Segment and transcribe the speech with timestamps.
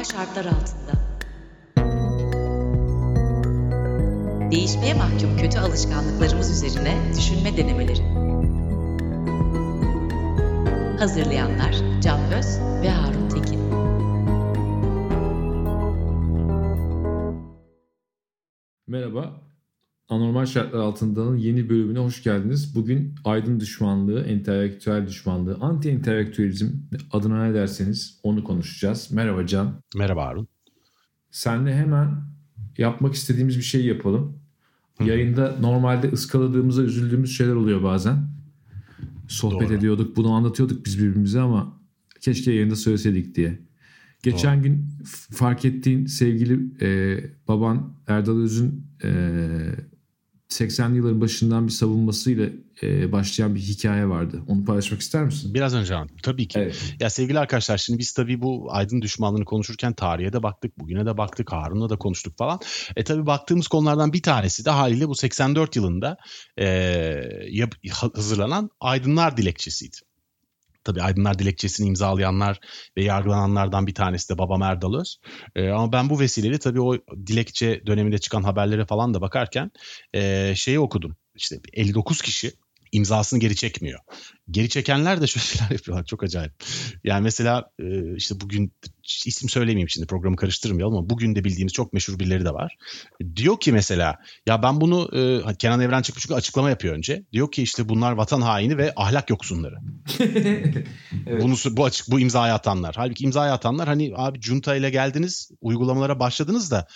[0.00, 0.92] Anormal şartlar altında.
[4.50, 8.02] Değişmeye mahkum kötü alışkanlıklarımız üzerine düşünme denemeleri.
[10.98, 12.90] Hazırlayanlar Can Öz ve
[20.50, 22.74] şartlar altındanın yeni bölümüne hoş geldiniz.
[22.74, 26.68] Bugün aydın düşmanlığı, entelektüel düşmanlığı, anti entelektüelizm
[27.12, 29.08] adına ne derseniz onu konuşacağız.
[29.12, 29.82] Merhaba Can.
[29.96, 30.48] Merhaba Harun.
[31.30, 32.22] Senle hemen
[32.78, 34.38] yapmak istediğimiz bir şey yapalım.
[35.04, 38.28] Yayında normalde ıskaladığımızda üzüldüğümüz şeyler oluyor bazen.
[39.28, 39.76] Sohbet Doğru.
[39.76, 41.80] ediyorduk, bunu anlatıyorduk biz birbirimize ama
[42.20, 43.58] keşke yayında söyleseydik diye.
[44.22, 49.10] Geçen gün f- fark ettiğin sevgili e, baban Erdal Öz'ün e,
[50.50, 52.46] 80'li yılların başından bir savunmasıyla
[52.82, 54.42] e, başlayan bir hikaye vardı.
[54.48, 55.54] Onu paylaşmak ister misin?
[55.54, 56.16] Biraz önce anlattım.
[56.22, 56.58] Tabii ki.
[56.58, 56.94] Evet.
[57.00, 61.16] Ya sevgili arkadaşlar şimdi biz tabii bu aydın düşmanlığını konuşurken tarihe de baktık, bugüne de
[61.16, 62.60] baktık, Harun'la da konuştuk falan.
[62.96, 66.16] E tabii baktığımız konulardan bir tanesi de haliyle bu 84 yılında
[66.58, 67.68] e,
[68.14, 69.96] hazırlanan Aydınlar Dilekçesiydi.
[70.84, 72.60] Tabii Aydınlar Dilekçesini imzalayanlar
[72.96, 75.18] ve yargılananlardan bir tanesi de babam Erdal Öz.
[75.56, 79.70] E, ama ben bu vesileyle tabii o dilekçe döneminde çıkan haberlere falan da bakarken
[80.14, 81.16] e, şeyi okudum.
[81.34, 82.52] İşte 59 kişi
[82.92, 84.00] imzasını geri çekmiyor.
[84.50, 86.04] Geri çekenler de şöyle şeyler yapıyorlar.
[86.04, 86.52] Çok acayip.
[87.04, 88.72] Yani mesela e, işte bugün
[89.26, 92.76] isim söylemeyeyim şimdi programı karıştırmayalım ama bugün de bildiğimiz çok meşhur birileri de var.
[93.36, 95.10] Diyor ki mesela ya ben bunu
[95.48, 97.24] e, Kenan Evren çıkmış çünkü açıklama yapıyor önce.
[97.32, 99.76] Diyor ki işte bunlar vatan haini ve ahlak yoksunları.
[101.26, 101.42] Evet.
[101.42, 102.94] Bunu bu açık bu imzayı atanlar.
[102.96, 106.86] Halbuki imzayı atanlar hani abi junta ile geldiniz, uygulamalara başladınız da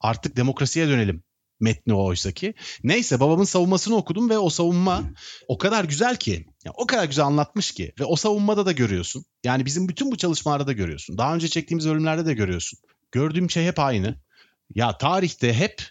[0.00, 1.22] artık demokrasiye dönelim
[1.64, 2.54] metni oysa ki.
[2.84, 5.04] Neyse babamın savunmasını okudum ve o savunma
[5.48, 9.24] o kadar güzel ki, ya o kadar güzel anlatmış ki ve o savunmada da görüyorsun.
[9.44, 11.18] Yani bizim bütün bu çalışmalarda da görüyorsun.
[11.18, 12.78] Daha önce çektiğimiz bölümlerde de görüyorsun.
[13.12, 14.20] Gördüğüm şey hep aynı.
[14.74, 15.82] Ya tarihte hep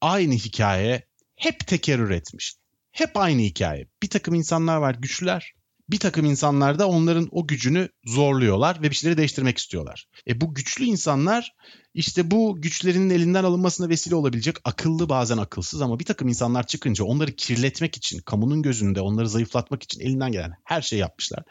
[0.00, 1.06] aynı hikaye
[1.36, 2.56] hep tekerrür etmiş.
[2.92, 3.88] Hep aynı hikaye.
[4.02, 5.55] Bir takım insanlar var güçlüler.
[5.90, 10.08] Bir takım insanlar da onların o gücünü zorluyorlar ve bir şeyleri değiştirmek istiyorlar.
[10.28, 11.52] E bu güçlü insanlar
[11.94, 17.04] işte bu güçlerinin elinden alınmasına vesile olabilecek akıllı bazen akılsız ama bir takım insanlar çıkınca
[17.04, 21.42] onları kirletmek için, kamunun gözünde onları zayıflatmak için elinden gelen her şeyi yapmışlar.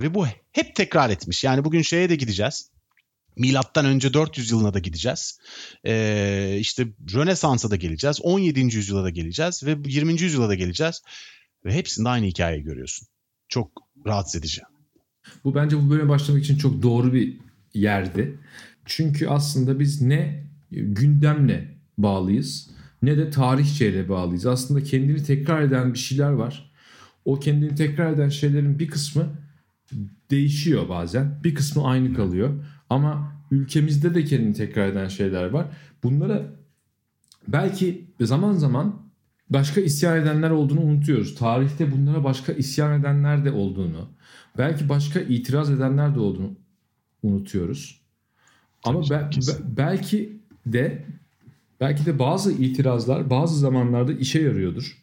[0.00, 1.44] Ve bu hep tekrar etmiş.
[1.44, 2.70] Yani bugün şeye de gideceğiz.
[3.36, 5.38] Milattan önce 400 yılına da gideceğiz.
[5.86, 8.20] Ee, işte Rönesans'a da geleceğiz.
[8.22, 8.60] 17.
[8.60, 10.22] yüzyıla da geleceğiz ve 20.
[10.22, 11.02] yüzyıla da geleceğiz.
[11.64, 13.08] Ve hepsinde aynı hikayeyi görüyorsun.
[13.54, 14.62] Çok rahatsız edici.
[15.44, 17.36] Bu bence bu bölüme başlamak için çok doğru bir
[17.74, 18.38] yerdi.
[18.84, 22.70] Çünkü aslında biz ne gündemle bağlıyız
[23.02, 24.46] ne de tarihçeyle bağlıyız.
[24.46, 26.72] Aslında kendini tekrar eden bir şeyler var.
[27.24, 29.26] O kendini tekrar eden şeylerin bir kısmı
[30.30, 31.40] değişiyor bazen.
[31.44, 32.64] Bir kısmı aynı kalıyor.
[32.90, 35.66] Ama ülkemizde de kendini tekrar eden şeyler var.
[36.02, 36.46] Bunlara
[37.48, 39.03] belki zaman zaman
[39.50, 41.34] başka isyan edenler olduğunu unutuyoruz.
[41.34, 44.08] Tarihte bunlara başka isyan edenler de olduğunu,
[44.58, 46.52] belki başka itiraz edenler de olduğunu
[47.22, 48.00] unutuyoruz.
[48.84, 51.04] Ama Tabii, be- be- belki de
[51.80, 54.98] belki de bazı itirazlar bazı zamanlarda işe yarıyordur.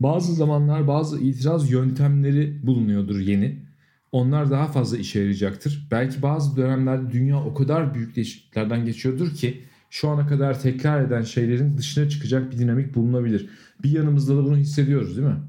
[0.00, 3.66] Bazı zamanlar bazı itiraz yöntemleri bulunuyordur yeni.
[4.12, 5.88] Onlar daha fazla işe yarayacaktır.
[5.90, 9.64] Belki bazı dönemlerde dünya o kadar büyük değişikliklerden geçiyordur ki
[9.96, 13.50] şu ana kadar tekrar eden şeylerin dışına çıkacak bir dinamik bulunabilir.
[13.82, 15.42] Bir yanımızda da bunu hissediyoruz değil mi?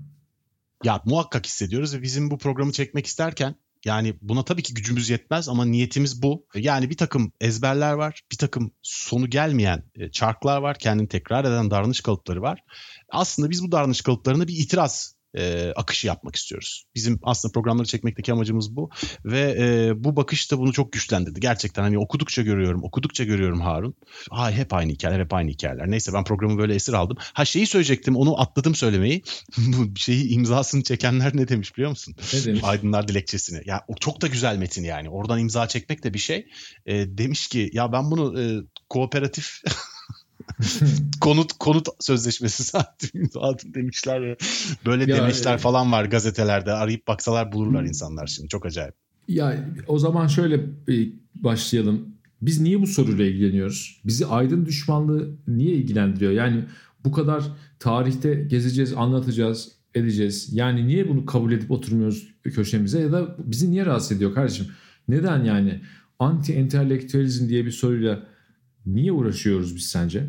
[0.83, 3.55] Ya muhakkak hissediyoruz ve bizim bu programı çekmek isterken
[3.85, 6.45] yani buna tabii ki gücümüz yetmez ama niyetimiz bu.
[6.55, 11.71] Yani bir takım ezberler var, bir takım sonu gelmeyen e, çarklar var, kendini tekrar eden
[11.71, 12.63] davranış kalıpları var.
[13.09, 16.85] Aslında biz bu davranış kalıplarına bir itiraz e, akışı yapmak istiyoruz.
[16.95, 18.89] Bizim aslında programları çekmekteki amacımız bu
[19.25, 21.39] ve e, bu bakış da bunu çok güçlendirdi.
[21.39, 23.95] Gerçekten hani okudukça görüyorum, okudukça görüyorum Harun.
[24.31, 25.91] Ay hep aynı hikayeler, hep aynı hikayeler.
[25.91, 27.17] Neyse ben programı böyle esir aldım.
[27.33, 29.23] Ha şeyi söyleyecektim, onu atladım söylemeyi.
[29.57, 32.15] bu şeyi imzasını çekenler ne demiş biliyor musun?
[32.33, 32.63] Ne demiş?
[32.63, 33.61] Aydınlar dilekçesini.
[33.65, 35.09] Ya o çok da güzel metin yani.
[35.09, 36.47] Oradan imza çekmek de bir şey.
[36.85, 38.45] E, demiş ki ya ben bunu e,
[38.89, 39.61] kooperatif
[41.21, 42.77] konut konut sözleşmesi
[43.13, 44.37] imzaladım demişler ve
[44.85, 46.71] böyle Ya, demeçler e- falan var gazetelerde.
[46.71, 48.49] Arayıp baksalar bulurlar insanlar şimdi.
[48.49, 48.93] Çok acayip.
[49.27, 50.61] Ya o zaman şöyle
[51.35, 52.17] başlayalım.
[52.41, 54.01] Biz niye bu soruyla ilgileniyoruz?
[54.05, 56.31] Bizi aydın düşmanlığı niye ilgilendiriyor?
[56.31, 56.63] Yani
[57.05, 57.43] bu kadar
[57.79, 60.49] tarihte gezeceğiz, anlatacağız, edeceğiz.
[60.53, 64.67] Yani niye bunu kabul edip oturmuyoruz köşemize ya da bizi niye rahatsız ediyor kardeşim?
[65.07, 65.81] Neden yani
[66.19, 68.27] anti entelektüelizm diye bir soruyla
[68.87, 70.27] niye uğraşıyoruz biz sence?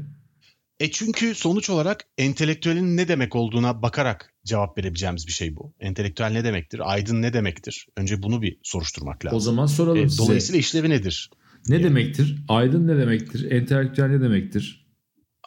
[0.81, 5.75] E çünkü sonuç olarak entelektüelin ne demek olduğuna bakarak cevap verebileceğimiz bir şey bu.
[5.81, 6.93] Entelektüel ne demektir?
[6.93, 7.87] Aydın ne demektir?
[7.97, 9.37] Önce bunu bir soruşturmak lazım.
[9.37, 10.23] O zaman soralım E, size.
[10.23, 11.31] dolayısıyla işlevi nedir?
[11.69, 12.37] Ne demektir?
[12.49, 13.51] Aydın ne demektir?
[13.51, 14.87] Entelektüel ne demektir?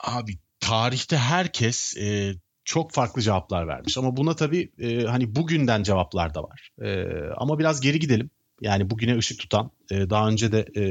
[0.04, 2.36] Abi tarihte herkes e,
[2.66, 6.70] çok farklı cevaplar vermiş ama buna tabii e, hani bugünden cevaplar da var.
[6.82, 7.06] E,
[7.38, 8.30] ama biraz geri gidelim.
[8.62, 10.84] Yani bugüne ışık tutan e, daha önce de e,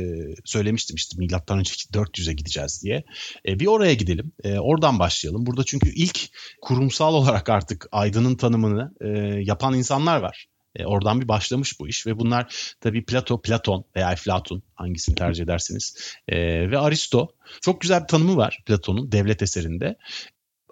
[0.44, 3.05] söylemiştim işte milattan önceki 400'e gideceğiz diye.
[3.49, 4.32] E, bir oraya gidelim.
[4.44, 5.46] E, oradan başlayalım.
[5.46, 6.28] Burada çünkü ilk
[6.62, 9.08] kurumsal olarak artık aydının tanımını e,
[9.43, 10.46] yapan insanlar var.
[10.76, 15.44] E, oradan bir başlamış bu iş ve bunlar tabii Plato, Platon veya Eflatun hangisini tercih
[15.44, 17.28] edersiniz e, ve Aristo.
[17.61, 19.96] Çok güzel bir tanımı var Platon'un devlet eserinde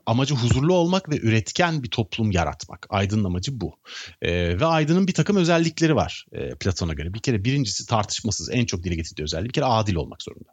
[0.08, 2.86] amacı huzurlu olmak ve üretken bir toplum yaratmak.
[2.90, 3.78] Aydın'ın amacı bu.
[4.22, 7.14] E, ve Aydın'ın bir takım özellikleri var e, Platon'a göre.
[7.14, 10.48] Bir kere birincisi tartışmasız en çok dile getirdiği özellik bir kere adil olmak zorunda.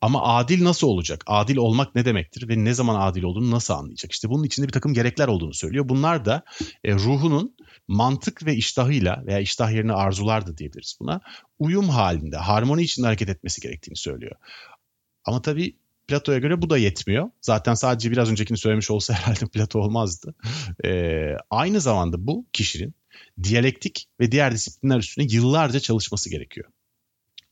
[0.00, 1.24] Ama adil nasıl olacak?
[1.26, 4.12] Adil olmak ne demektir ve ne zaman adil olduğunu nasıl anlayacak?
[4.12, 5.88] İşte bunun içinde bir takım gerekler olduğunu söylüyor.
[5.88, 6.42] Bunlar da
[6.84, 7.56] e, ruhunun
[7.88, 11.20] mantık ve iştahıyla veya iştah yerine arzular da diyebiliriz buna.
[11.58, 14.36] Uyum halinde, harmoni içinde hareket etmesi gerektiğini söylüyor.
[15.24, 15.76] Ama tabii
[16.10, 17.30] Plato'ya göre bu da yetmiyor.
[17.40, 20.34] Zaten sadece biraz öncekini söylemiş olsa herhalde Plato olmazdı.
[20.84, 22.94] Ee, aynı zamanda bu kişinin
[23.42, 26.70] diyalektik ve diğer disiplinler üstüne yıllarca çalışması gerekiyor.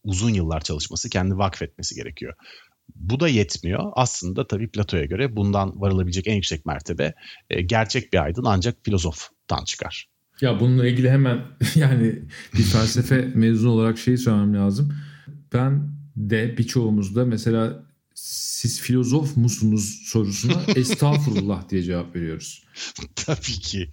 [0.05, 2.35] Uzun yıllar çalışması, kendi vakfetmesi gerekiyor.
[2.95, 3.93] Bu da yetmiyor.
[3.93, 7.15] Aslında tabii Plato'ya göre bundan varılabilecek en yüksek mertebe
[7.51, 10.09] e, gerçek bir aydın ancak filozoftan çıkar.
[10.41, 11.41] Ya bununla ilgili hemen
[11.75, 12.23] yani
[12.55, 14.95] bir felsefe mezunu olarak şeyi söylemem lazım.
[15.53, 17.88] Ben de birçoğumuzda mesela
[18.59, 22.65] siz filozof musunuz sorusuna estağfurullah diye cevap veriyoruz.
[23.15, 23.91] Tabii ki.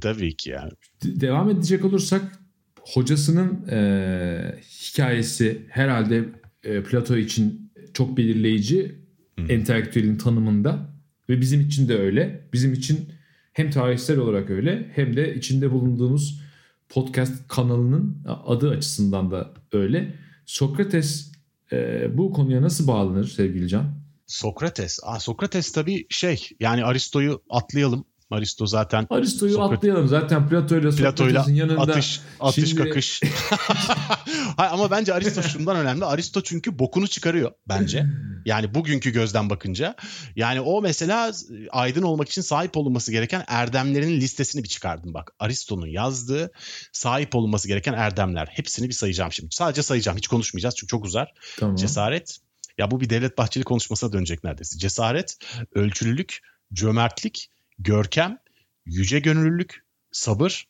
[0.00, 0.70] Tabii ki yani.
[1.04, 2.40] De- devam edecek olursak
[2.80, 6.28] hocasının e, hikayesi herhalde
[6.64, 8.94] e, Plato için çok belirleyici
[9.36, 9.50] hmm.
[9.50, 10.94] entelektüelin tanımında
[11.28, 12.48] ve bizim için de öyle.
[12.52, 13.08] Bizim için
[13.52, 16.40] hem tarihsel olarak öyle hem de içinde bulunduğumuz
[16.88, 20.14] podcast kanalının adı açısından da öyle.
[20.46, 21.29] Sokrates
[21.72, 24.00] e, bu konuya nasıl bağlanır sevgili Can?
[24.26, 24.98] Sokrates.
[25.02, 28.04] Aa, Sokrates tabii şey yani Aristo'yu atlayalım.
[28.30, 29.78] Aristo zaten Aristo'yu Sokrat...
[29.78, 32.84] atlayalım zaten Plato ile Sokrates'in yanında atış atış Şimdi...
[32.84, 33.20] kakış.
[34.56, 36.04] Hayır, ama bence Aristo şundan önemli.
[36.04, 38.06] Aristo çünkü bokunu çıkarıyor bence.
[38.44, 39.94] Yani bugünkü gözden bakınca.
[40.36, 41.32] Yani o mesela
[41.70, 45.32] aydın olmak için sahip olunması gereken erdemlerin listesini bir çıkardım bak.
[45.38, 46.50] Aristo'nun yazdığı
[46.92, 48.48] sahip olunması gereken erdemler.
[48.50, 49.54] Hepsini bir sayacağım şimdi.
[49.54, 50.18] Sadece sayacağım.
[50.18, 51.32] Hiç konuşmayacağız çünkü çok uzar.
[51.58, 51.76] Tamam.
[51.76, 52.38] Cesaret.
[52.78, 54.78] Ya bu bir Devlet Bahçeli konuşmasına dönecek neredeyse.
[54.78, 55.36] Cesaret,
[55.74, 56.38] ölçülülük,
[56.72, 57.50] cömertlik,
[57.80, 58.38] görkem,
[58.86, 60.68] yüce gönüllülük, sabır,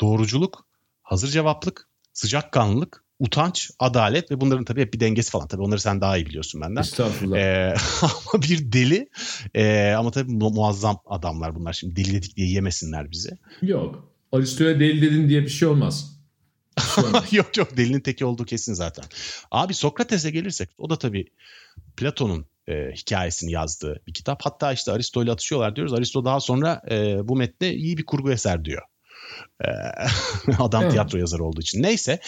[0.00, 0.66] doğruculuk,
[1.02, 5.48] hazır cevaplık, sıcakkanlılık, utanç, adalet ve bunların tabii hep bir dengesi falan.
[5.48, 6.80] Tabii onları sen daha iyi biliyorsun benden.
[6.80, 7.38] Estağfurullah.
[7.38, 9.08] Ee, ama bir deli
[9.54, 11.72] ee, ama tabii mu- muazzam adamlar bunlar.
[11.72, 13.30] Şimdi deli dedik diye yemesinler bizi.
[13.62, 14.12] Yok.
[14.32, 16.19] Aristo'ya deli dedin diye bir şey olmaz.
[17.30, 19.04] yok yok delinin teki olduğu kesin zaten.
[19.50, 21.26] Abi Sokrates'e gelirsek o da tabii
[21.96, 24.42] Platon'un e, hikayesini yazdığı bir kitap.
[24.42, 25.94] Hatta işte Aristo ile atışıyorlar diyoruz.
[25.94, 28.82] Aristo daha sonra e, bu metne iyi bir kurgu eser diyor.
[29.64, 29.68] E,
[30.58, 30.92] adam evet.
[30.92, 31.82] tiyatro yazarı olduğu için.
[31.82, 32.20] Neyse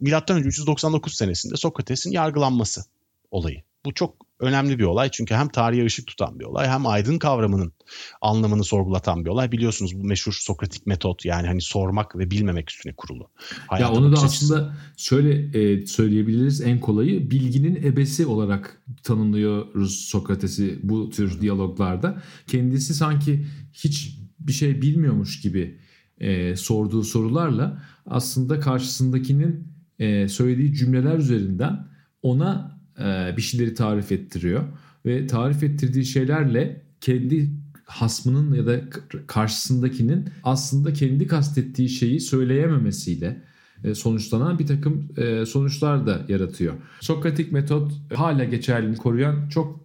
[0.00, 2.84] milattan önce 399 senesinde Sokrates'in yargılanması
[3.30, 3.62] olayı.
[3.84, 7.72] Bu çok önemli bir olay çünkü hem tarihe ışık tutan bir olay hem aydın kavramının
[8.20, 9.52] anlamını sorgulatan bir olay.
[9.52, 13.30] Biliyorsunuz bu meşhur Sokratik metot yani hani sormak ve bilmemek üstüne kurulu.
[13.66, 20.78] Hayata ya onu da aslında şöyle e, söyleyebiliriz en kolayı bilginin ebesi olarak tanımlıyoruz Sokrates'i
[20.82, 22.22] bu tür diyaloglarda.
[22.46, 25.78] Kendisi sanki hiç bir şey bilmiyormuş gibi
[26.18, 29.68] e, sorduğu sorularla aslında karşısındakinin
[29.98, 31.86] e, söylediği cümleler üzerinden
[32.22, 34.64] ona e, bir şeyleri tarif ettiriyor
[35.06, 37.50] ve tarif ettirdiği şeylerle kendi
[37.84, 38.80] hasmının ya da
[39.26, 43.42] karşısındakinin aslında kendi kastettiği şeyi söyleyememesiyle
[43.84, 46.74] e, sonuçlanan bir takım e, sonuçlar da yaratıyor.
[47.00, 49.80] Sokratik metot hala geçerliliğini koruyan çok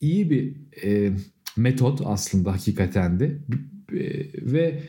[0.00, 0.56] iyi bir
[1.56, 3.38] metot aslında hakikaten de
[4.42, 4.82] ve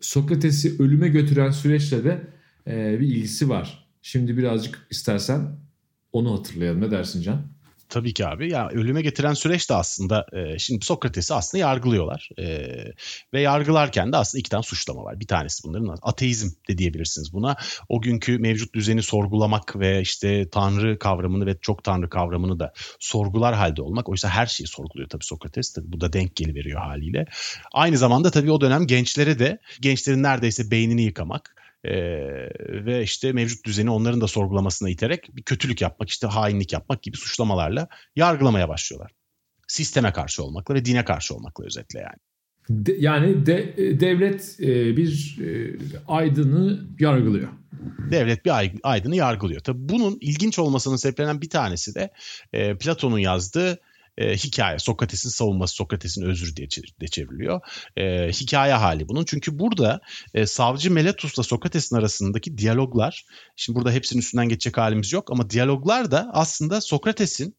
[0.00, 2.20] Sokrates'i ölüme götüren süreçle de
[3.00, 3.88] bir ilgisi var.
[4.02, 5.56] Şimdi birazcık istersen
[6.12, 6.80] onu hatırlayalım.
[6.80, 7.46] Ne dersin Can?
[7.90, 8.52] Tabii ki abi.
[8.52, 12.28] Ya ölüme getiren süreç de aslında e, şimdi Sokrates'i aslında yargılıyorlar.
[12.38, 12.44] E,
[13.34, 15.20] ve yargılarken de aslında iki tane suçlama var.
[15.20, 17.56] Bir tanesi bunların ateizm de diyebilirsiniz buna.
[17.88, 23.54] O günkü mevcut düzeni sorgulamak ve işte tanrı kavramını ve çok tanrı kavramını da sorgular
[23.54, 24.08] halde olmak.
[24.08, 25.72] Oysa her şeyi sorguluyor tabii Sokrates.
[25.72, 27.24] Tabii bu da denk geliveriyor haliyle.
[27.72, 31.92] Aynı zamanda tabii o dönem gençlere de gençlerin neredeyse beynini yıkamak e,
[32.86, 37.16] ve işte mevcut düzeni onların da sorgulamasına iterek bir kötülük yapmak, işte hainlik yapmak gibi
[37.16, 39.12] suçlamalarla yargılamaya başlıyorlar.
[39.68, 42.18] Sisteme karşı olmakla ve dine karşı olmakla özetle yani.
[42.70, 45.76] De, yani de, devlet e, bir e,
[46.08, 47.48] aydını yargılıyor.
[48.10, 49.60] Devlet bir aydını yargılıyor.
[49.60, 52.10] Tabii bunun ilginç olmasının sebeplerinden bir tanesi de
[52.52, 53.78] e, Platon'un yazdığı
[54.20, 54.78] e, hikaye.
[54.78, 56.68] Sokrates'in savunması, Sokrates'in özrü diye,
[57.00, 57.60] de çevriliyor.
[57.96, 59.24] E, hikaye hali bunun.
[59.24, 60.00] Çünkü burada
[60.34, 63.24] e, savcı Meletus'la Sokrates'in arasındaki diyaloglar,
[63.56, 67.56] şimdi burada hepsinin üstünden geçecek halimiz yok ama diyaloglar da aslında Sokrates'in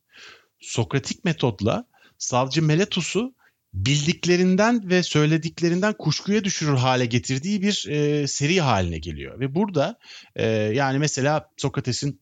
[0.60, 1.86] Sokratik metodla
[2.18, 3.36] savcı Meletus'u
[3.74, 9.40] bildiklerinden ve söylediklerinden kuşkuya düşürür hale getirdiği bir e, seri haline geliyor.
[9.40, 10.00] Ve burada
[10.36, 12.21] e, yani mesela Sokrates'in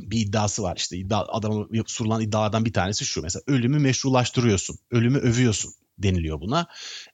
[0.00, 5.18] bir iddiası var işte iddia, adama sunulan iddialardan bir tanesi şu mesela ölümü meşrulaştırıyorsun, ölümü
[5.18, 6.66] övüyorsun deniliyor buna.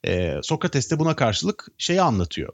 [0.06, 2.52] E, Sokrates de buna karşılık şeyi anlatıyor.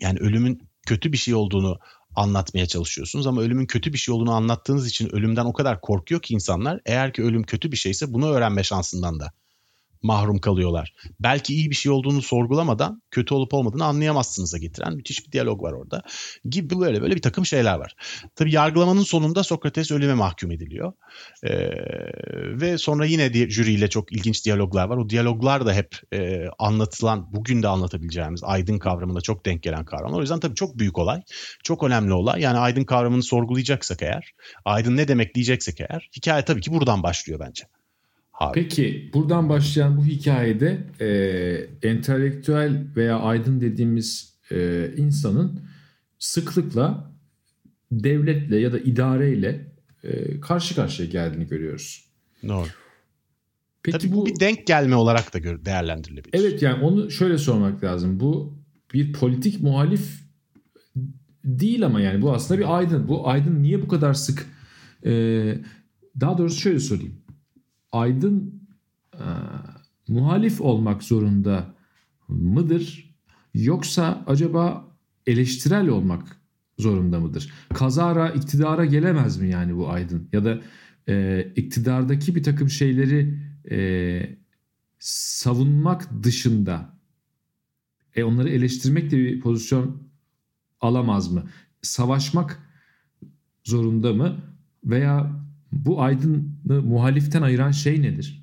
[0.00, 1.78] Yani ölümün kötü bir şey olduğunu
[2.16, 6.34] anlatmaya çalışıyorsunuz ama ölümün kötü bir şey olduğunu anlattığınız için ölümden o kadar korkuyor ki
[6.34, 9.32] insanlar eğer ki ölüm kötü bir şeyse bunu öğrenme şansından da
[10.02, 10.94] mahrum kalıyorlar.
[11.20, 15.72] Belki iyi bir şey olduğunu sorgulamadan kötü olup olmadığını anlayamazsınız'a getiren müthiş bir diyalog var
[15.72, 16.02] orada.
[16.48, 17.94] Gibi böyle böyle bir takım şeyler var.
[18.36, 20.92] Tabii yargılamanın sonunda Sokrates ölüme mahkum ediliyor.
[21.44, 21.70] Ee,
[22.60, 24.96] ve sonra yine jüriyle çok ilginç diyaloglar var.
[24.96, 30.18] O diyaloglar da hep e, anlatılan, bugün de anlatabileceğimiz aydın kavramına çok denk gelen kavramlar.
[30.18, 31.22] O yüzden tabii çok büyük olay,
[31.62, 32.40] çok önemli olay.
[32.40, 34.32] Yani aydın kavramını sorgulayacaksak eğer,
[34.64, 37.64] aydın ne demek diyeceksek eğer, hikaye tabii ki buradan başlıyor bence.
[38.38, 38.54] Abi.
[38.54, 45.60] Peki buradan başlayan bu hikayede e, entelektüel veya aydın dediğimiz e, insanın
[46.18, 47.12] sıklıkla
[47.92, 49.72] devletle ya da idareyle
[50.04, 52.04] e, karşı karşıya geldiğini görüyoruz.
[52.48, 52.66] Doğru.
[53.82, 56.40] Peki Tabii bu, bu bir denk gelme olarak da değerlendirilebilir.
[56.40, 58.20] Evet yani onu şöyle sormak lazım.
[58.20, 58.58] Bu
[58.94, 60.22] bir politik muhalif
[61.44, 63.08] değil ama yani bu aslında bir aydın.
[63.08, 64.46] Bu aydın niye bu kadar sık
[65.04, 65.12] e,
[66.20, 67.14] daha doğrusu şöyle sorayım
[67.92, 68.62] aydın
[69.14, 69.24] e,
[70.08, 71.74] muhalif olmak zorunda
[72.28, 73.14] mıdır?
[73.54, 74.88] Yoksa acaba
[75.26, 76.40] eleştirel olmak
[76.78, 77.52] zorunda mıdır?
[77.74, 80.28] Kazara iktidara gelemez mi yani bu aydın?
[80.32, 80.60] Ya da
[81.08, 83.38] e, iktidardaki bir takım şeyleri
[83.70, 84.38] e,
[84.98, 86.98] savunmak dışında
[88.16, 90.02] e, onları eleştirmek de bir pozisyon
[90.80, 91.44] alamaz mı?
[91.82, 92.62] Savaşmak
[93.64, 94.40] zorunda mı?
[94.84, 95.37] Veya
[95.72, 98.42] bu aydını muhaliften ayıran şey nedir?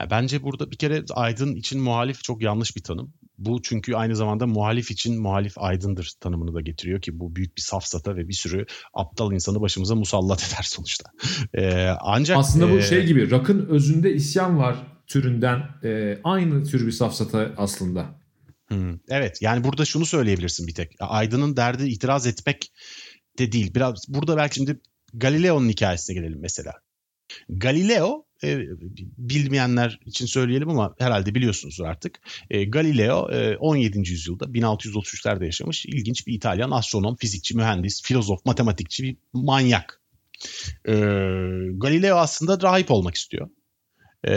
[0.00, 3.12] Ya bence burada bir kere aydın için muhalif çok yanlış bir tanım.
[3.38, 7.62] Bu çünkü aynı zamanda muhalif için muhalif aydındır tanımını da getiriyor ki bu büyük bir
[7.62, 11.10] safsata ve bir sürü aptal insanı başımıza musallat eder sonuçta.
[11.54, 12.82] Ee, ancak aslında bu e...
[12.82, 18.20] şey gibi rakın özünde isyan var türünden e, aynı tür bir safsata aslında.
[18.68, 20.92] Hmm, evet yani burada şunu söyleyebilirsin bir tek.
[21.00, 22.72] Aydın'ın derdi itiraz etmek
[23.38, 23.74] de değil.
[23.74, 24.80] Biraz burada belki şimdi
[25.16, 26.72] Galileo'nun hikayesine gelelim mesela.
[27.48, 28.58] Galileo e,
[29.18, 32.20] bilmeyenler için söyleyelim ama herhalde biliyorsunuzdur artık.
[32.50, 33.98] E, Galileo e, 17.
[33.98, 40.00] yüzyılda 1633'lerde yaşamış ilginç bir İtalyan astronom, fizikçi, mühendis, filozof, matematikçi bir manyak.
[40.88, 40.92] E,
[41.76, 43.48] Galileo aslında rahip olmak istiyor.
[44.28, 44.32] E,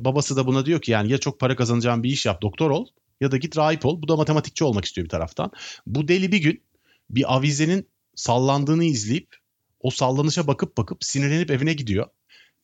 [0.00, 2.86] babası da buna diyor ki yani ya çok para kazanacağın bir iş yap doktor ol
[3.20, 4.02] ya da git rahip ol.
[4.02, 5.50] Bu da matematikçi olmak istiyor bir taraftan.
[5.86, 6.62] Bu deli bir gün
[7.10, 9.36] bir avizenin sallandığını izleyip
[9.80, 12.06] o sallanışa bakıp bakıp sinirlenip evine gidiyor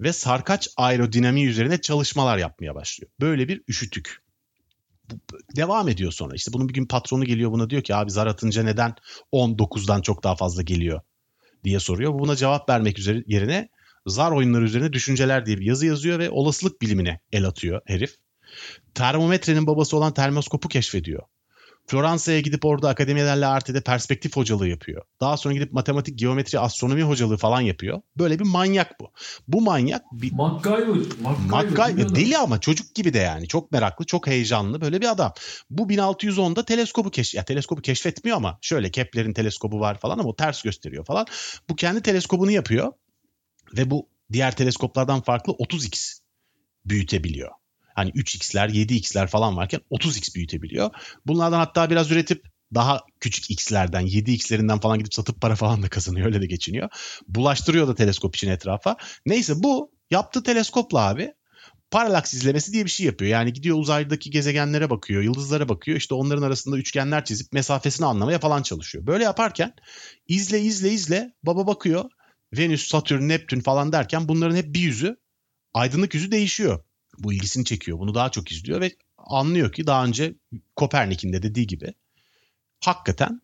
[0.00, 3.12] ve sarkaç aerodinamiği üzerine çalışmalar yapmaya başlıyor.
[3.20, 4.24] Böyle bir üşütük.
[5.56, 6.34] Devam ediyor sonra.
[6.34, 8.94] İşte bunun bir gün patronu geliyor buna diyor ki abi zar atınca neden
[9.32, 11.00] 19'dan çok daha fazla geliyor
[11.64, 12.18] diye soruyor.
[12.18, 13.68] Buna cevap vermek üzere yerine
[14.06, 18.16] zar oyunları üzerine düşünceler diye bir yazı yazıyor ve olasılık bilimine el atıyor herif.
[18.94, 21.22] Termometrenin babası olan termoskopu keşfediyor.
[21.86, 25.02] Floransa'ya gidip orada akademilerle Arte'de perspektif hocalığı yapıyor.
[25.20, 28.00] Daha sonra gidip matematik, geometri, astronomi hocalığı falan yapıyor.
[28.16, 29.12] Böyle bir manyak bu.
[29.48, 30.32] Bu manyak bir...
[30.32, 30.96] MacGyver.
[31.48, 32.14] MacGyver.
[32.14, 33.48] Deli ama çocuk gibi de yani.
[33.48, 35.32] Çok meraklı, çok heyecanlı böyle bir adam.
[35.70, 40.36] Bu 1610'da teleskobu keş ya teleskobu keşfetmiyor ama şöyle Kepler'in teleskobu var falan ama o
[40.36, 41.26] ters gösteriyor falan.
[41.68, 42.92] Bu kendi teleskobunu yapıyor
[43.76, 46.18] ve bu diğer teleskoplardan farklı 30x
[46.84, 47.50] büyütebiliyor
[47.94, 50.90] hani 3x'ler 7x'ler falan varken 30x büyütebiliyor.
[51.26, 56.26] Bunlardan hatta biraz üretip daha küçük x'lerden 7x'lerinden falan gidip satıp para falan da kazanıyor
[56.26, 56.88] öyle de geçiniyor.
[57.28, 58.96] Bulaştırıyor da teleskop için etrafa.
[59.26, 61.32] Neyse bu yaptığı teleskopla abi
[61.90, 63.30] paralaks izlemesi diye bir şey yapıyor.
[63.30, 65.98] Yani gidiyor uzaydaki gezegenlere bakıyor, yıldızlara bakıyor.
[65.98, 69.06] İşte onların arasında üçgenler çizip mesafesini anlamaya falan çalışıyor.
[69.06, 69.74] Böyle yaparken
[70.28, 72.04] izle izle izle baba bakıyor.
[72.58, 75.16] Venüs, Satürn, Neptün falan derken bunların hep bir yüzü
[75.74, 76.84] aydınlık yüzü değişiyor
[77.18, 77.98] bu ilgisini çekiyor.
[77.98, 80.34] Bunu daha çok izliyor ve anlıyor ki daha önce
[80.76, 81.94] Kopernik'in de dediği gibi
[82.80, 83.42] hakikaten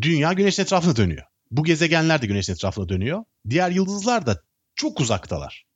[0.00, 1.22] dünya güneşin etrafına dönüyor.
[1.50, 3.24] Bu gezegenler de güneşin etrafına dönüyor.
[3.50, 4.42] Diğer yıldızlar da
[4.74, 5.66] çok uzaktalar.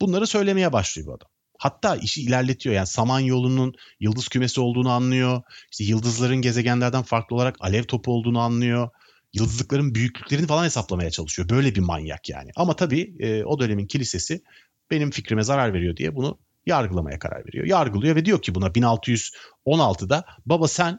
[0.00, 1.28] Bunları söylemeye başlıyor bu adam.
[1.58, 2.74] Hatta işi ilerletiyor.
[2.74, 5.42] Yani Samanyolu'nun yıldız kümesi olduğunu anlıyor.
[5.70, 8.88] İşte yıldızların gezegenlerden farklı olarak alev topu olduğunu anlıyor.
[9.32, 11.48] yıldızlıkların büyüklüklerini falan hesaplamaya çalışıyor.
[11.48, 12.50] Böyle bir manyak yani.
[12.56, 14.42] Ama tabii e, o dönemin kilisesi
[14.90, 17.66] benim fikrime zarar veriyor diye bunu yargılamaya karar veriyor.
[17.66, 20.98] Yargılıyor ve diyor ki buna 1616'da baba sen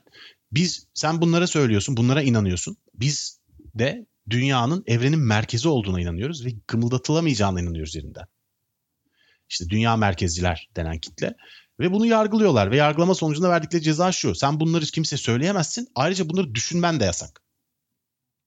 [0.51, 2.77] biz sen bunlara söylüyorsun, bunlara inanıyorsun.
[2.93, 3.39] Biz
[3.75, 8.25] de dünyanın evrenin merkezi olduğuna inanıyoruz ve kımıldatılamayacağına inanıyoruz yerinden.
[9.49, 11.35] İşte dünya merkezciler denen kitle.
[11.79, 14.35] Ve bunu yargılıyorlar ve yargılama sonucunda verdikleri ceza şu.
[14.35, 15.87] Sen bunları kimse söyleyemezsin.
[15.95, 17.44] Ayrıca bunları düşünmen de yasak.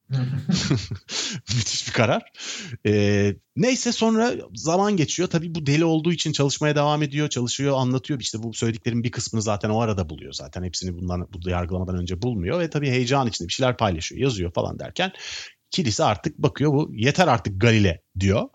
[1.48, 2.22] Müthiş bir karar.
[2.86, 5.28] Ee, neyse sonra zaman geçiyor.
[5.28, 7.28] Tabii bu deli olduğu için çalışmaya devam ediyor.
[7.28, 8.20] Çalışıyor, anlatıyor.
[8.20, 10.32] İşte bu söylediklerin bir kısmını zaten o arada buluyor.
[10.32, 12.60] Zaten hepsini bundan bu yargılamadan önce bulmuyor.
[12.60, 15.12] Ve tabii heyecan içinde bir şeyler paylaşıyor, yazıyor falan derken
[15.70, 18.48] kilise artık bakıyor bu yeter artık Galile diyor.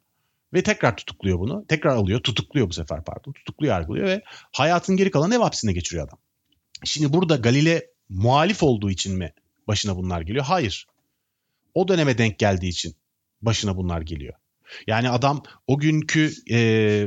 [0.54, 1.66] Ve tekrar tutukluyor bunu.
[1.68, 3.32] Tekrar alıyor, tutukluyor bu sefer pardon.
[3.32, 6.20] Tutukluyor, yargılıyor ve hayatın geri kalanı ev hapsine geçiriyor adam.
[6.86, 9.34] Şimdi burada Galile muhalif olduğu için mi
[9.68, 10.46] başına bunlar geliyor?
[10.46, 10.88] Hayır
[11.74, 12.96] o döneme denk geldiği için
[13.42, 14.34] başına bunlar geliyor.
[14.88, 16.60] Yani adam o günkü e,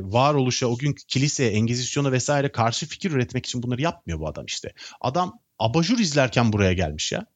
[0.02, 4.72] varoluşa, o günkü kiliseye, engizisyona vesaire karşı fikir üretmek için bunları yapmıyor bu adam işte.
[5.00, 7.26] Adam abajur izlerken buraya gelmiş ya.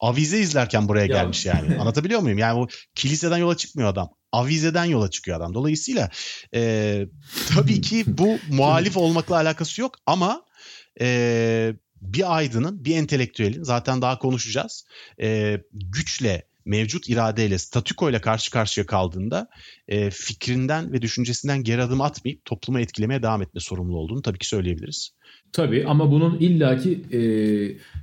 [0.00, 1.06] Avize izlerken buraya ya.
[1.06, 1.76] gelmiş yani.
[1.80, 2.38] Anlatabiliyor muyum?
[2.38, 4.10] Yani bu kiliseden yola çıkmıyor adam.
[4.32, 5.54] Avizeden yola çıkıyor adam.
[5.54, 6.10] Dolayısıyla
[6.54, 7.02] e,
[7.54, 10.44] tabii ki bu muhalif olmakla alakası yok ama
[11.00, 14.84] e, bir aydının, bir entelektüelin zaten daha konuşacağız.
[15.20, 19.48] E, güçle mevcut iradeyle, statükoyla karşı karşıya kaldığında
[19.88, 24.48] e, fikrinden ve düşüncesinden geri adım atmayıp toplumu etkilemeye devam etme sorumlu olduğunu tabii ki
[24.48, 25.10] söyleyebiliriz.
[25.52, 27.20] Tabii ama bunun illaki e,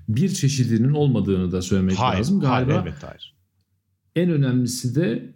[0.08, 2.40] bir çeşidinin olmadığını da söylemek hayır, lazım.
[2.40, 3.36] Galiba hayır, evet, hayır.
[4.16, 5.34] en önemlisi de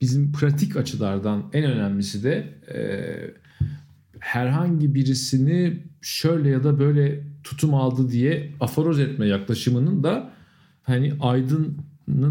[0.00, 2.34] bizim pratik açılardan en önemlisi de
[2.74, 2.78] e,
[4.20, 10.30] herhangi birisini şöyle ya da böyle tutum aldı diye aforoz etme yaklaşımının da
[10.82, 11.78] hani aydın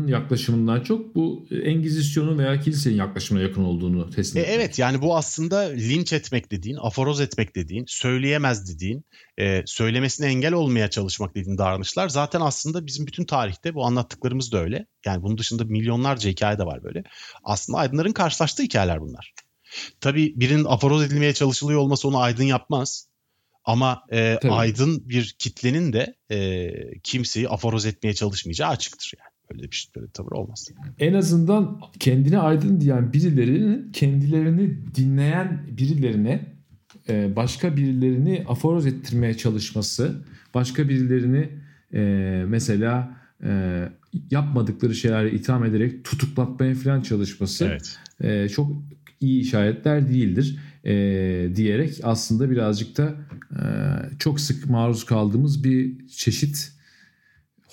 [0.08, 5.60] yaklaşımından çok bu Engizisyon'un veya kilisenin yaklaşımına yakın olduğunu teslim e, Evet yani bu aslında
[5.60, 9.06] linç etmek dediğin, aforoz etmek dediğin, söyleyemez dediğin,
[9.40, 14.58] e, söylemesine engel olmaya çalışmak dediğin davranışlar zaten aslında bizim bütün tarihte bu anlattıklarımız da
[14.58, 14.86] öyle.
[15.06, 17.04] Yani bunun dışında milyonlarca hikaye de var böyle.
[17.44, 19.34] Aslında aydınların karşılaştığı hikayeler bunlar.
[20.02, 23.08] Tabii birinin aforoz edilmeye çalışılıyor olması onu aydın yapmaz.
[23.68, 26.72] Ama e, aydın bir kitlenin de e,
[27.04, 29.27] kimseyi aforoz etmeye çalışmayacağı açıktır yani.
[29.54, 30.70] Öyle bir, şey, böyle bir tavır olmaz.
[31.00, 36.58] En azından kendine aydın diyen birilerinin kendilerini dinleyen birilerine
[37.10, 40.16] e, başka birilerini aforoz ettirmeye çalışması,
[40.54, 41.50] başka birilerini
[41.94, 42.02] e,
[42.48, 43.84] mesela e,
[44.32, 47.78] yapmadıkları şeylerle itham ederek tutuklatmaya falan çalışması
[48.22, 48.52] evet.
[48.52, 48.72] çok
[49.22, 50.60] iyi işaretler değildir
[51.56, 53.16] diyerek aslında birazcık da
[54.20, 56.77] çok sık maruz kaldığımız bir çeşit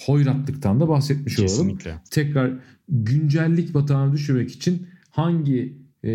[0.06, 1.90] hoyratlıktan da bahsetmiş Kesinlikle.
[1.90, 2.02] olalım.
[2.10, 2.52] Tekrar
[2.88, 6.12] güncellik batağına düşürmek için hangi e,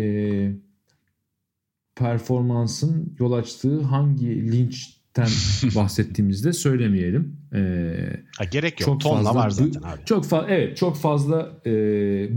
[1.96, 5.28] performansın yol açtığı hangi linçten
[5.74, 7.36] bahsettiğimizde söylemeyelim.
[7.54, 7.94] Ee,
[8.38, 8.86] ha, gerek yok.
[8.86, 10.04] Çok Tonla fazla, var zaten abi.
[10.04, 11.72] Çok fazla evet çok fazla e,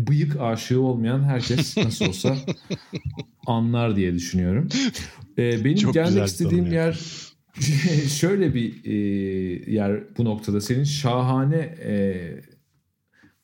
[0.07, 2.35] bıyık aşığı olmayan herkes nasıl olsa
[3.47, 4.67] anlar diye düşünüyorum.
[5.37, 6.99] E, benim çok gelmek istediğim yer
[8.07, 8.93] şöyle bir e,
[9.71, 12.41] yer bu noktada senin şahane e,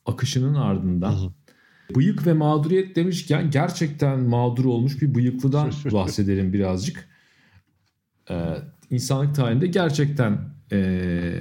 [0.06, 1.96] akışının ardından hı hı.
[1.96, 7.10] bıyık ve mağduriyet demişken gerçekten mağdur olmuş bir bıyıklıdan bahsedelim birazcık.
[8.32, 8.56] Ee,
[8.90, 10.40] insanlık tarihinde gerçekten
[10.72, 11.32] e,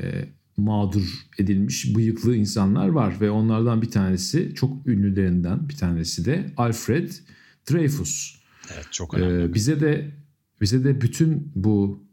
[0.57, 7.11] mağdur edilmiş bıyıklı insanlar var ve onlardan bir tanesi çok ünlülerinden bir tanesi de Alfred
[7.71, 8.39] Dreyfus.
[8.75, 9.45] Evet çok önemli.
[9.45, 10.11] Ee, bize de
[10.61, 12.08] bize de bütün bu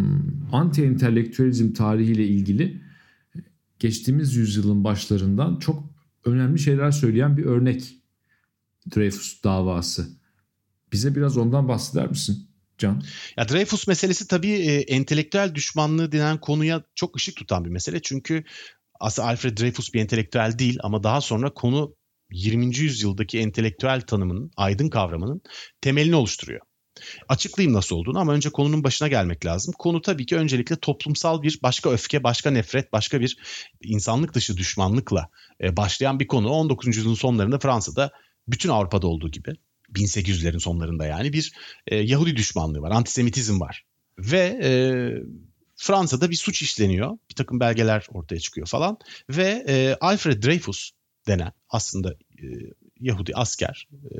[0.00, 2.80] Hmm, anti-entelektüelizm tarihiyle ilgili
[3.78, 5.84] geçtiğimiz yüzyılın başlarından çok
[6.24, 7.96] önemli şeyler söyleyen bir örnek
[8.96, 10.08] Dreyfus davası.
[10.92, 13.02] Bize biraz ondan bahseder misin Can?
[13.36, 18.02] Ya Dreyfus meselesi tabii e, entelektüel düşmanlığı denen konuya çok ışık tutan bir mesele.
[18.02, 18.44] Çünkü
[19.00, 21.96] aslında Alfred Dreyfus bir entelektüel değil ama daha sonra konu
[22.32, 22.76] 20.
[22.76, 25.42] yüzyıldaki entelektüel tanımının, aydın kavramının
[25.80, 26.60] temelini oluşturuyor.
[27.28, 29.74] Açıklayayım nasıl olduğunu ama önce konunun başına gelmek lazım.
[29.78, 33.38] Konu tabii ki öncelikle toplumsal bir başka öfke, başka nefret, başka bir
[33.82, 35.28] insanlık dışı düşmanlıkla
[35.62, 36.48] e, başlayan bir konu.
[36.48, 36.86] 19.
[36.86, 38.10] yüzyılın sonlarında Fransa'da
[38.48, 39.52] bütün Avrupa'da olduğu gibi
[39.94, 41.52] 1800'lerin sonlarında yani bir
[41.86, 43.84] e, Yahudi düşmanlığı var, antisemitizm var.
[44.18, 44.70] Ve e,
[45.76, 47.18] Fransa'da bir suç işleniyor.
[47.30, 48.98] Bir takım belgeler ortaya çıkıyor falan.
[49.30, 50.90] Ve e, Alfred Dreyfus
[51.26, 52.46] denen aslında e,
[53.00, 54.18] Yahudi asker e,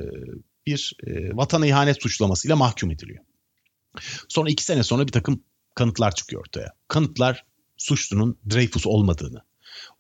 [0.67, 3.25] bir e, vatana ihanet suçlamasıyla mahkum ediliyor.
[4.29, 5.45] Sonra iki sene sonra bir takım
[5.75, 6.73] kanıtlar çıkıyor ortaya.
[6.89, 7.45] Kanıtlar
[7.77, 9.43] suçlunun Dreyfus olmadığını,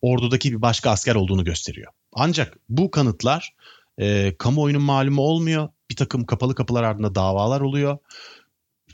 [0.02, 1.92] ordudaki bir başka asker olduğunu gösteriyor.
[2.12, 3.54] Ancak bu kanıtlar
[3.98, 5.68] e, kamuoyunun malumu olmuyor.
[5.90, 7.98] Bir takım kapalı kapılar ardında davalar oluyor.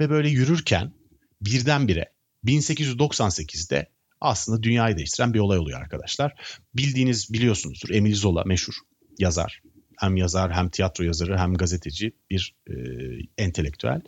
[0.00, 0.92] Ve böyle yürürken
[1.40, 2.12] birdenbire
[2.44, 6.34] 1898'de aslında dünyayı değiştiren bir olay oluyor arkadaşlar.
[6.74, 8.74] Bildiğiniz biliyorsunuzdur Emile Zola meşhur
[9.18, 9.62] yazar.
[9.96, 12.74] Hem yazar hem tiyatro yazarı hem gazeteci bir e,
[13.38, 14.00] entelektüel.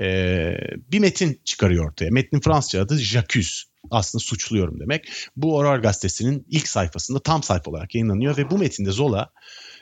[0.00, 0.56] E,
[0.92, 2.10] bir metin çıkarıyor ortaya.
[2.10, 3.64] Metnin Fransızca adı J'accuse.
[3.90, 5.12] Aslında suçluyorum demek.
[5.36, 9.32] Bu Aurore gazetesinin ilk sayfasında tam sayfa olarak yayınlanıyor ve bu metinde Zola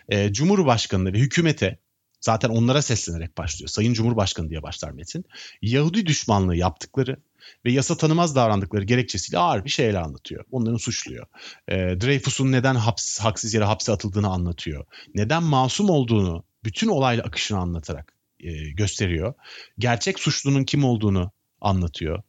[0.09, 1.79] e, Cumhurbaşkanı'na ve hükümete
[2.21, 3.69] zaten onlara seslenerek başlıyor.
[3.69, 5.25] Sayın Cumhurbaşkanı diye başlar metin.
[5.63, 7.17] Yahudi düşmanlığı yaptıkları
[7.65, 10.45] ve yasa tanımaz davrandıkları gerekçesiyle ağır bir şeyler anlatıyor.
[10.51, 11.27] Onları suçluyor.
[11.69, 14.85] E, Dreyfus'un neden haps, haksız yere hapse atıldığını anlatıyor.
[15.15, 19.35] Neden masum olduğunu bütün olayla akışını anlatarak e, gösteriyor.
[19.79, 22.23] Gerçek suçlunun kim olduğunu anlatıyor.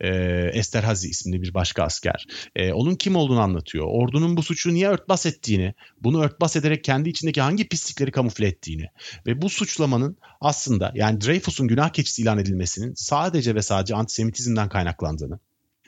[0.00, 0.08] E,
[0.52, 2.26] Esterhazy isimli bir başka asker.
[2.56, 3.86] E, onun kim olduğunu anlatıyor.
[3.88, 8.86] Ordunun bu suçu niye örtbas ettiğini, bunu örtbas ederek kendi içindeki hangi pislikleri kamufle ettiğini
[9.26, 15.38] ve bu suçlamanın aslında yani Dreyfus'un günah keçisi ilan edilmesinin sadece ve sadece antisemitizmden kaynaklandığını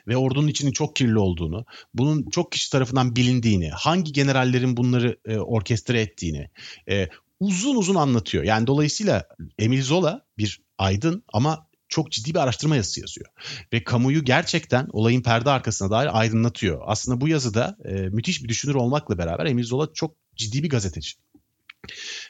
[0.07, 5.37] ve ordunun içinin çok kirli olduğunu, bunun çok kişi tarafından bilindiğini, hangi generallerin bunları e,
[5.37, 6.49] orkestre ettiğini
[6.89, 7.09] e,
[7.39, 8.43] uzun uzun anlatıyor.
[8.43, 9.27] Yani dolayısıyla
[9.59, 13.27] Emil Zola bir aydın ama çok ciddi bir araştırma yazısı yazıyor.
[13.73, 16.81] Ve kamuyu gerçekten olayın perde arkasına dair aydınlatıyor.
[16.85, 21.11] Aslında bu yazıda e, müthiş bir düşünür olmakla beraber Emil Zola çok ciddi bir gazeteci.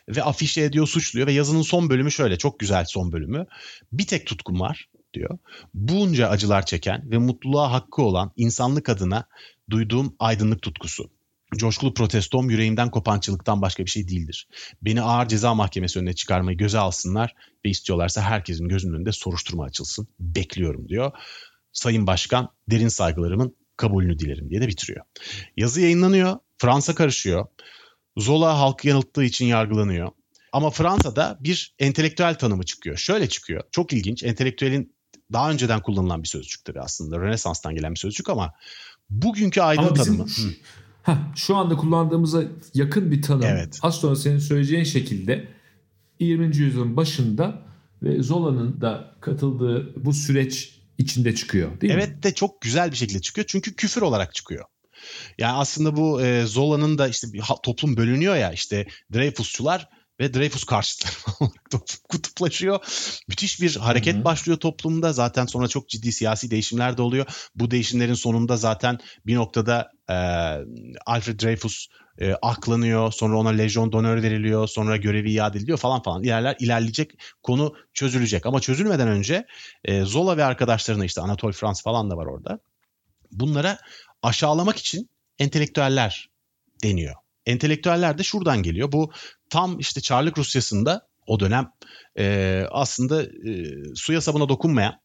[0.09, 3.45] Ve afişe ediyor, suçluyor ve yazının son bölümü şöyle, çok güzel son bölümü.
[3.91, 5.37] Bir tek tutkum var diyor.
[5.73, 9.27] Bunca acılar çeken ve mutluluğa hakkı olan insanlık adına
[9.69, 11.09] duyduğum aydınlık tutkusu.
[11.55, 14.47] Coşkulu protestom yüreğimden kopançılıktan başka bir şey değildir.
[14.81, 17.35] Beni ağır ceza mahkemesi önüne çıkarmayı göze alsınlar
[17.65, 20.07] ve istiyorlarsa herkesin gözünün önünde soruşturma açılsın.
[20.19, 21.11] Bekliyorum diyor.
[21.73, 25.05] Sayın Başkan derin saygılarımın kabulünü dilerim diye de bitiriyor.
[25.57, 26.37] Yazı yayınlanıyor.
[26.57, 27.45] Fransa karışıyor.
[28.17, 30.11] Zola halkı yanılttığı için yargılanıyor.
[30.51, 32.97] Ama Fransa'da bir entelektüel tanımı çıkıyor.
[32.97, 33.63] Şöyle çıkıyor.
[33.71, 34.23] Çok ilginç.
[34.23, 34.93] Entelektüelin
[35.33, 37.19] daha önceden kullanılan bir sözcük tabii aslında.
[37.19, 38.53] Rönesans'tan gelen bir sözcük ama
[39.09, 40.29] bugünkü aydın Ama bizim tanımı.
[41.03, 43.43] heh, şu anda kullandığımıza yakın bir tanım.
[43.43, 43.79] Evet.
[43.81, 45.47] Az sonra senin söyleyeceğin şekilde
[46.19, 46.57] 20.
[46.57, 47.61] yüzyılın başında
[48.03, 52.01] ve Zola'nın da katıldığı bu süreç içinde çıkıyor değil mi?
[52.03, 53.47] Evet de çok güzel bir şekilde çıkıyor.
[53.47, 54.65] Çünkü küfür olarak çıkıyor.
[55.37, 59.89] Yani aslında bu e, Zola'nın da işte bir toplum bölünüyor ya işte Dreyfusçular
[60.21, 62.79] ve Dreyfus karşıtları olarak kutuplaşıyor.
[63.27, 64.23] Müthiş bir hareket Hı hı.
[64.23, 65.13] başlıyor toplumda.
[65.13, 67.25] Zaten sonra çok ciddi siyasi değişimler de oluyor.
[67.55, 70.15] Bu değişimlerin sonunda zaten bir noktada e,
[71.05, 73.11] Alfred Dreyfus e, aklanıyor.
[73.11, 74.67] Sonra ona Legion d'Honneur veriliyor.
[74.67, 76.23] Sonra görevi iade ediliyor falan falan.
[76.23, 77.11] İlerler, ilerleyecek
[77.43, 78.45] konu çözülecek.
[78.45, 79.45] Ama çözülmeden önce
[79.85, 82.59] e, Zola ve arkadaşlarına işte Anatole France falan da var orada.
[83.31, 83.77] Bunlara
[84.21, 86.29] aşağılamak için entelektüeller
[86.83, 87.15] deniyor.
[87.45, 88.91] Entelektüeller de şuradan geliyor.
[88.91, 89.11] Bu
[89.49, 91.71] tam işte Çarlık Rusyası'nda o dönem
[92.17, 93.29] e, aslında e,
[93.95, 94.99] suya sabuna dokunmayan,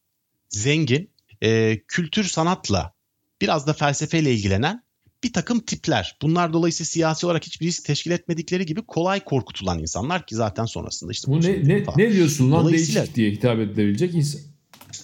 [0.48, 1.10] zengin,
[1.42, 2.94] e, kültür sanatla
[3.40, 4.82] biraz da felsefeyle ilgilenen
[5.24, 6.16] bir takım tipler.
[6.22, 11.12] Bunlar dolayısıyla siyasi olarak hiçbir risk teşkil etmedikleri gibi kolay korkutulan insanlar ki zaten sonrasında
[11.12, 11.98] işte Bu ne, ne, falan.
[11.98, 14.40] ne diyorsun lan değişik diye hitap edilebilecek insan.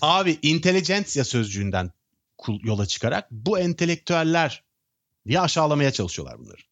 [0.01, 1.91] Abi intelijensiya sözcüğünden
[2.63, 4.65] yola çıkarak bu entelektüeller
[5.29, 6.72] diye aşağılamaya çalışıyorlar bunları.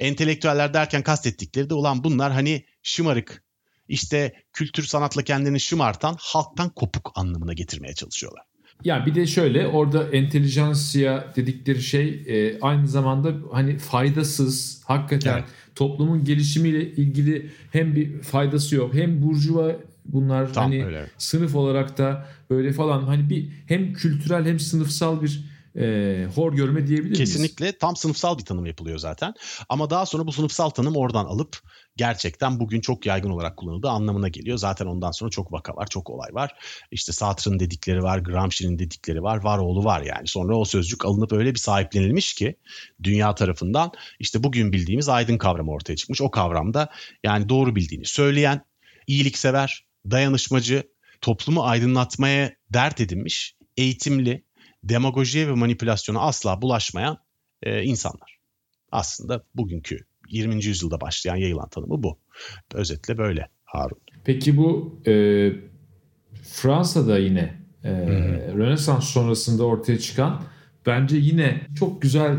[0.00, 3.42] Entelektüeller derken kastettikleri de ulan bunlar hani şımarık
[3.88, 8.42] işte kültür sanatla kendini şımartan halktan kopuk anlamına getirmeye çalışıyorlar.
[8.84, 15.44] Ya bir de şöyle orada entelijansiya dedikleri şey e, aynı zamanda hani faydasız hakikaten Evet.
[15.74, 21.06] toplumun gelişimiyle ilgili hem bir faydası yok hem burjuva bunlar Tam hani öyle.
[21.18, 26.86] sınıf olarak da böyle falan hani bir hem kültürel hem sınıfsal bir e, hor görme
[26.86, 27.18] diyebilir miyiz?
[27.18, 29.34] Kesinlikle tam sınıfsal bir tanım yapılıyor zaten.
[29.68, 31.58] Ama daha sonra bu sınıfsal tanım oradan alıp
[31.96, 34.58] gerçekten bugün çok yaygın olarak kullanıldığı anlamına geliyor.
[34.58, 36.54] Zaten ondan sonra çok vaka var, çok olay var.
[36.90, 40.28] İşte Sartre'ın dedikleri var, Gramsci'nin dedikleri var, var oğlu var yani.
[40.28, 42.56] Sonra o sözcük alınıp öyle bir sahiplenilmiş ki
[43.02, 46.20] dünya tarafından işte bugün bildiğimiz aydın kavramı ortaya çıkmış.
[46.20, 46.88] O kavramda
[47.24, 48.64] yani doğru bildiğini söyleyen,
[49.06, 50.82] iyiliksever, dayanışmacı,
[51.20, 54.44] toplumu aydınlatmaya dert edinmiş, eğitimli,
[54.84, 57.18] demagojiye ve manipülasyona asla bulaşmayan
[57.62, 58.38] e, insanlar.
[58.92, 60.64] Aslında bugünkü 20.
[60.64, 62.18] yüzyılda başlayan yayılan tanımı bu.
[62.74, 63.98] Özetle böyle Harun.
[64.24, 65.12] Peki bu e,
[66.42, 67.90] Fransa'da yine e,
[68.56, 70.42] Rönesans sonrasında ortaya çıkan
[70.86, 72.36] bence yine çok güzel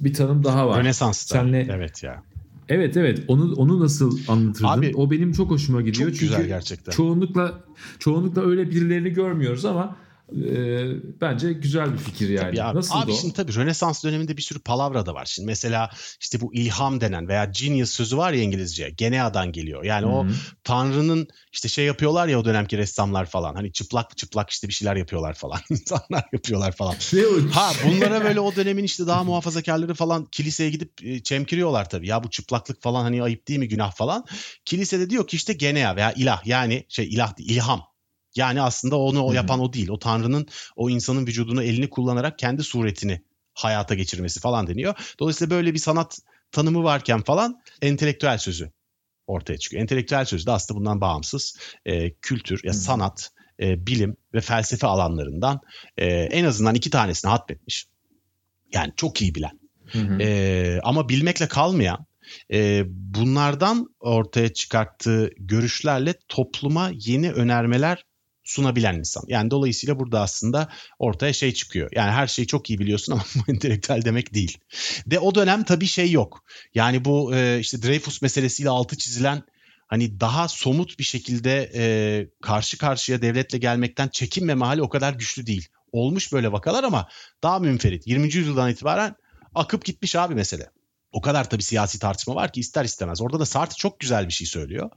[0.00, 0.80] bir tanım daha var.
[0.80, 1.38] Rönesans'ta.
[1.38, 2.22] Senle- Evet ya.
[2.68, 4.68] Evet evet onu onu nasıl anlatırdın?
[4.68, 6.10] Abi, o benim çok hoşuma gidiyor.
[6.10, 6.92] çok Çünkü güzel gerçekten.
[6.92, 7.64] Çoğunlukla
[7.98, 9.96] çoğunlukla öyle birilerini görmüyoruz ama
[10.32, 12.46] e, bence güzel bir fikir yani.
[12.46, 12.76] Tabii abi.
[12.76, 13.14] Nasıl abi o?
[13.14, 15.26] şimdi tabii Rönesans döneminde bir sürü palavra da var.
[15.26, 18.90] Şimdi mesela işte bu ilham denen veya genius sözü var ya İngilizce.
[18.90, 19.84] Genea'dan geliyor.
[19.84, 20.32] Yani o Hı hı.
[20.64, 23.54] Tanrı'nın işte şey yapıyorlar ya o dönemki ressamlar falan.
[23.54, 25.60] Hani çıplak çıplak işte bir şeyler yapıyorlar falan.
[25.70, 26.94] İnsanlar yapıyorlar falan.
[26.94, 27.54] O?
[27.54, 32.08] Ha bunlara böyle o dönemin işte daha muhafazakarları falan kiliseye gidip e, çemkiriyorlar tabii.
[32.08, 34.24] Ya bu çıplaklık falan hani ayıp değil mi günah falan.
[34.64, 37.93] Kilisede diyor ki işte genea veya ilah yani şey ilah değil, ilham.
[38.36, 39.88] Yani aslında onu o yapan o değil.
[39.88, 43.22] O tanrının o insanın vücudunu elini kullanarak kendi suretini
[43.54, 45.14] hayata geçirmesi falan deniyor.
[45.20, 46.18] Dolayısıyla böyle bir sanat
[46.52, 48.70] tanımı varken falan entelektüel sözü
[49.26, 49.82] ortaya çıkıyor.
[49.82, 55.60] Entelektüel sözü de aslında bundan bağımsız e, kültür, ya sanat, e, bilim ve felsefe alanlarından
[55.96, 57.86] e, en azından iki tanesini hatmetmiş.
[58.72, 59.60] Yani çok iyi bilen.
[59.86, 60.22] Hı hı.
[60.22, 62.06] E, ama bilmekle kalmayan
[62.52, 68.04] e, bunlardan ortaya çıkarttığı görüşlerle topluma yeni önermeler
[68.44, 69.24] sunabilen insan.
[69.28, 71.90] Yani dolayısıyla burada aslında ortaya şey çıkıyor.
[71.94, 74.58] Yani her şeyi çok iyi biliyorsun ama bu entelektüel demek değil.
[75.06, 76.44] De o dönem tabii şey yok.
[76.74, 79.42] Yani bu e, işte Dreyfus meselesiyle altı çizilen
[79.86, 81.84] hani daha somut bir şekilde e,
[82.42, 85.68] karşı karşıya devletle gelmekten çekinmeme hali o kadar güçlü değil.
[85.92, 87.08] Olmuş böyle vakalar ama
[87.42, 88.06] daha münferit.
[88.06, 88.34] 20.
[88.34, 89.16] yüzyıldan itibaren
[89.54, 90.70] akıp gitmiş abi mesele.
[91.12, 93.20] O kadar tabii siyasi tartışma var ki ister istemez.
[93.20, 94.90] Orada da Sartre çok güzel bir şey söylüyor.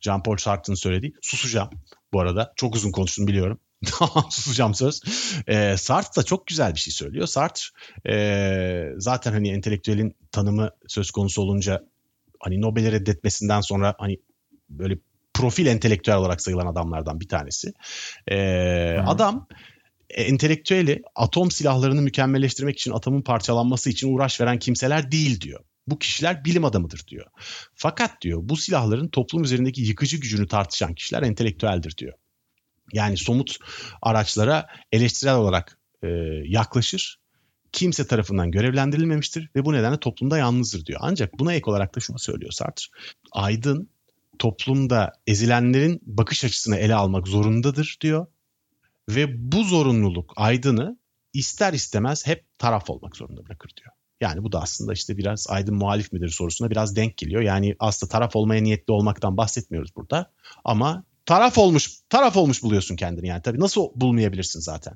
[0.00, 1.14] Jean-Paul Sartre'ın söylediği.
[1.22, 1.70] Susacağım
[2.14, 2.52] bu arada.
[2.56, 3.58] Çok uzun konuştum biliyorum.
[4.30, 5.02] Susacağım söz.
[5.46, 7.26] Ee, Sartre da çok güzel bir şey söylüyor.
[7.26, 7.62] Sartre
[8.08, 11.84] e, zaten hani entelektüelin tanımı söz konusu olunca
[12.40, 14.18] hani Nobel'i reddetmesinden sonra hani
[14.70, 14.98] böyle
[15.34, 17.72] profil entelektüel olarak sayılan adamlardan bir tanesi.
[18.28, 18.36] Ee,
[18.98, 19.02] Hı.
[19.06, 19.46] adam
[20.10, 25.60] e, entelektüeli atom silahlarını mükemmelleştirmek için atomun parçalanması için uğraş veren kimseler değil diyor.
[25.86, 27.26] Bu kişiler bilim adamıdır diyor.
[27.74, 32.12] Fakat diyor bu silahların toplum üzerindeki yıkıcı gücünü tartışan kişiler entelektüeldir diyor.
[32.92, 33.56] Yani somut
[34.02, 36.08] araçlara eleştirel olarak e,
[36.44, 37.18] yaklaşır.
[37.72, 41.00] Kimse tarafından görevlendirilmemiştir ve bu nedenle toplumda yalnızdır diyor.
[41.02, 42.86] Ancak buna ek olarak da şunu söylüyor Sartre.
[43.32, 43.88] Aydın
[44.38, 48.26] toplumda ezilenlerin bakış açısını ele almak zorundadır diyor.
[49.08, 50.98] Ve bu zorunluluk aydını
[51.32, 54.03] ister istemez hep taraf olmak zorunda bırakır diyor.
[54.20, 57.42] Yani bu da aslında işte biraz aydın muhalif midir sorusuna biraz denk geliyor.
[57.42, 60.32] Yani aslında taraf olmaya niyetli olmaktan bahsetmiyoruz burada.
[60.64, 63.42] Ama taraf olmuş, taraf olmuş buluyorsun kendini yani.
[63.42, 64.94] Tabii nasıl bulmayabilirsin zaten?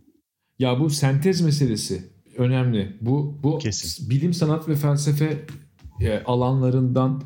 [0.59, 2.97] Ya bu sentez meselesi önemli.
[3.01, 4.11] Bu bu Kesin.
[4.11, 5.47] bilim, sanat ve felsefe
[6.01, 7.23] e, alanlarından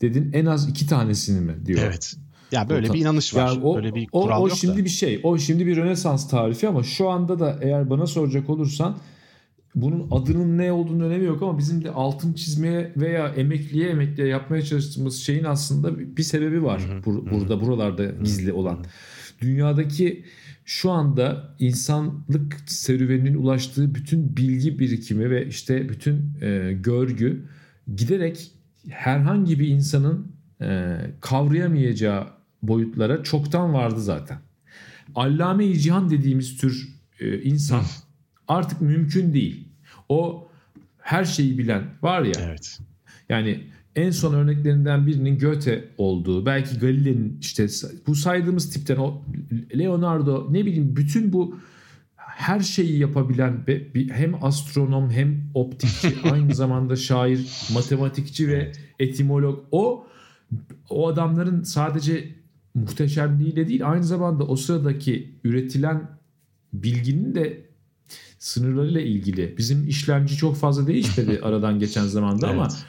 [0.00, 1.80] dedin en az iki tanesini mi diyor.
[1.82, 2.14] Evet.
[2.52, 3.54] Ya böyle O bir inanış var.
[3.54, 4.84] Ya o, böyle bir o, kural o yok şimdi da.
[4.84, 5.20] bir şey.
[5.22, 8.98] O şimdi bir Rönesans tarifi ama şu anda da eğer bana soracak olursan
[9.74, 14.62] bunun adının ne olduğunu önemi yok ama bizim de altın çizmeye veya emekliye emekliye yapmaya
[14.62, 16.82] çalıştığımız şeyin aslında bir sebebi var.
[16.88, 18.84] Hı hı, Bur- burada buralarda gizli olan.
[19.40, 20.24] Dünyadaki
[20.64, 27.48] şu anda insanlık serüveninin ulaştığı bütün bilgi birikimi ve işte bütün e, görgü
[27.96, 28.50] giderek
[28.88, 32.26] herhangi bir insanın e, kavrayamayacağı
[32.62, 34.38] boyutlara çoktan vardı zaten.
[35.14, 36.88] Allame-i cihan dediğimiz tür
[37.20, 37.82] e, insan
[38.50, 39.68] artık mümkün değil.
[40.08, 40.48] O
[40.98, 42.32] her şeyi bilen var ya.
[42.40, 42.80] Evet.
[43.28, 43.60] Yani
[43.96, 47.66] en son örneklerinden birinin Goethe olduğu, belki Galile'nin işte
[48.06, 49.22] bu saydığımız tipten o
[49.78, 51.58] Leonardo ne bileyim bütün bu
[52.16, 53.64] her şeyi yapabilen
[54.12, 60.06] hem astronom hem optikçi aynı zamanda şair, matematikçi ve etimolog o
[60.88, 62.28] o adamların sadece
[62.74, 66.08] muhteşemliğiyle değil aynı zamanda o sıradaki üretilen
[66.72, 67.69] bilginin de
[68.40, 69.54] sınırlarıyla ilgili.
[69.58, 72.84] Bizim işlemci çok fazla değişmedi aradan geçen zamanda ama Evet.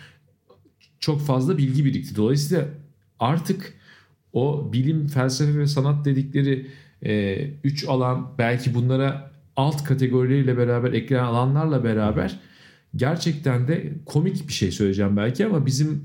[1.00, 2.16] çok fazla bilgi birikti.
[2.16, 2.66] Dolayısıyla
[3.20, 3.74] artık
[4.34, 6.68] o bilim, felsefe ve sanat dedikleri
[7.06, 12.40] e, üç alan belki bunlara alt kategorileriyle beraber eklenen alanlarla beraber
[12.96, 16.04] gerçekten de komik bir şey söyleyeceğim belki ama bizim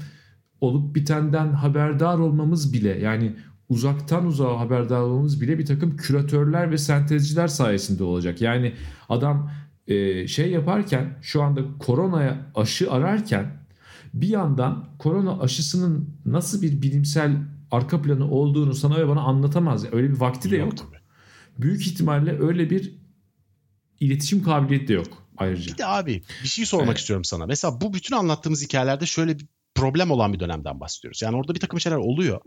[0.60, 3.32] olup bitenden haberdar olmamız bile yani
[3.68, 8.40] uzaktan uzağa haberdar olmamız bile bir takım küratörler ve sentezciler sayesinde olacak.
[8.40, 8.72] Yani
[9.08, 9.50] adam
[9.86, 13.66] e, şey yaparken şu anda koronaya aşı ararken
[14.14, 17.36] bir yandan korona aşısının nasıl bir bilimsel
[17.70, 19.84] arka planı olduğunu sana ve bana anlatamaz.
[19.92, 20.76] Öyle bir vakti de yok.
[20.76, 20.96] tabii.
[21.58, 22.94] Büyük ihtimalle öyle bir
[24.00, 25.72] iletişim kabiliyeti de yok ayrıca.
[25.72, 26.98] Bir de abi bir şey sormak Evet.
[26.98, 27.46] istiyorum sana.
[27.46, 29.46] Mesela bu bütün anlattığımız hikayelerde şöyle bir
[29.76, 31.22] problem olan bir dönemden bahsediyoruz.
[31.22, 32.40] Yani orada bir takım şeyler oluyor.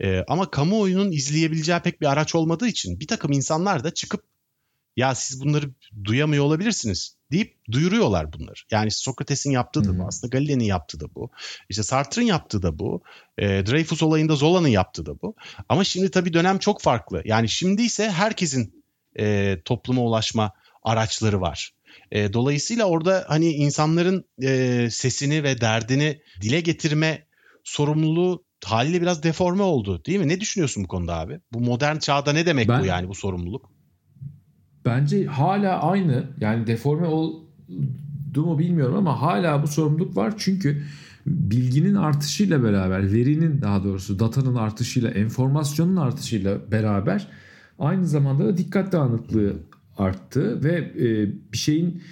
[0.00, 4.22] Ee, ama kamuoyunun izleyebileceği pek bir araç olmadığı için bir takım insanlar da çıkıp
[4.96, 5.70] ya siz bunları
[6.04, 8.60] duyamıyor olabilirsiniz deyip duyuruyorlar bunları.
[8.70, 11.30] Yani Sokrates'in yaptığı da bu aslında Galile'nin yaptığı da bu.
[11.68, 13.02] İşte Sartre'ın yaptığı da bu.
[13.38, 15.34] E, Dreyfus olayında Zola'nın yaptığı da bu.
[15.68, 17.22] Ama şimdi tabii dönem çok farklı.
[17.24, 18.84] Yani şimdi ise herkesin
[19.18, 21.72] e, topluma ulaşma araçları var.
[22.12, 27.26] E, dolayısıyla orada hani insanların e, sesini ve derdini dile getirme
[27.64, 30.28] sorumluluğu haliyle biraz deforme oldu değil mi?
[30.28, 31.40] Ne düşünüyorsun bu konuda abi?
[31.52, 33.70] Bu modern çağda ne demek Ben- bu yani bu sorumluluk?
[34.84, 37.46] Bence hala aynı yani deforme oldu
[38.36, 40.34] mu bilmiyorum ama hala bu sorumluluk var.
[40.38, 40.82] Çünkü
[41.26, 47.28] bilginin artışıyla beraber verinin daha doğrusu datanın artışıyla enformasyonun artışıyla beraber
[47.78, 49.56] aynı zamanda da dikkat dağınıklığı
[49.98, 52.02] arttı ve e, bir şeyin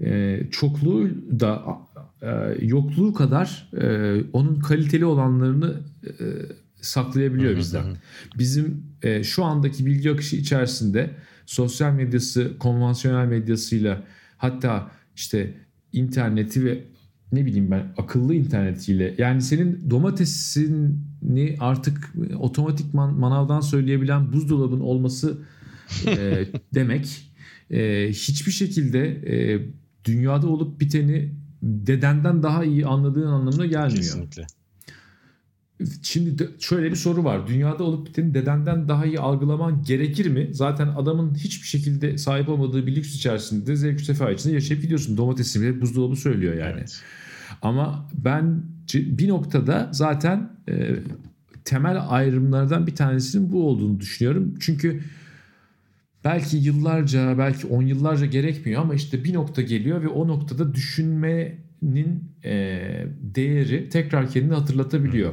[0.00, 1.78] e, çokluğu da
[2.22, 6.10] e, yokluğu kadar e, onun kaliteli olanlarını e,
[6.80, 7.84] saklayabiliyor bizden.
[8.38, 11.10] Bizim e, şu andaki bilgi akışı içerisinde
[11.46, 14.02] sosyal medyası, konvansiyonel medyasıyla
[14.36, 15.54] hatta işte
[15.92, 16.84] interneti ve
[17.32, 25.38] ne bileyim ben akıllı internetiyle yani senin domatesini artık otomatikman manavdan söyleyebilen buzdolabın olması
[26.06, 27.29] e, demek
[27.70, 29.60] e, hiçbir şekilde e,
[30.04, 33.96] dünyada olup biteni dedenden daha iyi anladığın anlamına gelmiyor.
[33.96, 34.46] Kesinlikle.
[36.02, 37.46] Şimdi şöyle bir soru var.
[37.46, 40.48] Dünyada olup biteni dedenden daha iyi algılaman gerekir mi?
[40.52, 45.16] Zaten adamın hiçbir şekilde sahip olmadığı bir lüks içerisinde zevk sefa içinde yaşayıp gidiyorsun.
[45.16, 46.78] Domatesi bile buzdolabı söylüyor yani.
[46.78, 47.02] Evet.
[47.62, 48.62] Ama ben
[48.94, 50.96] bir noktada zaten e,
[51.64, 54.54] temel ayrımlardan bir tanesinin bu olduğunu düşünüyorum.
[54.60, 55.00] Çünkü
[56.24, 62.32] belki yıllarca, belki on yıllarca gerekmiyor ama işte bir nokta geliyor ve o noktada düşünmenin
[62.44, 62.80] e,
[63.20, 65.32] değeri tekrar kendini hatırlatabiliyor.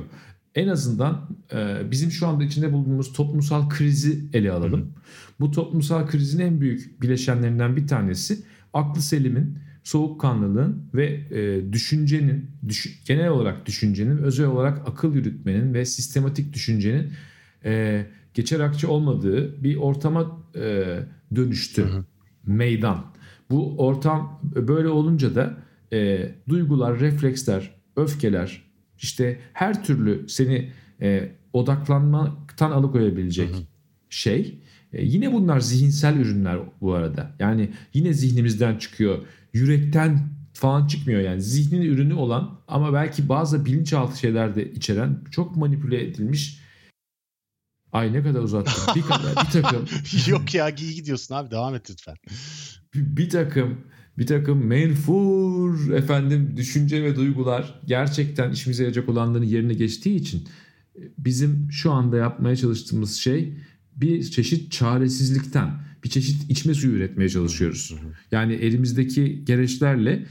[0.55, 4.93] En azından e, bizim şu anda içinde bulunduğumuz toplumsal krizi ele alalım.
[5.39, 8.39] Bu toplumsal krizin en büyük bileşenlerinden bir tanesi
[8.73, 15.85] aklı selimin, soğukkanlılığın ve e, düşüncenin, düş- genel olarak düşüncenin, özel olarak akıl yürütmenin ve
[15.85, 17.11] sistematik düşüncenin
[17.65, 20.99] e, geçer akçe olmadığı bir ortama e,
[21.35, 21.87] dönüştü.
[22.45, 23.05] Meydan.
[23.49, 25.57] Bu ortam böyle olunca da
[25.93, 28.63] e, duygular, refleksler, öfkeler,
[28.97, 33.49] işte her türlü seni e, odaklanmaktan alıkoyabilecek
[34.09, 34.59] şey.
[34.93, 37.35] E, yine bunlar zihinsel ürünler bu arada.
[37.39, 39.17] Yani yine zihnimizden çıkıyor.
[39.53, 41.41] Yürekten falan çıkmıyor yani.
[41.41, 46.59] Zihnin ürünü olan ama belki bazı bilinçaltı şeyler de içeren çok manipüle edilmiş
[47.93, 48.95] Ay ne kadar uzattım.
[48.95, 49.85] Bir, kadar, bir takım
[50.27, 52.15] Yok ya iyi gidiyorsun abi devam et lütfen.
[52.95, 53.77] bir takım
[54.17, 60.47] bir takım menfur efendim düşünce ve duygular gerçekten işimize yarayacak olanların yerine geçtiği için
[60.95, 63.53] e, bizim şu anda yapmaya çalıştığımız şey
[63.95, 65.71] bir çeşit çaresizlikten
[66.03, 67.95] bir çeşit içme suyu üretmeye çalışıyoruz.
[68.31, 70.25] Yani elimizdeki gereçlerle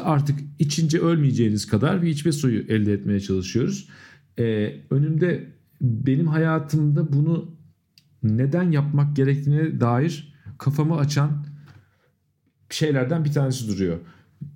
[0.00, 3.88] artık içince ölmeyeceğiniz kadar bir içme suyu elde etmeye çalışıyoruz.
[4.38, 5.46] Ee, önümde
[5.80, 7.54] benim hayatımda bunu
[8.22, 11.46] neden yapmak gerektiğine dair kafamı açan
[12.70, 13.98] şeylerden bir tanesi duruyor.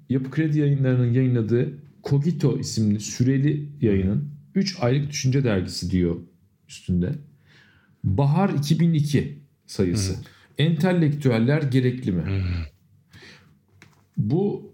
[0.09, 6.17] Yapı Kredi yayınlarının yayınladığı Cogito isimli süreli yayının 3 aylık düşünce dergisi diyor
[6.69, 7.13] üstünde.
[8.05, 10.13] Bahar 2002 sayısı.
[10.59, 12.23] Entelektüeller gerekli mi?
[14.17, 14.73] Bu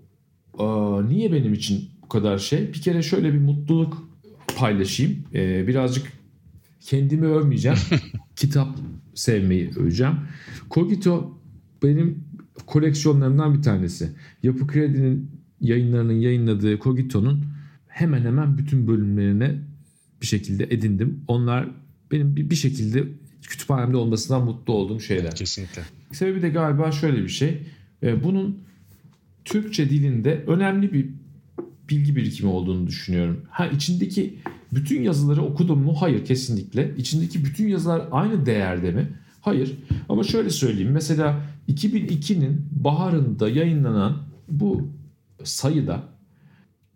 [0.58, 2.68] aa, niye benim için bu kadar şey?
[2.68, 4.08] Bir kere şöyle bir mutluluk
[4.56, 5.24] paylaşayım.
[5.34, 6.19] Ee, birazcık
[6.80, 7.78] kendimi övmeyeceğim.
[8.36, 8.68] Kitap
[9.14, 10.14] sevmeyi öveceğim.
[10.70, 11.38] Cogito
[11.82, 12.24] benim
[12.66, 14.12] koleksiyonlarımdan bir tanesi.
[14.42, 17.44] Yapı Kredi'nin yayınlarının yayınladığı Cogito'nun
[17.86, 19.58] hemen hemen bütün bölümlerine
[20.22, 21.24] bir şekilde edindim.
[21.28, 21.68] Onlar
[22.12, 23.04] benim bir bir şekilde
[23.42, 25.34] kütüphanemde olmasından mutlu olduğum şeyler.
[25.34, 25.82] Kesinlikle.
[26.12, 27.66] Sebebi de galiba şöyle bir şey.
[28.02, 28.58] E, Bunun
[29.44, 31.10] Türkçe dilinde önemli bir
[31.90, 33.44] bilgi birikimi olduğunu düşünüyorum.
[33.50, 34.38] Ha içindeki
[34.72, 35.94] bütün yazıları okudum mu?
[36.00, 36.94] Hayır kesinlikle.
[36.96, 39.08] İçindeki bütün yazılar aynı değerde mi?
[39.40, 39.78] Hayır.
[40.08, 40.92] Ama şöyle söyleyeyim.
[40.92, 44.88] Mesela 2002'nin baharında yayınlanan bu
[45.44, 46.02] sayıda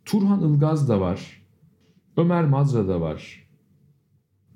[0.04, 1.20] Turhan Ilgaz da var.
[2.16, 3.46] Ömer Mazra da var.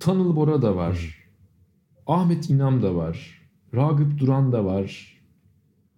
[0.01, 1.25] Tanıl Bora da var.
[2.07, 3.43] Ahmet İnam da var.
[3.75, 5.19] Ragıp Duran da var.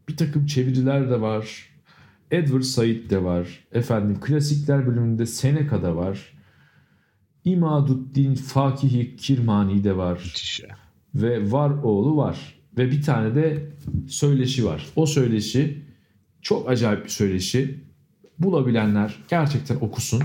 [0.09, 1.70] Bir takım çeviriler de var.
[2.31, 3.65] Edward Said de var.
[3.73, 6.33] Efendim klasikler bölümünde Seneca da var.
[7.45, 10.13] İmaduddin Fakihi Kirmani de var.
[10.13, 10.77] Müthiş ya.
[11.15, 12.61] Ve var oğlu var.
[12.79, 13.71] Ve bir tane de
[14.09, 14.87] söyleşi var.
[14.97, 15.83] O söyleşi
[16.43, 17.81] çok acayip bir söyleşi.
[18.39, 20.23] Bulabilenler gerçekten okusun.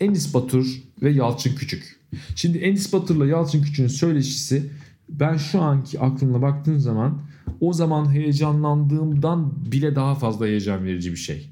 [0.00, 0.66] Enis Batur
[1.02, 2.00] ve Yalçın Küçük.
[2.36, 4.70] Şimdi Enis Batur'la Yalçın Küçük'ün söyleşisi
[5.08, 7.22] ben şu anki aklımla baktığım zaman
[7.60, 11.50] o zaman heyecanlandığımdan bile daha fazla heyecan verici bir şey.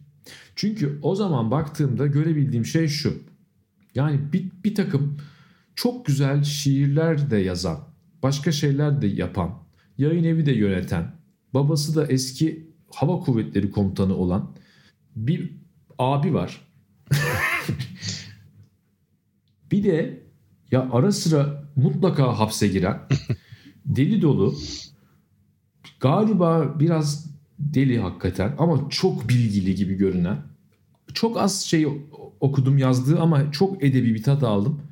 [0.57, 3.14] Çünkü o zaman baktığımda görebildiğim şey şu.
[3.95, 5.18] Yani bir, bir takım
[5.76, 7.80] çok güzel şiirler de yazan,
[8.22, 9.51] başka şeyler de yapan,
[9.99, 11.14] yayın evi de yöneten,
[11.55, 14.55] babası da eski hava kuvvetleri komutanı olan
[15.16, 15.53] bir
[15.99, 16.61] abi var.
[19.72, 20.22] bir de
[20.70, 23.01] ya ara sıra mutlaka hapse giren
[23.86, 24.55] deli dolu
[26.03, 30.38] galiba biraz deli hakikaten ama çok bilgili gibi görünen
[31.14, 31.86] çok az şey
[32.40, 34.82] okudum yazdığı ama çok edebi bir tat aldım.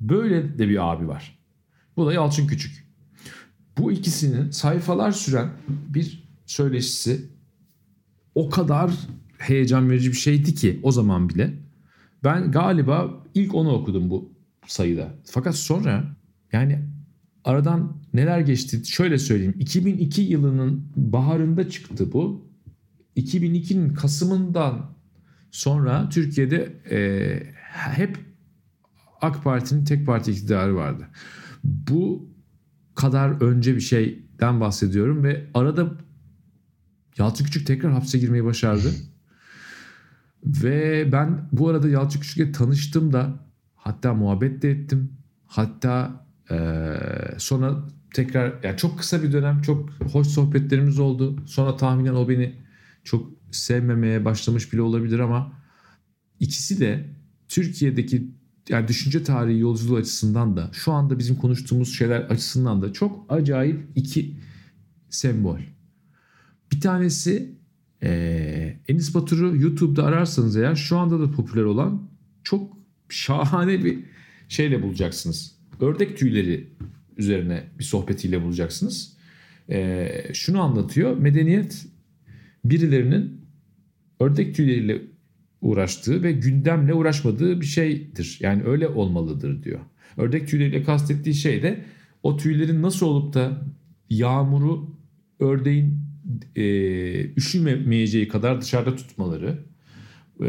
[0.00, 1.38] Böyle de bir abi var.
[1.96, 2.84] Bu da Yalçın Küçük.
[3.78, 7.30] Bu ikisinin sayfalar süren bir söyleşisi
[8.34, 8.90] o kadar
[9.38, 11.54] heyecan verici bir şeydi ki o zaman bile.
[12.24, 14.32] Ben galiba ilk onu okudum bu
[14.66, 15.14] sayıda.
[15.24, 16.16] Fakat sonra
[16.52, 16.82] yani
[17.44, 19.54] aradan neler geçti şöyle söyleyeyim.
[19.58, 22.48] 2002 yılının baharında çıktı bu.
[23.16, 24.94] 2002'nin Kasım'ından
[25.50, 26.98] sonra Türkiye'de e,
[27.72, 28.18] hep
[29.20, 31.08] AK Parti'nin tek parti iktidarı vardı.
[31.64, 32.30] Bu
[32.94, 35.92] kadar önce bir şeyden bahsediyorum ve arada
[37.18, 38.92] Yalçın Küçük tekrar hapse girmeyi başardı.
[40.44, 45.12] ve ben bu arada Yalçın Küçük'le tanıştım da hatta muhabbet de ettim.
[45.46, 46.56] Hatta e,
[47.38, 47.84] sonra
[48.14, 51.36] tekrar yani çok kısa bir dönem çok hoş sohbetlerimiz oldu.
[51.46, 52.54] Sonra tahminen o beni
[53.04, 55.52] çok sevmemeye başlamış bile olabilir ama
[56.40, 57.10] ikisi de
[57.48, 58.30] Türkiye'deki
[58.68, 63.80] yani düşünce tarihi yolculuğu açısından da şu anda bizim konuştuğumuz şeyler açısından da çok acayip
[63.94, 64.36] iki
[65.10, 65.58] sembol.
[66.72, 67.54] Bir tanesi
[68.02, 72.08] e, Enis Batur'u YouTube'da ararsanız eğer şu anda da popüler olan
[72.44, 72.76] çok
[73.08, 73.98] şahane bir
[74.48, 75.54] şeyle bulacaksınız.
[75.80, 76.70] Ördek tüyleri
[77.16, 79.16] üzerine bir sohbetiyle bulacaksınız.
[79.70, 81.16] E, şunu anlatıyor.
[81.16, 81.86] Medeniyet
[82.64, 83.40] birilerinin
[84.20, 85.02] ördek tüyleriyle
[85.60, 88.38] uğraştığı ve gündemle uğraşmadığı bir şeydir.
[88.40, 89.80] Yani öyle olmalıdır diyor.
[90.16, 91.84] Ördek tüyleriyle kastettiği şey de
[92.22, 93.62] o tüylerin nasıl olup da
[94.10, 94.96] yağmuru
[95.40, 95.98] ördeğin
[96.56, 96.64] e,
[97.34, 99.58] üşümemeyeceği kadar dışarıda tutmaları
[100.40, 100.46] e,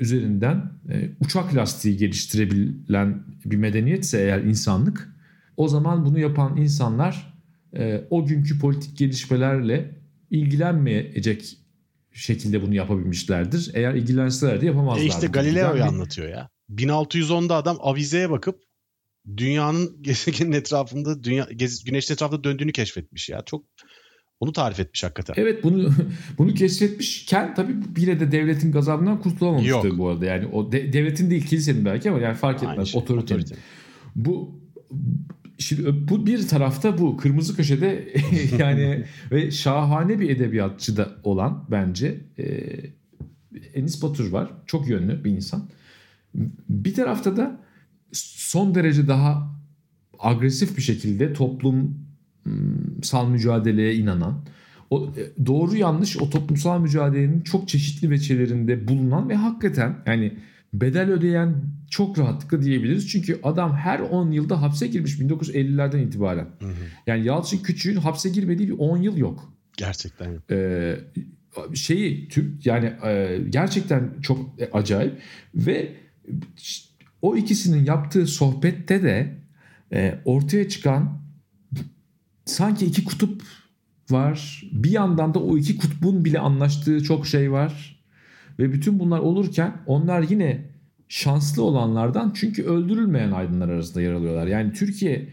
[0.00, 5.13] üzerinden e, uçak lastiği geliştirebilen bir medeniyetse eğer insanlık
[5.56, 7.34] o zaman bunu yapan insanlar
[7.76, 9.98] e, o günkü politik gelişmelerle
[10.30, 11.58] ilgilenmeyecek
[12.14, 13.70] şekilde bunu yapabilmişlerdir.
[13.74, 15.04] Eğer ilgilenselerdi yapamazlardı.
[15.04, 16.50] E işte Galileo'yu anlatıyor ya.
[16.70, 18.60] 1610'da adam avizeye bakıp
[19.36, 21.48] dünyanın gezegenin etrafında dünya
[21.86, 23.42] güneşin etrafında döndüğünü keşfetmiş ya.
[23.46, 23.64] Çok
[24.40, 25.34] onu tarif etmiş hakikaten.
[25.36, 25.90] Evet bunu
[26.38, 29.98] bunu keşfetmişken tabii yine de devletin gazabından kurtulamamıştı Yok.
[29.98, 30.24] bu arada.
[30.24, 32.88] Yani o de, devletin değil kilisenin belki ama yani fark etmez.
[32.88, 33.34] Şey, otorite.
[33.34, 33.54] otorite.
[34.14, 34.60] Bu
[35.58, 38.14] Şimdi bu bir tarafta bu kırmızı köşede
[38.58, 42.44] yani ve şahane bir edebiyatçı da olan bence e,
[43.74, 44.50] Enis Batur var.
[44.66, 45.68] Çok yönlü bir insan.
[46.68, 47.60] Bir tarafta da
[48.12, 49.54] son derece daha
[50.18, 54.44] agresif bir şekilde toplumsal mücadeleye inanan,
[54.90, 60.32] o e, doğru yanlış o toplumsal mücadelenin çok çeşitli veçelerinde bulunan ve hakikaten yani
[60.80, 61.54] bedel ödeyen
[61.90, 63.08] çok rahatlıkla diyebiliriz.
[63.08, 66.48] Çünkü adam her 10 yılda hapse girmiş 1950'lerden itibaren.
[66.58, 66.74] Hı hı.
[67.06, 69.52] Yani Yalçın Küçük'ün hapse girmediği bir 10 yıl yok.
[69.76, 70.42] Gerçekten.
[70.50, 70.96] Ee,
[71.74, 72.28] şeyi
[72.64, 75.18] yani e, gerçekten çok acayip
[75.54, 75.92] ve
[77.22, 79.38] o ikisinin yaptığı sohbette de
[79.92, 81.20] e, ortaya çıkan
[82.44, 83.42] sanki iki kutup
[84.10, 84.62] var.
[84.72, 87.93] Bir yandan da o iki kutbun bile anlaştığı çok şey var.
[88.58, 90.70] Ve bütün bunlar olurken onlar yine
[91.08, 94.46] şanslı olanlardan çünkü öldürülmeyen aydınlar arasında yer alıyorlar.
[94.46, 95.28] Yani Türkiye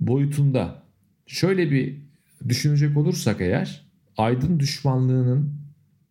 [0.00, 0.82] boyutunda
[1.26, 2.04] şöyle bir
[2.48, 3.84] düşünecek olursak eğer
[4.16, 5.52] aydın düşmanlığının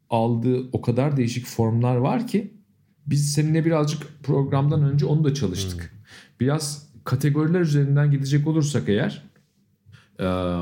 [0.09, 2.53] aldığı o kadar değişik formlar var ki
[3.05, 5.81] biz seninle birazcık programdan önce onu da çalıştık.
[5.81, 5.89] Hmm.
[6.39, 9.23] Biraz kategoriler üzerinden gidecek olursak eğer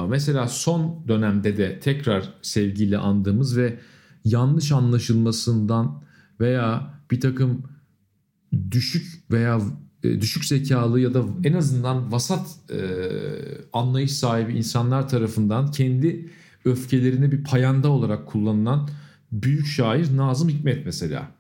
[0.10, 3.80] mesela son dönemde de tekrar sevgiyle andığımız ve
[4.26, 6.04] yanlış anlaşılmasından
[6.40, 7.64] veya bir takım
[8.72, 9.62] düşük veya
[10.04, 12.80] e, düşük zekalı ya da en azından vasat e,
[13.74, 16.30] anlayış sahibi insanlar tarafından kendi
[16.66, 18.90] öfkelerini bir payanda olarak kullanılan
[19.32, 21.32] büyük şair Nazım Hikmet mesela.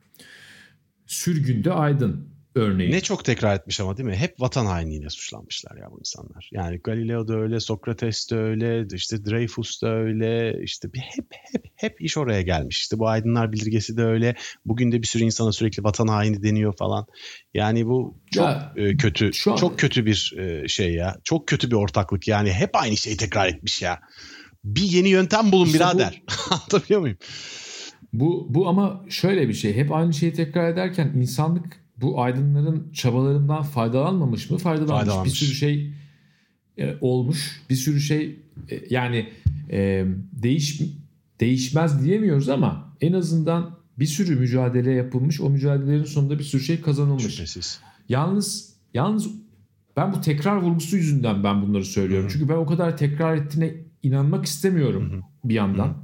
[1.07, 2.91] Sürgünde Aydın örneği.
[2.91, 4.15] Ne çok tekrar etmiş ama değil mi?
[4.15, 6.49] Hep vatan hainliğiyle suçlanmışlar ya bu insanlar.
[6.51, 10.63] Yani Galileo da öyle, Sokrates de öyle, işte Dreyfus da öyle.
[10.63, 12.77] İşte bir hep hep hep iş oraya gelmiş.
[12.77, 14.35] İşte bu aydınlar bildirgesi de öyle.
[14.65, 17.05] Bugün de bir sürü insana sürekli vatan haini deniyor falan.
[17.53, 19.33] Yani bu çok ya, e, kötü.
[19.33, 19.55] Şu an...
[19.55, 21.17] Çok kötü bir e, şey ya.
[21.23, 22.27] Çok kötü bir ortaklık.
[22.27, 23.99] Yani hep aynı şeyi tekrar etmiş ya.
[24.63, 26.21] Bir yeni yöntem bulun işte birader.
[26.27, 26.33] Bu...
[26.53, 27.17] Anlatabiliyor muyum?
[28.13, 29.75] Bu, bu ama şöyle bir şey.
[29.75, 34.57] Hep aynı şeyi tekrar ederken insanlık bu aydınların çabalarından faydalanmamış mı?
[34.57, 34.99] Faydalanmış.
[34.99, 35.31] Faydalanmış.
[35.31, 35.93] Bir sürü şey
[36.77, 37.61] e, olmuş.
[37.69, 38.39] Bir sürü şey
[38.69, 39.29] e, yani
[39.71, 40.81] e, değiş
[41.39, 45.41] değişmez diyemiyoruz ama en azından bir sürü mücadele yapılmış.
[45.41, 47.23] O mücadelelerin sonunda bir sürü şey kazanılmış.
[47.23, 47.79] Şüphesiz.
[48.09, 49.27] Yalnız yalnız
[49.97, 52.25] ben bu tekrar vurgusu yüzünden ben bunları söylüyorum.
[52.25, 52.33] Hı hı.
[52.33, 55.21] Çünkü ben o kadar tekrar ettiğine inanmak istemiyorum Hı hı.
[55.43, 55.87] bir yandan.
[55.87, 55.95] Hı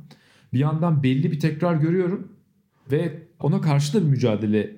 [0.53, 2.31] Bir yandan belli bir tekrar görüyorum
[2.91, 4.76] ve ona karşı da bir mücadele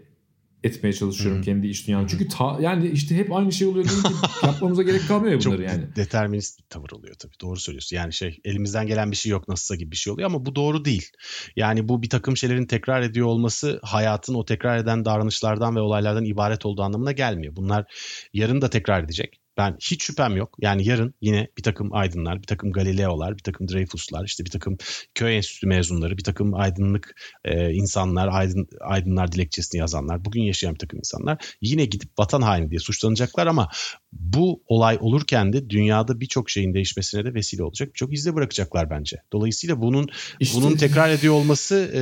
[0.63, 2.07] etmeye çalışıyorum kendi iş dünyamda.
[2.07, 4.09] Çünkü ta, yani işte hep aynı şey oluyor deyince
[4.43, 5.95] yapmamıza gerek kalmıyor ya Çok bunları yani.
[5.95, 7.33] determinist bir tavır oluyor tabii.
[7.41, 7.95] Doğru söylüyorsun.
[7.95, 10.85] Yani şey elimizden gelen bir şey yok nasılsa gibi bir şey oluyor ama bu doğru
[10.85, 11.09] değil.
[11.55, 16.25] Yani bu bir takım şeylerin tekrar ediyor olması hayatın o tekrar eden davranışlardan ve olaylardan
[16.25, 17.55] ibaret olduğu anlamına gelmiyor.
[17.55, 17.85] Bunlar
[18.33, 19.39] yarın da tekrar edecek.
[19.59, 20.55] Ben hiç şüphem yok.
[20.59, 24.77] Yani yarın yine bir takım aydınlar, bir takım Galileo'lar, bir takım Dreyfus'lar, işte bir takım
[25.15, 30.79] köy enstitüsü mezunları, bir takım aydınlık e, insanlar, aydın, aydınlar dilekçesini yazanlar, bugün yaşayan bir
[30.79, 33.69] takım insanlar yine gidip vatan haini diye suçlanacaklar ama
[34.11, 37.89] bu olay olurken de dünyada birçok şeyin değişmesine de vesile olacak.
[37.93, 39.17] Çok izle bırakacaklar bence.
[39.33, 40.07] Dolayısıyla bunun
[40.39, 42.01] İşte bunun tekrar ediyor olması e,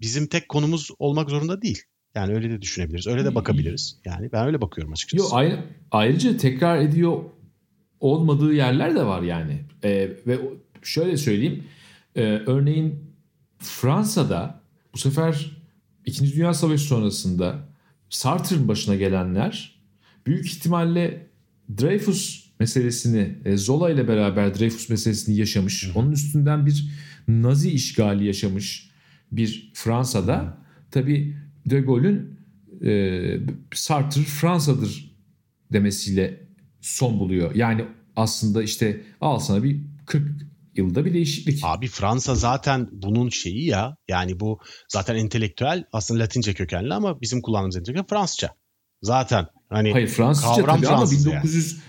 [0.00, 1.82] bizim tek konumuz olmak zorunda değil.
[2.16, 3.06] Yani öyle de düşünebiliriz.
[3.06, 3.96] Öyle de bakabiliriz.
[4.04, 5.22] Yani ben öyle bakıyorum açıkçası.
[5.22, 5.58] Yo, ayrı,
[5.90, 7.22] ayrıca tekrar ediyor
[8.00, 9.60] olmadığı yerler de var yani.
[9.84, 10.38] Ee, ve
[10.82, 11.64] şöyle söyleyeyim.
[12.16, 12.94] Ee, örneğin
[13.58, 14.60] Fransa'da
[14.94, 15.56] bu sefer
[16.06, 17.68] İkinci Dünya Savaşı sonrasında
[18.10, 19.80] Sartre'ın başına gelenler
[20.26, 21.26] büyük ihtimalle
[21.80, 25.90] Dreyfus meselesini e, Zola ile beraber Dreyfus meselesini yaşamış.
[25.94, 26.90] Onun üstünden bir
[27.28, 28.90] Nazi işgali yaşamış
[29.32, 30.58] bir Fransa'da
[30.90, 31.36] tabii
[31.66, 32.40] De Gaulle'ün
[32.84, 33.40] e,
[33.74, 35.16] Sartre Fransa'dır
[35.72, 36.48] demesiyle
[36.80, 37.54] son buluyor.
[37.54, 37.84] Yani
[38.16, 41.60] aslında işte al sana bir 40 yılda bir değişiklik.
[41.62, 43.96] Abi Fransa zaten bunun şeyi ya.
[44.08, 44.58] Yani bu
[44.88, 48.54] zaten entelektüel aslında Latince kökenli ama bizim kullandığımız entelektüel Fransızca.
[49.02, 51.80] Zaten hani Hayır Fransızca kavram tabii ama Fransız 1900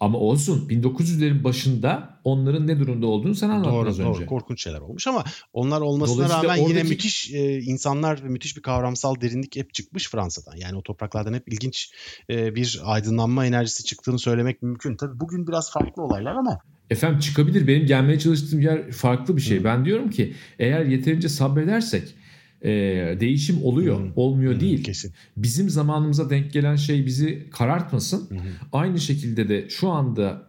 [0.00, 4.08] ama olsun 1900'lerin başında onların ne durumda olduğunu sen anlattın Doğru, az doğru.
[4.08, 4.26] önce.
[4.26, 8.62] Korkunç şeyler olmuş ama onlar olmasına rağmen yine oradaki- müthiş e, insanlar ve müthiş bir
[8.62, 10.56] kavramsal derinlik hep çıkmış Fransa'dan.
[10.56, 11.90] Yani o topraklardan hep ilginç
[12.30, 14.96] e, bir aydınlanma enerjisi çıktığını söylemek mümkün.
[14.96, 16.58] Tabii bugün biraz farklı olaylar ama
[16.90, 17.66] Efendim çıkabilir.
[17.68, 19.60] Benim gelmeye çalıştığım yer farklı bir şey.
[19.60, 19.64] Hı.
[19.64, 22.14] Ben diyorum ki eğer yeterince sabredersek
[22.66, 22.70] e,
[23.20, 24.00] değişim oluyor.
[24.00, 24.12] Hı.
[24.16, 24.84] Olmuyor Hı, değil.
[24.84, 25.12] kesin.
[25.36, 28.30] Bizim zamanımıza denk gelen şey bizi karartmasın.
[28.30, 28.48] Hı hı.
[28.72, 30.42] Aynı şekilde de şu anda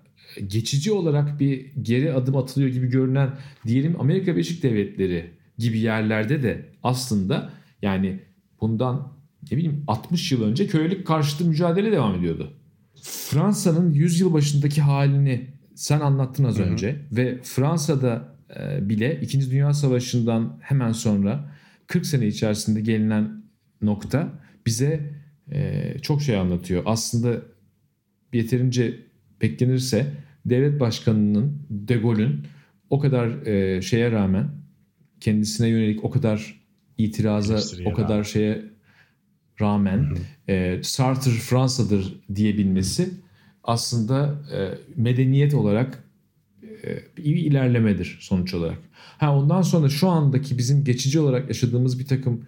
[0.48, 3.30] geçici olarak bir geri adım atılıyor gibi görünen
[3.68, 7.50] diyelim Amerika Birleşik Devletleri gibi yerlerde de aslında
[7.82, 8.20] yani
[8.62, 9.14] bundan
[9.52, 12.54] ne bileyim 60 yıl önce kölelik karşıtı mücadele devam ediyordu.
[13.02, 16.68] Fransa'nın 100 yıl başındaki halini sen anlattın az Hı hı.
[16.68, 19.52] önce ve Fransa'da e, bile 2.
[19.52, 21.57] Dünya Savaşı'ndan hemen sonra
[21.88, 23.44] 40 sene içerisinde gelinen
[23.82, 24.30] nokta
[24.66, 25.14] bize
[25.52, 26.84] e, çok şey anlatıyor.
[26.86, 27.42] Aslında
[28.34, 29.00] yeterince
[29.42, 30.14] beklenirse
[30.46, 32.44] devlet başkanının De Gaulle'ün
[32.90, 34.50] o kadar e, şeye rağmen
[35.20, 36.62] kendisine yönelik o kadar
[36.98, 38.62] itiraza Eleştiriye o kadar şeye
[39.62, 40.18] rağmen
[40.50, 43.10] e, Sartre Fransa'dır diyebilmesi
[43.64, 44.60] aslında e,
[44.96, 46.04] medeniyet olarak
[47.18, 48.78] iyi bir ilerlemedir sonuç olarak.
[49.18, 52.46] Ha ondan sonra şu andaki bizim geçici olarak yaşadığımız bir takım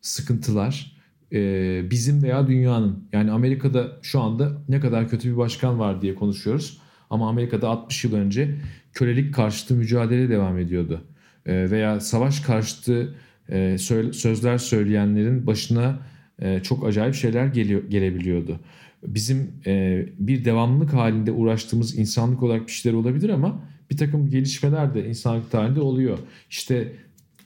[0.00, 0.98] sıkıntılar
[1.32, 6.14] e, bizim veya dünyanın yani Amerika'da şu anda ne kadar kötü bir başkan var diye
[6.14, 6.78] konuşuyoruz.
[7.10, 8.54] Ama Amerika'da 60 yıl önce
[8.92, 11.00] kölelik karşıtı mücadele devam ediyordu.
[11.46, 13.14] E, veya savaş karşıtı
[13.50, 13.78] e,
[14.12, 15.98] sözler söyleyenlerin başına
[16.42, 18.60] e, çok acayip şeyler geliyor, gelebiliyordu.
[19.02, 24.94] Bizim e, bir devamlılık halinde uğraştığımız insanlık olarak bir şeyler olabilir ama bir takım gelişmeler
[24.94, 26.18] de insanlık tarihinde oluyor.
[26.50, 26.92] İşte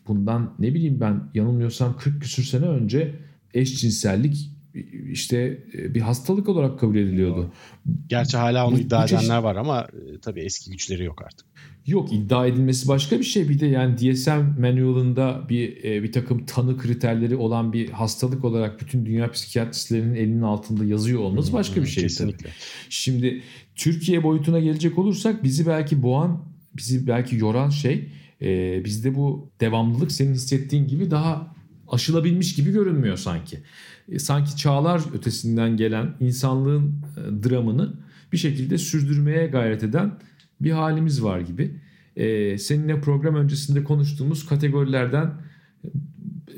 [0.08, 3.14] bundan ne bileyim ben yanılmıyorsam 40 küsür sene önce
[3.54, 4.50] eşcinsellik
[5.10, 7.52] işte e, bir hastalık olarak kabul ediliyordu.
[8.08, 11.22] Gerçi hala onu Bu- iddia bu çeşit- edenler var ama e, tabii eski güçleri yok
[11.22, 11.46] artık.
[11.86, 13.48] Yok iddia edilmesi başka bir şey.
[13.48, 18.80] Bir de yani DSM manual'ında bir e, bir takım tanı kriterleri olan bir hastalık olarak
[18.80, 22.02] bütün dünya psikiyatristlerinin elinin altında yazıyor olması başka bir şey.
[22.02, 22.08] tabii.
[22.08, 22.50] Kesinlikle.
[22.88, 23.42] Şimdi
[23.76, 26.44] Türkiye boyutuna gelecek olursak bizi belki boğan,
[26.76, 28.08] bizi belki yoran şey
[28.42, 31.54] e, bizde bu devamlılık senin hissettiğin gibi daha
[31.88, 33.58] aşılabilmiş gibi görünmüyor sanki.
[34.08, 37.94] E, sanki çağlar ötesinden gelen insanlığın e, dramını
[38.32, 40.18] bir şekilde sürdürmeye gayret eden
[40.64, 41.80] bir halimiz var gibi.
[42.16, 45.32] E, seninle program öncesinde konuştuğumuz kategorilerden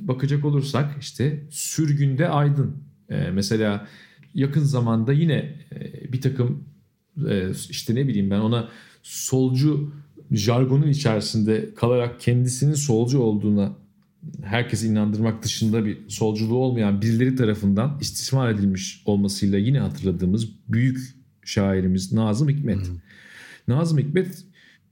[0.01, 2.77] bakacak olursak işte sürgünde aydın.
[3.09, 3.89] E, mesela
[4.35, 5.35] yakın zamanda yine
[5.75, 6.65] e, bir takım
[7.29, 8.69] e, işte ne bileyim ben ona
[9.03, 9.93] solcu
[10.31, 13.77] jargonu içerisinde kalarak kendisinin solcu olduğuna
[14.43, 22.13] herkesi inandırmak dışında bir solculuğu olmayan birileri tarafından istismar edilmiş olmasıyla yine hatırladığımız büyük şairimiz
[22.13, 22.91] Nazım Hikmet.
[23.69, 24.45] Nazım Hikmet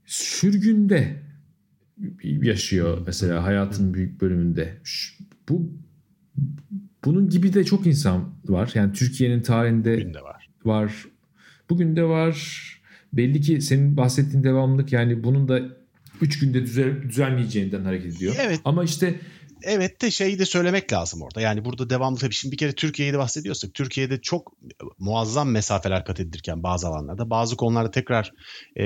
[0.05, 1.23] sürgünde
[2.23, 4.77] yaşıyor mesela hayatın büyük bölümünde.
[5.49, 5.71] Bu
[7.05, 8.71] bunun gibi de çok insan var.
[8.75, 10.49] Yani Türkiye'nin tarihinde Bugün de var.
[10.65, 11.05] var.
[11.69, 12.63] Bugün de var.
[13.13, 15.61] Belli ki senin bahsettiğin devamlılık yani bunun da
[16.21, 18.35] 3 günde düzel, düzenleyeceğinden hareket ediyor.
[18.39, 18.61] Evet.
[18.65, 19.19] Ama işte
[19.63, 21.41] Evet de şeyi de söylemek lazım orada.
[21.41, 24.53] Yani burada devamlı tabii şimdi bir kere Türkiye'yi de bahsediyorsak Türkiye'de çok
[24.99, 28.31] muazzam mesafeler kat edilirken bazı alanlarda bazı konularda tekrar
[28.75, 28.83] e,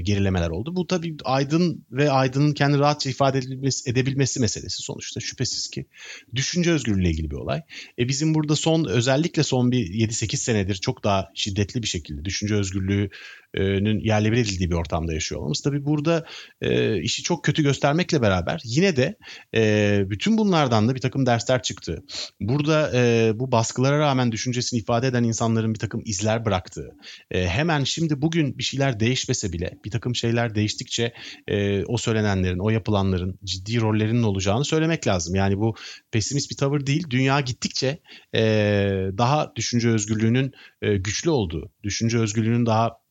[0.00, 0.76] gerilemeler oldu.
[0.76, 5.86] Bu tabii Aydın ve Aydın'ın kendi rahatça ifade edilmesi, edebilmesi meselesi sonuçta şüphesiz ki
[6.34, 7.60] düşünce özgürlüğüyle ilgili bir olay.
[7.98, 12.54] E, bizim burada son özellikle son bir 7-8 senedir çok daha şiddetli bir şekilde düşünce
[12.54, 13.10] özgürlüğünün
[13.54, 15.60] yerle bir edildiği bir ortamda yaşıyor olmamız.
[15.60, 16.24] Tabii burada
[16.60, 19.16] e, işi çok kötü göstermekle beraber yine de
[19.54, 22.02] e, bütün bunlardan da bir takım dersler çıktı.
[22.40, 26.90] Burada e, bu baskılara rağmen düşüncesini ifade eden insanların bir takım izler bıraktığı,
[27.30, 31.12] e, hemen şimdi bugün bir şeyler değişmese bile bir takım şeyler değiştikçe
[31.48, 35.34] e, o söylenenlerin, o yapılanların ciddi rollerinin olacağını söylemek lazım.
[35.34, 35.74] Yani bu
[36.10, 37.06] pesimist bir tavır değil.
[37.10, 38.00] Dünya gittikçe
[38.34, 38.42] e,
[39.18, 43.05] daha düşünce özgürlüğünün e, güçlü olduğu, düşünce özgürlüğünün daha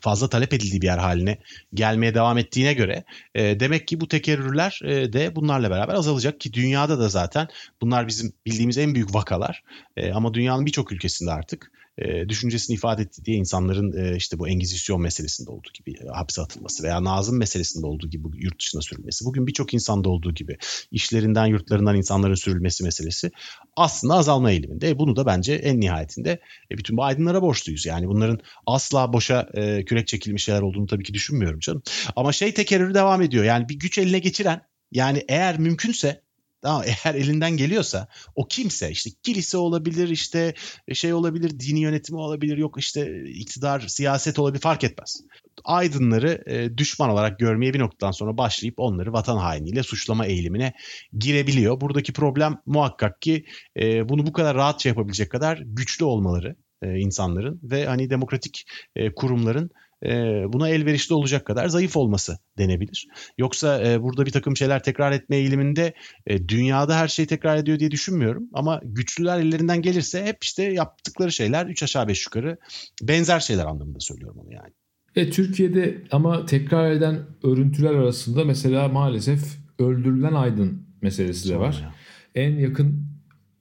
[0.00, 1.38] fazla talep edildiği bir yer haline
[1.74, 6.52] gelmeye devam ettiğine göre e, demek ki bu tekerrürler e, de bunlarla beraber azalacak ki
[6.52, 7.48] dünyada da zaten
[7.80, 9.62] bunlar bizim bildiğimiz en büyük vakalar.
[9.96, 14.48] E, ama dünyanın birçok ülkesinde artık e, düşüncesini ifade etti diye insanların e, işte bu
[14.48, 19.24] Engizisyon meselesinde olduğu gibi e, hapse atılması veya Nazım meselesinde olduğu gibi yurt dışına sürülmesi.
[19.24, 20.56] Bugün birçok insanda olduğu gibi
[20.90, 23.30] işlerinden yurtlarından insanların sürülmesi meselesi
[23.76, 24.88] aslında azalma eğiliminde.
[24.88, 26.40] E, bunu da bence en nihayetinde
[26.70, 27.86] e, bütün bu aydınlara borçluyuz.
[27.86, 31.82] Yani bunların asla boşa e, kürek çekilmiş şeyler olduğunu tabii ki düşünmüyorum canım.
[32.16, 33.44] Ama şey tekerrürü devam ediyor.
[33.44, 34.60] Yani bir güç eline geçiren
[34.92, 36.27] yani eğer mümkünse
[36.62, 40.54] Tamam eğer elinden geliyorsa o kimse işte kilise olabilir işte
[40.92, 45.20] şey olabilir dini yönetimi olabilir yok işte iktidar siyaset olabilir fark etmez.
[45.64, 50.72] Aydınları e, düşman olarak görmeye bir noktadan sonra başlayıp onları vatan hainiyle suçlama eğilimine
[51.18, 51.80] girebiliyor.
[51.80, 53.44] Buradaki problem muhakkak ki
[53.80, 58.64] e, bunu bu kadar rahatça yapabilecek kadar güçlü olmaları e, insanların ve hani demokratik
[58.96, 59.70] e, kurumların
[60.04, 63.08] e, buna elverişli olacak kadar zayıf olması denebilir.
[63.38, 65.92] Yoksa e, burada bir takım şeyler tekrar etme eğiliminde
[66.26, 68.48] e, dünyada her şey tekrar ediyor diye düşünmüyorum.
[68.52, 72.58] Ama güçlüler ellerinden gelirse hep işte yaptıkları şeyler 3 aşağı 5 yukarı
[73.02, 74.72] benzer şeyler anlamında söylüyorum onu yani.
[75.16, 79.40] E, Türkiye'de ama tekrar eden örüntüler arasında mesela maalesef
[79.78, 81.72] öldürülen aydın meselesi de var.
[81.72, 81.94] Sonra ya.
[82.34, 83.08] En yakın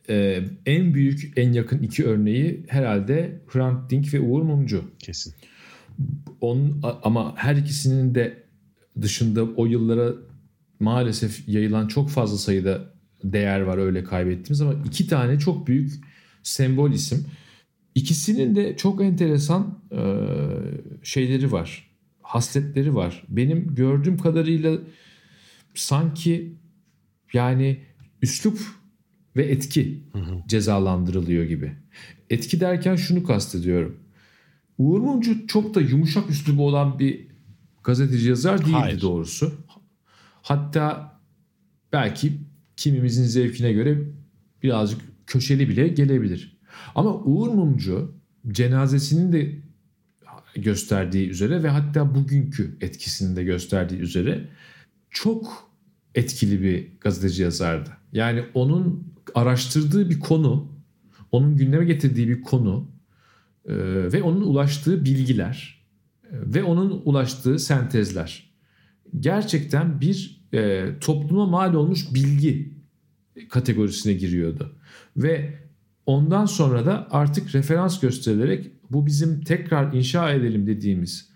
[0.10, 4.84] e, en büyük en yakın iki örneği herhalde Hrant Dink ve Uğur Mumcu.
[5.00, 5.34] Kesin.
[6.42, 8.44] Onun, ama her ikisinin de
[9.02, 10.14] dışında o yıllara
[10.80, 12.94] maalesef yayılan çok fazla sayıda
[13.24, 15.94] değer var öyle kaybettiğimiz ama iki tane çok büyük
[16.44, 17.26] sembol isim.
[17.96, 20.02] İkisinin de çok enteresan e,
[21.04, 21.92] şeyleri var.
[22.22, 23.24] Hasletleri var.
[23.30, 24.78] Benim gördüğüm kadarıyla
[25.76, 26.54] sanki
[27.34, 27.80] yani
[28.22, 28.60] üslup
[29.36, 30.04] ve etki
[30.48, 31.72] cezalandırılıyor gibi.
[32.30, 34.00] Etki derken şunu kastediyorum.
[34.78, 37.28] Uğur Mumcu çok da yumuşak üslubu olan bir
[37.84, 39.02] gazeteci yazar değildi Hayır.
[39.02, 39.54] doğrusu.
[40.42, 41.20] Hatta
[41.94, 42.34] belki
[42.78, 44.02] kimimizin zevkine göre
[44.64, 46.58] birazcık köşeli bile gelebilir.
[46.96, 48.16] Ama Uğur Mumcu
[48.52, 49.62] cenazesinin de
[50.56, 54.50] gösterdiği üzere ve hatta bugünkü etkisini de gösterdiği üzere
[55.10, 55.72] çok
[56.16, 57.90] etkili bir gazeteci yazardı.
[58.14, 60.72] Yani onun araştırdığı bir konu,
[61.32, 62.97] onun gündeme getirdiği bir konu
[63.68, 63.74] e,
[64.14, 65.86] ve onun ulaştığı bilgiler
[66.24, 68.54] e, ve onun ulaştığı sentezler
[69.20, 72.78] gerçekten bir e, topluma mal olmuş bilgi
[73.50, 74.76] kategorisine giriyordu.
[75.18, 75.54] Ve
[76.06, 81.30] ondan sonra da artık referans gösterilerek bu bizim tekrar inşa edelim dediğimiz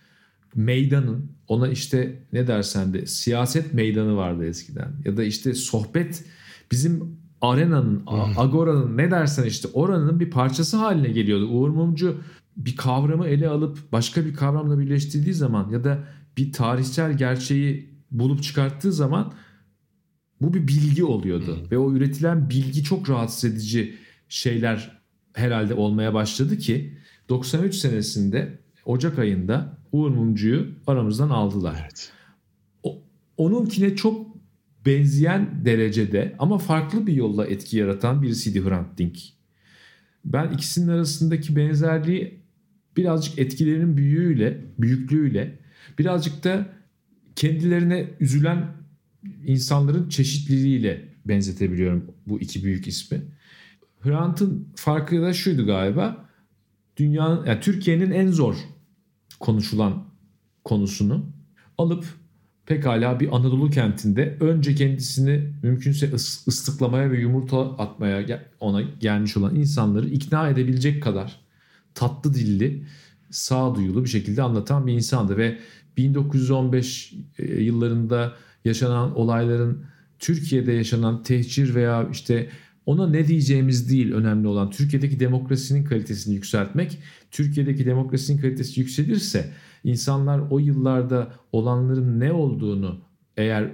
[0.56, 6.26] meydanın ona işte ne dersen de siyaset meydanı vardı eskiden ya da işte sohbet
[6.72, 8.04] bizim arenanın,
[8.38, 11.48] agoranın ne dersen işte oranın bir parçası haline geliyordu.
[11.48, 12.18] Uğur Mumcu
[12.58, 16.04] bir kavramı ele alıp başka bir kavramla birleştirdiği zaman ya da
[16.38, 19.34] bir tarihsel gerçeği bulup çıkarttığı zaman
[20.42, 21.58] bu bir bilgi oluyordu.
[21.72, 23.96] Ve o üretilen bilgi çok rahatsız edici
[24.30, 25.02] şeyler
[25.34, 26.98] herhalde olmaya başladı ki
[27.30, 31.78] 93 senesinde Ocak ayında Uğur Mumcu'yu aramızdan aldılar.
[31.82, 32.12] Evet.
[32.84, 33.02] O-
[33.38, 34.31] onunkine çok
[34.86, 39.20] benzeyen derecede ama farklı bir yolla etki yaratan birisiydi Hrant Dink.
[40.26, 42.42] Ben ikisinin arasındaki benzerliği
[42.98, 45.60] birazcık etkilerinin büyüğüyle, büyüklüğüyle,
[46.00, 46.70] birazcık da
[47.36, 48.68] kendilerine üzülen
[49.46, 53.22] insanların çeşitliliğiyle benzetebiliyorum bu iki büyük ismi.
[54.00, 56.30] Hrant'ın farkı da şuydu galiba.
[56.98, 58.56] dünyanın yani Türkiye'nin en zor
[59.40, 60.06] konuşulan
[60.64, 61.26] konusunu
[61.78, 62.06] alıp
[62.72, 69.56] pekala bir Anadolu kentinde önce kendisini mümkünse ıs- ıslıklamaya ve yumurta atmaya ona gelmiş olan
[69.56, 71.40] insanları ikna edebilecek kadar
[71.96, 72.84] tatlı dilli,
[73.30, 75.58] sağduyulu bir şekilde anlatan bir insandı ve
[75.98, 78.34] 1915 e, yıllarında
[78.66, 79.86] yaşanan olayların
[80.20, 82.50] Türkiye'de yaşanan tehcir veya işte
[82.86, 86.98] ona ne diyeceğimiz değil önemli olan Türkiye'deki demokrasinin kalitesini yükseltmek.
[87.32, 89.52] Türkiye'deki demokrasinin kalitesi yükselirse
[89.84, 93.02] insanlar o yıllarda olanların ne olduğunu
[93.38, 93.72] eğer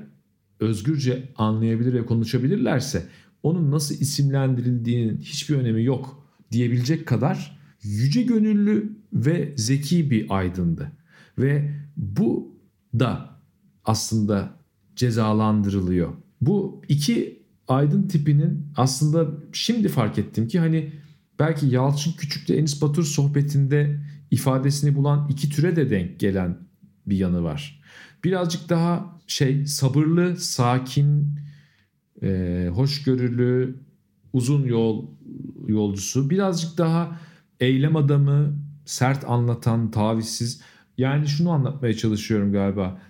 [0.60, 3.08] özgürce anlayabilir ve konuşabilirlerse
[3.44, 10.92] onun nasıl isimlendirildiğinin hiçbir önemi yok diyebilecek kadar yüce gönüllü ve zeki bir aydındı.
[11.38, 12.56] Ve bu
[13.00, 13.40] da
[13.86, 14.58] aslında
[14.96, 16.14] cezalandırılıyor.
[16.42, 20.94] Bu iki aydın tipinin aslında şimdi fark ettim ki hani
[21.40, 24.00] belki Yalçın Küçük'le Enis Batur sohbetinde
[24.32, 26.58] ifadesini bulan iki türe de denk gelen
[27.06, 27.82] bir yanı var.
[28.24, 31.40] Birazcık daha şey sabırlı, sakin,
[32.24, 33.76] e, hoşgörülü,
[34.34, 35.06] uzun yol
[35.68, 36.30] yolcusu.
[36.30, 37.20] Birazcık daha
[37.60, 40.62] eylem adamı, sert anlatan, tavizsiz.
[40.98, 43.02] Yani şunu anlatmaya çalışıyorum galiba.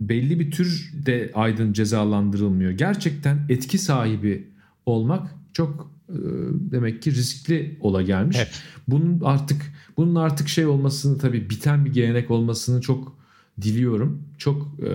[0.00, 2.70] Belli bir tür de aydın cezalandırılmıyor.
[2.70, 4.50] Gerçekten etki sahibi
[4.86, 6.18] olmak çok e,
[6.50, 8.38] demek ki riskli ola gelmiş.
[8.38, 8.48] Hep.
[8.88, 13.16] Bunun artık bunun artık şey olmasını tabii biten bir gelenek olmasını çok
[13.62, 14.22] diliyorum.
[14.38, 14.88] Çok e,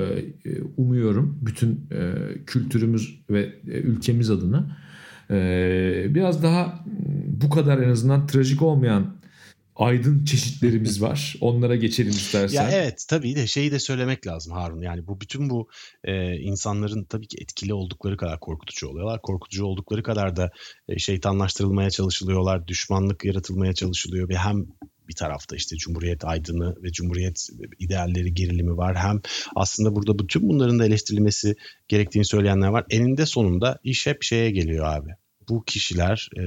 [0.50, 2.14] e umuyorum bütün e,
[2.46, 4.78] kültürümüz ve e, ülkemiz adına.
[5.30, 5.36] E,
[6.10, 6.86] biraz daha
[7.28, 9.22] bu kadar en azından trajik olmayan
[9.76, 11.36] aydın çeşitlerimiz var.
[11.42, 12.64] Onlara geçelim istersen.
[12.64, 14.82] Ya evet tabii de şeyi de söylemek lazım Harun.
[14.82, 15.70] Yani bu bütün bu
[16.04, 19.22] e, insanların tabii ki etkili oldukları kadar korkutucu oluyorlar.
[19.22, 20.52] Korkutucu oldukları kadar da
[20.88, 22.68] e, şeytanlaştırılmaya çalışılıyorlar.
[22.68, 24.66] Düşmanlık yaratılmaya çalışılıyor ve hem
[25.12, 27.48] bir tarafta işte Cumhuriyet aydını ve Cumhuriyet
[27.80, 28.96] idealleri gerilimi var.
[28.96, 29.22] Hem
[29.56, 31.56] aslında burada bütün bunların da eleştirilmesi
[31.88, 32.86] gerektiğini söyleyenler var.
[32.90, 35.10] Eninde sonunda iş hep şeye geliyor abi
[35.50, 36.42] bu kişiler e,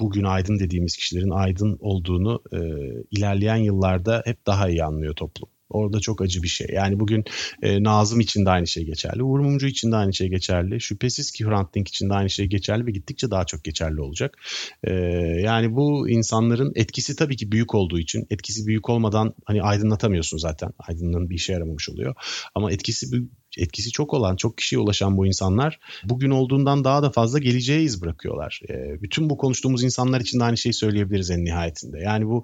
[0.00, 2.58] bugün aydın dediğimiz kişilerin aydın olduğunu e,
[3.10, 5.48] ilerleyen yıllarda hep daha iyi anlıyor toplum.
[5.70, 6.66] Orada çok acı bir şey.
[6.72, 7.24] Yani bugün
[7.62, 9.22] e, Nazım için de aynı şey geçerli.
[9.22, 10.80] Uğur Mumcu için de aynı şey geçerli.
[10.80, 14.38] Şüphesiz ki Hrant Dink için de aynı şey geçerli ve gittikçe daha çok geçerli olacak.
[14.84, 14.92] E,
[15.42, 20.70] yani bu insanların etkisi tabii ki büyük olduğu için etkisi büyük olmadan hani aydınlatamıyorsun zaten.
[20.78, 22.14] Aydınlığın bir işe yaramamış oluyor.
[22.54, 23.06] Ama etkisi
[23.58, 28.02] etkisi çok olan, çok kişiye ulaşan bu insanlar bugün olduğundan daha da fazla geleceğe iz
[28.02, 28.60] bırakıyorlar.
[28.68, 31.98] E, bütün bu konuştuğumuz insanlar için de aynı şeyi söyleyebiliriz en nihayetinde.
[31.98, 32.42] Yani bu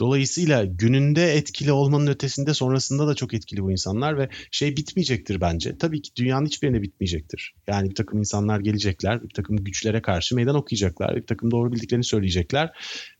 [0.00, 5.78] Dolayısıyla gününde etkili olmanın ötesinde sonrasında da çok etkili bu insanlar ve şey bitmeyecektir bence.
[5.78, 7.54] Tabii ki dünyanın hiçbirinde bitmeyecektir.
[7.66, 12.04] Yani bir takım insanlar gelecekler, bir takım güçlere karşı meydan okuyacaklar, bir takım doğru bildiklerini
[12.04, 12.70] söyleyecekler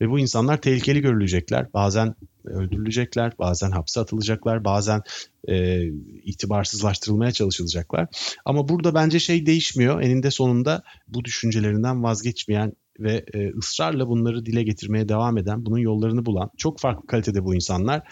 [0.00, 1.72] ve bu insanlar tehlikeli görülecekler.
[1.74, 2.14] Bazen
[2.44, 5.02] öldürülecekler, bazen hapse atılacaklar, bazen
[5.48, 5.84] e,
[6.22, 8.08] itibarsızlaştırılmaya çalışılacaklar.
[8.44, 10.02] Ama burada bence şey değişmiyor.
[10.02, 16.26] Eninde sonunda bu düşüncelerinden vazgeçmeyen ve e, ısrarla bunları dile getirmeye devam eden, bunun yollarını
[16.26, 18.02] bulan çok farklı kalitede bu insanlar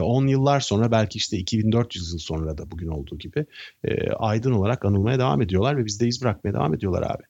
[0.00, 3.46] 10 e, yıllar sonra belki işte 2400 yıl sonra da bugün olduğu gibi
[3.84, 7.22] e, aydın olarak anılmaya devam ediyorlar ve bizde iz bırakmaya devam ediyorlar abi.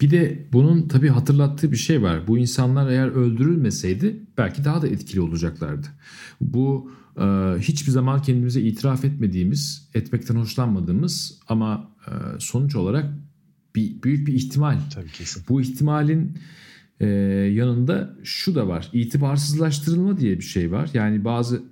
[0.00, 2.26] Bir de bunun tabii hatırlattığı bir şey var.
[2.26, 5.86] Bu insanlar eğer öldürülmeseydi belki daha da etkili olacaklardı.
[6.40, 6.90] Bu
[7.58, 11.90] hiçbir zaman kendimize itiraf etmediğimiz, etmekten hoşlanmadığımız ama
[12.38, 13.06] sonuç olarak
[13.74, 14.78] bir büyük bir ihtimal.
[14.94, 15.42] Tabii kesin.
[15.48, 16.38] Bu ihtimalin
[17.00, 17.06] e,
[17.52, 18.88] yanında şu da var.
[18.92, 20.90] İtibarsızlaştırılma diye bir şey var.
[20.94, 21.62] Yani bazı e,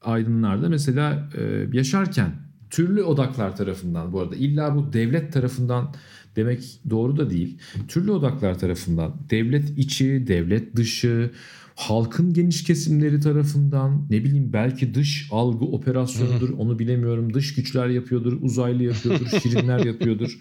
[0.00, 2.30] aydınlarda mesela e, yaşarken
[2.70, 5.94] türlü odaklar tarafından bu arada illa bu devlet tarafından
[6.36, 7.58] demek doğru da değil.
[7.88, 11.30] Türlü odaklar tarafından devlet içi, devlet dışı,
[11.74, 17.34] halkın geniş kesimleri tarafından ne bileyim belki dış algı operasyonudur onu bilemiyorum.
[17.34, 20.38] Dış güçler yapıyordur, uzaylı yapıyordur, şirinler yapıyordur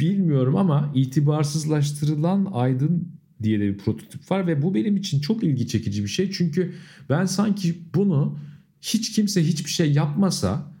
[0.00, 3.08] bilmiyorum ama itibarsızlaştırılan aydın
[3.42, 6.30] diye de bir prototip var ve bu benim için çok ilgi çekici bir şey.
[6.30, 6.74] Çünkü
[7.08, 8.38] ben sanki bunu
[8.80, 10.72] hiç kimse hiçbir şey yapmasa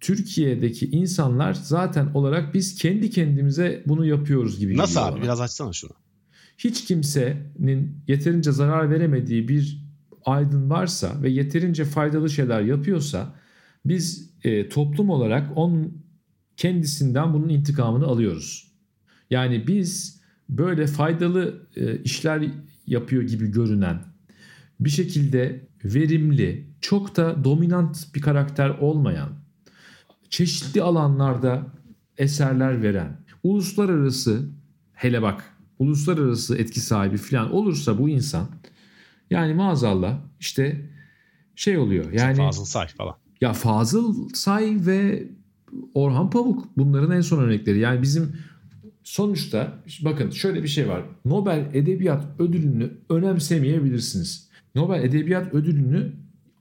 [0.00, 5.12] Türkiye'deki insanlar zaten olarak biz kendi kendimize bunu yapıyoruz gibi Nasıl abi?
[5.12, 5.22] Bana.
[5.22, 5.90] Biraz açsana şunu.
[6.58, 9.88] Hiç kimsenin yeterince zarar veremediği bir
[10.24, 13.34] aydın varsa ve yeterince faydalı şeyler yapıyorsa
[13.84, 16.07] biz e, toplum olarak onun
[16.58, 18.72] kendisinden bunun intikamını alıyoruz.
[19.30, 22.50] Yani biz böyle faydalı e, işler
[22.86, 24.00] yapıyor gibi görünen
[24.80, 29.28] bir şekilde verimli, çok da dominant bir karakter olmayan,
[30.30, 31.66] çeşitli alanlarda
[32.18, 34.48] eserler veren, uluslararası
[34.94, 38.48] hele bak uluslararası etki sahibi falan olursa bu insan
[39.30, 40.90] Yani maazallah işte
[41.56, 42.12] şey oluyor.
[42.12, 43.14] Yani Fazıl Say falan.
[43.40, 45.28] Ya Fazıl Say ve
[45.94, 47.78] Orhan Pamuk bunların en son örnekleri.
[47.78, 48.32] Yani bizim
[49.02, 51.04] sonuçta bakın şöyle bir şey var.
[51.24, 54.48] Nobel Edebiyat Ödülünü önemsemeyebilirsiniz.
[54.74, 56.12] Nobel Edebiyat Ödülünü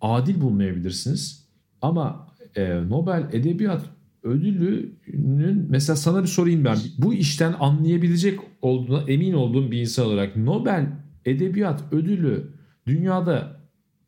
[0.02, 1.48] adil bulmayabilirsiniz.
[1.82, 3.86] Ama e, Nobel Edebiyat
[4.24, 6.78] Ödülü'nün mesela sana bir sorayım ben.
[6.98, 10.88] Bu işten anlayabilecek olduğuna emin olduğum bir insan olarak Nobel
[11.26, 12.54] Edebiyat Ödülü
[12.88, 13.62] dünyada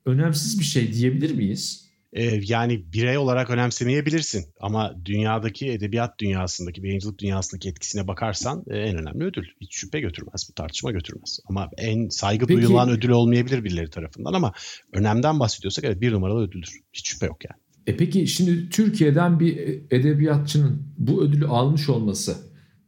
[0.06, 1.89] önemsiz bir şey diyebilir miyiz?
[2.14, 8.98] Ee, yani birey olarak önemsemeyebilirsin ama dünyadaki edebiyat dünyasındaki, yayıncılık dünyasındaki etkisine bakarsan e, en
[8.98, 9.46] önemli ödül.
[9.62, 11.40] Hiç şüphe götürmez, bu tartışma götürmez.
[11.50, 14.54] Ama en saygı Peki- duyulan ödül olmayabilir birileri tarafından ama
[14.94, 16.80] önemden bahsediyorsak evet bir numaralı ödüldür.
[16.94, 17.62] Hiç şüphe yok yani.
[17.88, 19.58] E peki şimdi Türkiye'den bir
[19.92, 22.38] edebiyatçının bu ödülü almış olması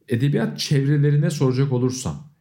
[0.08, 2.32] edebiyat çevrelerine soracak olursam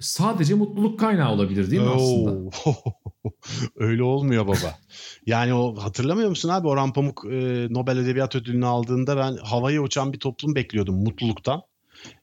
[0.00, 2.50] sadece mutluluk kaynağı olabilir değil mi aslında?
[3.76, 4.78] Öyle olmuyor baba.
[5.26, 10.12] Yani o hatırlamıyor musun abi Orhan Pamuk e, Nobel Edebiyat Ödülünü aldığında ben havaya uçan
[10.12, 11.62] bir toplum bekliyordum mutluluktan.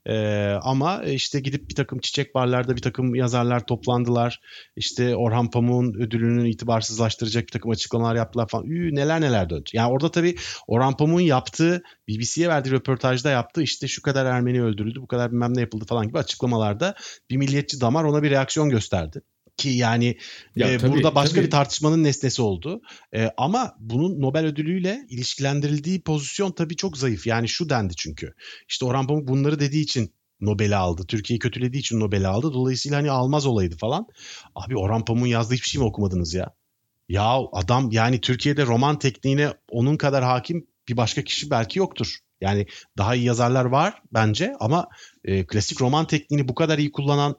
[0.05, 4.39] E, ama işte gidip bir takım çiçek barlarda bir takım yazarlar toplandılar.
[4.75, 8.65] İşte Orhan Pamuk'un ödülünü itibarsızlaştıracak bir takım açıklamalar yaptılar falan.
[8.65, 9.69] Ü, neler neler döndü.
[9.73, 10.35] Yani orada tabii
[10.67, 15.57] Orhan Pamuk'un yaptığı BBC'ye verdiği röportajda yaptığı işte şu kadar Ermeni öldürüldü bu kadar bilmem
[15.57, 16.95] ne yapıldı falan gibi açıklamalarda
[17.29, 19.21] bir milliyetçi damar ona bir reaksiyon gösterdi.
[19.57, 20.17] Ki yani
[20.55, 21.45] Ya e, tabii, burada başka tabii.
[21.45, 22.81] bir tartışmanın nesnesi oldu.
[23.15, 27.27] E, ama bunun Nobel ödülüyle ilişkilendirildiği pozisyon tabii çok zayıf.
[27.27, 28.33] Yani şu dendi çünkü.
[28.69, 31.05] İşte Orhan Pamuk bunları dediği için Nobel'i aldı.
[31.07, 32.53] Türkiye'yi kötülediği için Nobel'i aldı.
[32.53, 34.07] Dolayısıyla hani almaz olaydı falan.
[34.55, 36.53] Abi Orhan Pamuk'un yazdığı hiçbir şey mi okumadınız ya?
[37.09, 42.17] Ya adam yani Türkiye'de roman tekniğine onun kadar hakim bir başka kişi belki yoktur.
[42.41, 44.87] Yani daha iyi yazarlar var bence ama
[45.23, 47.35] e, klasik roman tekniğini bu kadar iyi kullanan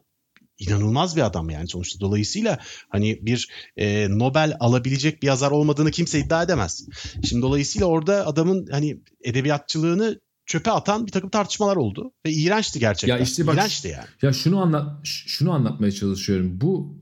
[0.58, 2.00] inanılmaz bir adam yani sonuçta.
[2.00, 6.86] Dolayısıyla hani bir e, Nobel alabilecek bir yazar olmadığını kimse iddia edemez.
[7.24, 13.16] Şimdi dolayısıyla orada adamın hani edebiyatçılığını çöpe atan bir takım tartışmalar oldu ve iğrençti gerçekten.
[13.16, 14.06] Ya işte bak- İğrençti yani.
[14.22, 16.60] Ya şunu anlat şunu anlatmaya çalışıyorum.
[16.60, 16.98] Bu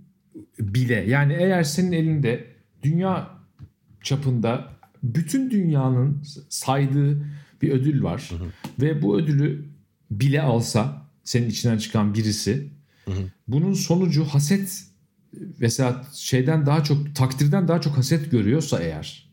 [0.59, 2.47] bile yani eğer senin elinde
[2.83, 3.31] dünya
[4.03, 4.69] çapında
[5.03, 7.25] bütün dünyanın saydığı
[7.63, 8.49] bir ödül var Hı hı.
[8.81, 9.65] ve bu ödülü
[10.11, 12.69] bile alsa senin içinden çıkan birisi
[13.49, 14.85] Bunun sonucu haset
[15.59, 19.33] mesela şeyden daha çok takdirden daha çok haset görüyorsa eğer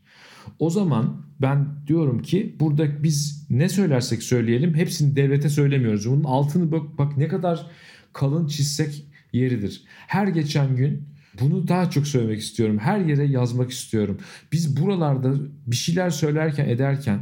[0.58, 6.10] o zaman ben diyorum ki burada biz ne söylersek söyleyelim hepsini devlete söylemiyoruz.
[6.10, 7.66] Bunun altını bak, bak ne kadar
[8.12, 9.84] kalın çizsek yeridir.
[10.06, 11.08] Her geçen gün
[11.40, 12.78] bunu daha çok söylemek istiyorum.
[12.78, 14.18] Her yere yazmak istiyorum.
[14.52, 15.34] Biz buralarda
[15.66, 17.20] bir şeyler söylerken ederken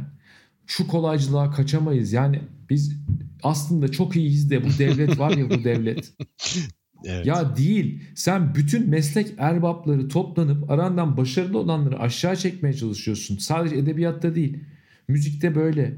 [0.67, 2.13] şu kolaycılığa kaçamayız.
[2.13, 2.95] Yani biz
[3.43, 6.13] aslında çok iyiyiz de bu devlet var ya bu devlet.
[7.05, 7.25] Evet.
[7.25, 8.03] Ya değil.
[8.15, 13.37] Sen bütün meslek erbapları toplanıp arandan başarılı olanları aşağı çekmeye çalışıyorsun.
[13.37, 14.57] Sadece edebiyatta değil.
[15.07, 15.97] Müzikte böyle.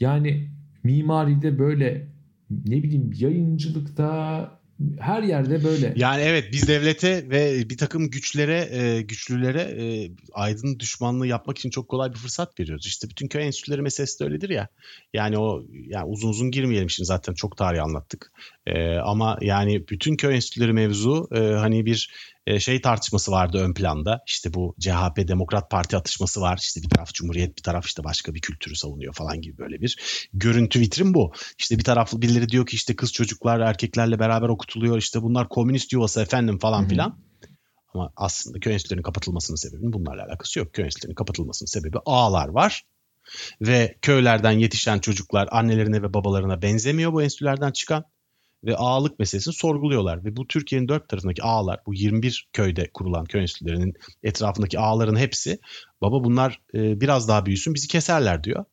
[0.00, 0.50] Yani
[0.84, 2.08] mimaride böyle.
[2.50, 4.55] Ne bileyim yayıncılıkta
[5.00, 5.92] her yerde böyle.
[5.96, 11.70] Yani evet biz devlete ve bir takım güçlere, e, güçlülere e, aydın düşmanlığı yapmak için
[11.70, 12.86] çok kolay bir fırsat veriyoruz.
[12.86, 14.68] İşte bütün köy enstitüleri meselesi de öyledir ya.
[15.14, 18.32] Yani o yani uzun uzun girmeyelim şimdi zaten çok tarih anlattık.
[18.66, 22.10] E, ama yani bütün köy enstitüleri mevzu e, hani bir
[22.58, 24.22] şey tartışması vardı ön planda.
[24.26, 26.58] İşte bu CHP Demokrat Parti atışması var.
[26.62, 30.28] İşte bir taraf Cumhuriyet bir taraf işte başka bir kültürü savunuyor falan gibi böyle bir
[30.32, 31.32] görüntü vitrin bu.
[31.58, 34.98] İşte bir taraflı birileri diyor ki işte kız çocuklar erkeklerle beraber okutuluyor.
[34.98, 36.88] İşte bunlar komünist yuvası efendim falan Hı hı.
[36.88, 37.18] filan.
[37.94, 40.74] Ama aslında köy enstitülerinin kapatılmasının sebebinin bunlarla alakası yok.
[40.74, 42.82] Köy enstitülerinin kapatılmasının sebebi ağlar var.
[43.60, 48.04] Ve köylerden yetişen çocuklar annelerine ve babalarına benzemiyor bu enstitülerden çıkan.
[48.66, 50.24] Ve ağalık meselesini sorguluyorlar.
[50.24, 55.58] Ve bu Türkiye'nin dört tarafındaki ağlar, bu 21 köyde kurulan köy enstitülerinin etrafındaki ağların hepsi
[56.00, 58.64] baba bunlar e, biraz daha büyüsün bizi keserler diyor.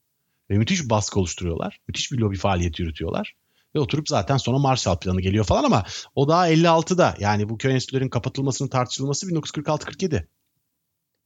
[0.49, 1.79] Ve müthiş bir baskı oluşturuyorlar.
[1.87, 3.33] Müthiş bir lobi faaliyeti yürütüyorlar.
[3.75, 5.83] Ve oturup zaten sonra Marshall planı geliyor falan ama
[6.15, 7.15] o daha 56'da.
[7.19, 10.25] Yani bu köy enstitülerin kapatılmasının tartışılması 1946-47.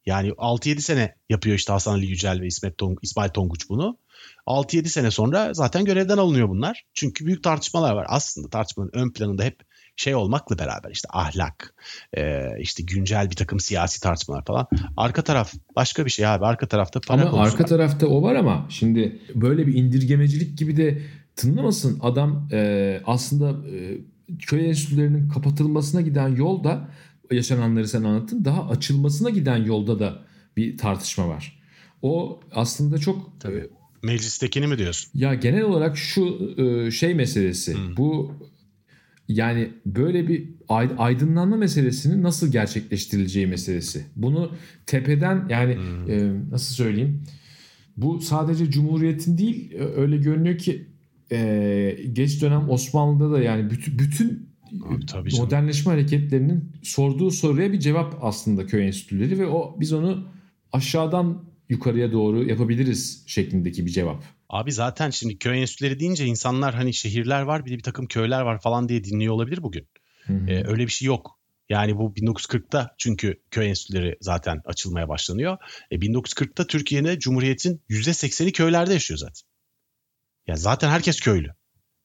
[0.08, 3.98] Yani 6-7 sene yapıyor işte Hasan Ali Yücel ve İsmet Tong İsmail Tonguç bunu.
[4.48, 6.86] 6-7 sene sonra zaten görevden alınıyor bunlar.
[6.94, 8.06] Çünkü büyük tartışmalar var.
[8.10, 9.60] Aslında tartışmanın ön planında hep
[9.96, 11.76] şey olmakla beraber işte ahlak,
[12.18, 14.68] e, işte güncel bir takım siyasi tartışmalar falan.
[14.98, 16.46] Arka taraf başka bir şey abi.
[16.46, 17.68] Arka tarafta para Ama arka var.
[17.68, 21.02] tarafta o var ama şimdi böyle bir indirgemecilik gibi de
[21.36, 22.00] tınlamasın.
[22.02, 23.98] Adam e, aslında e,
[24.40, 26.90] köy enstitülerinin kapatılmasına giden yolda
[27.32, 28.46] yaşananları sen anlattın.
[28.46, 30.24] Daha açılmasına giden yolda da
[30.58, 31.60] bir tartışma var.
[32.02, 33.58] O aslında çok Tabii.
[33.58, 33.70] e,
[34.04, 35.12] Meclistekini mi diyorsun?
[35.14, 37.74] ya genel olarak şu e, şey meselesi.
[37.74, 37.98] Hmm.
[37.98, 38.32] Bu
[39.28, 40.50] yani böyle bir
[40.98, 44.06] aydınlanma meselesinin nasıl gerçekleştirileceği meselesi.
[44.16, 44.52] Bunu
[44.86, 46.12] tepeden yani hmm.
[46.12, 47.24] e, nasıl söyleyeyim?
[47.98, 50.88] Bu sadece Cumhuriyet'in değil öyle görünüyor ki
[51.32, 54.47] e, geç dönem Osmanlı'da da yani bütün, bütün
[54.86, 60.28] Abi, tabii modernleşme hareketlerinin sorduğu soruya bir cevap aslında köy enstitüleri ve o biz onu
[60.72, 64.24] aşağıdan yukarıya doğru yapabiliriz şeklindeki bir cevap.
[64.50, 68.42] Abi zaten şimdi köy enstitüleri deyince insanlar hani şehirler var bir de bir takım köyler
[68.42, 69.88] var falan diye dinliyor olabilir bugün.
[70.30, 71.40] Ee, öyle bir şey yok.
[71.70, 75.58] Yani bu 1940'ta çünkü köy enstitüleri zaten açılmaya başlanıyor.
[75.92, 79.48] E, 1940'ta Türkiye'nin Cumhuriyet'in %80'i köylerde yaşıyor zaten.
[80.48, 81.50] Yani zaten herkes köylü.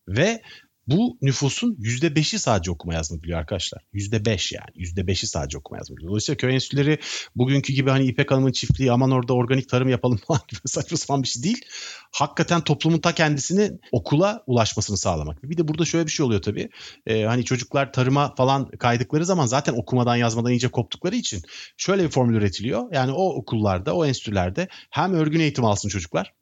[0.09, 0.43] Ve
[0.87, 3.83] bu nüfusun %5'i sadece okuma yazma biliyor arkadaşlar.
[3.95, 4.87] %5 yani.
[4.89, 6.11] %5'i sadece okuma yazma biliyor.
[6.11, 6.99] Dolayısıyla köy enstitüleri
[7.37, 11.23] bugünkü gibi hani İpek Hanım'ın çiftliği aman orada organik tarım yapalım falan gibi saçma sapan
[11.23, 11.65] bir şey değil.
[12.13, 15.43] Hakikaten toplumun ta kendisini okula ulaşmasını sağlamak.
[15.43, 16.69] Bir de burada şöyle bir şey oluyor tabii.
[17.07, 21.43] Ee, hani çocuklar tarıma falan kaydıkları zaman zaten okumadan yazmadan iyice koptukları için
[21.77, 22.93] şöyle bir formül üretiliyor.
[22.93, 26.33] Yani o okullarda, o enstitülerde hem örgün eğitim alsın çocuklar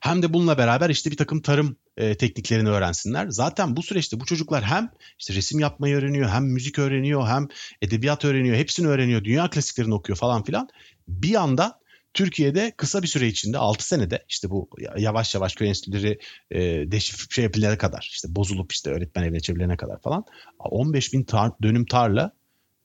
[0.00, 3.28] hem de bununla beraber işte bir takım tarım e, tekniklerini öğrensinler.
[3.28, 7.48] Zaten bu süreçte bu çocuklar hem işte resim yapmayı öğreniyor, hem müzik öğreniyor, hem
[7.82, 10.68] edebiyat öğreniyor, hepsini öğreniyor, dünya klasiklerini okuyor falan filan.
[11.08, 11.80] Bir anda
[12.14, 14.68] Türkiye'de kısa bir süre içinde 6 senede işte bu
[14.98, 16.18] yavaş yavaş köy enstitüleri
[16.50, 16.60] e,
[16.90, 20.24] deşif şey yapılana kadar işte bozulup işte öğretmen evine çevrilene kadar falan
[20.58, 22.32] 15 bin tar, dönüm tarla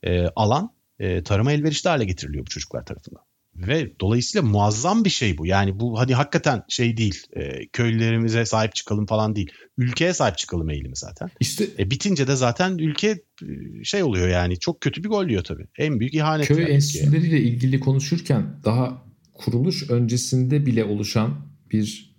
[0.04, 3.24] e, alan e, tarıma elverişli hale getiriliyor bu çocuklar tarafından.
[3.56, 5.46] Ve dolayısıyla muazzam bir şey bu.
[5.46, 7.24] Yani bu hani hakikaten şey değil.
[7.36, 9.52] E, köylülerimize sahip çıkalım falan değil.
[9.78, 11.30] Ülkeye sahip çıkalım eğilimi zaten.
[11.40, 15.44] İşte e, bitince de zaten ülke e, şey oluyor yani çok kötü bir gol diyor
[15.44, 15.68] tabii.
[15.78, 16.48] En büyük ihanet.
[16.48, 22.16] Köy yani enstitüleriyle ilgili konuşurken daha kuruluş öncesinde bile oluşan bir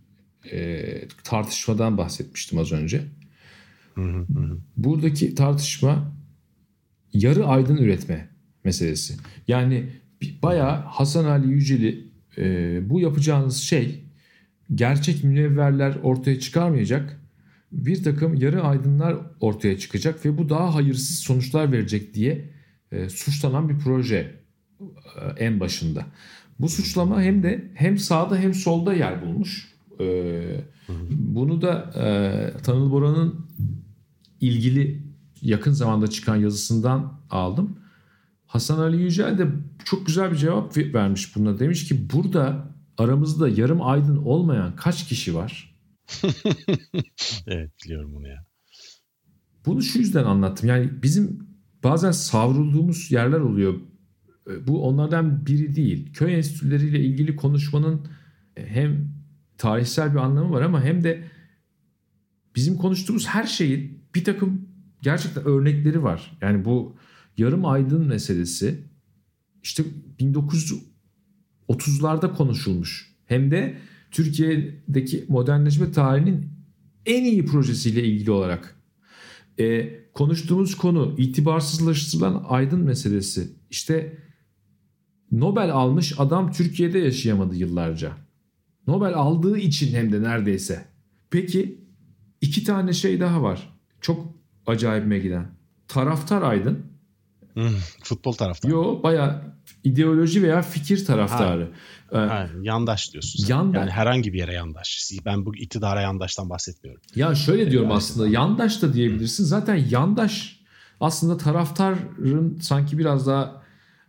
[0.53, 3.05] e, tartışmadan bahsetmiştim az önce.
[4.77, 6.13] Buradaki tartışma
[7.13, 8.29] yarı aydın üretme
[8.65, 9.15] meselesi.
[9.49, 10.02] Yani
[10.43, 14.05] bayağı Hasan Ali Yüceli e, bu yapacağınız şey
[14.75, 17.21] gerçek münevverler ortaya çıkarmayacak.
[17.73, 22.51] Bir takım yarı aydınlar ortaya çıkacak ve bu daha hayırsız sonuçlar verecek diye
[22.93, 24.35] e, suçlanan bir proje
[24.81, 26.07] e, en başında.
[26.61, 29.73] Bu suçlama hem de hem sağda hem solda yer bulmuş.
[30.01, 30.41] E,
[31.11, 33.47] bunu da e, Tanıl Bora'nın
[34.41, 35.03] ilgili
[35.43, 37.79] yakın zamanda çıkan yazısından aldım.
[38.53, 39.47] Hasan Ali Yücel de
[39.85, 41.59] çok güzel bir cevap vermiş buna.
[41.59, 45.79] Demiş ki burada aramızda yarım aydın olmayan kaç kişi var?
[47.47, 48.47] evet biliyorum bunu ya.
[49.67, 50.69] Bunu şu yüzden anlattım.
[50.69, 51.49] Yani bizim
[51.85, 53.75] bazen savrulduğumuz yerler oluyor.
[54.51, 56.13] E, bu onlardan biri değil.
[56.13, 58.07] Köy enstitüleriyle ilgili konuşmanın
[58.57, 59.15] e, hem
[59.59, 61.25] tarihsel bir anlamı var ama hem de
[62.57, 64.69] bizim konuştuğumuz her şeyin bir takım
[65.03, 66.39] gerçekten örnekleri var.
[66.41, 66.97] Yani bu
[67.37, 68.85] yarım aydın meselesi
[69.63, 69.85] işte
[70.21, 73.13] 1930'larda konuşulmuş.
[73.27, 73.79] Hem de
[74.11, 76.49] Türkiye'deki modernleşme tarihinin
[77.07, 78.77] en iyi projesiyle ilgili olarak.
[79.59, 83.53] E, konuştuğumuz konu itibarsızlaştırılan aydın meselesi.
[83.71, 84.19] İşte
[85.33, 88.13] Nobel almış adam Türkiye'de yaşayamadı yıllarca.
[88.87, 90.85] Nobel aldığı için hem de neredeyse.
[91.31, 91.85] Peki
[92.41, 93.79] iki tane şey daha var.
[94.01, 94.35] Çok
[94.67, 95.47] acayipme giden.
[95.89, 96.92] Taraftar aydın
[97.55, 98.73] Hmm, futbol taraftarı.
[98.73, 99.43] Yo baya
[99.85, 101.71] ideoloji veya fikir taraftarı.
[102.11, 102.25] Ha.
[102.25, 103.47] Ee, ha, yandaş diyorsun.
[103.49, 103.81] Yandaş.
[103.81, 105.13] Yani herhangi bir yere yandaş.
[105.25, 107.03] Ben bu iktidara yandaştan bahsetmiyorum.
[107.15, 109.45] Ya şöyle diyorum yani aslında yandaş da diyebilirsin.
[109.45, 110.61] Zaten yandaş
[111.01, 113.63] aslında taraftarın sanki biraz daha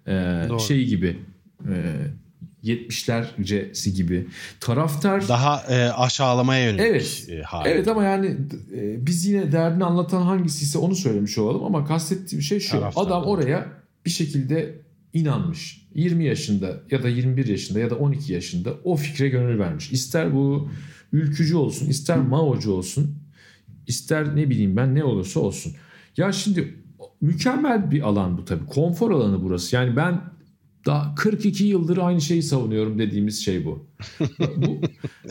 [0.08, 1.20] e, şey gibi
[1.70, 1.96] e,
[2.64, 4.28] 70'lercesi gibi.
[4.60, 7.70] Taraftar daha e, aşağılamaya yönelik evet, e, hali.
[7.70, 8.38] Evet ama yani
[8.76, 12.72] e, biz yine derdini anlatan hangisi ise onu söylemiş olalım ama kastettiğim şey şu.
[12.72, 13.68] Taraftar, adam oraya
[14.06, 14.76] bir şekilde
[15.14, 15.88] inanmış.
[15.96, 19.92] 20 yaşında ya da 21 yaşında ya da 12 yaşında o fikre gönül vermiş.
[19.92, 20.70] İster bu
[21.14, 23.18] ülkücü olsun, ister Mao'cu olsun,
[23.88, 25.74] ister ne bileyim ben ne olursa olsun.
[26.18, 26.76] Ya şimdi
[27.22, 28.66] mükemmel bir alan bu tabii.
[28.66, 29.76] Konfor alanı burası.
[29.76, 30.22] Yani ben
[30.86, 33.88] daha 42 yıldır aynı şeyi savunuyorum dediğimiz şey bu.
[34.58, 34.82] bu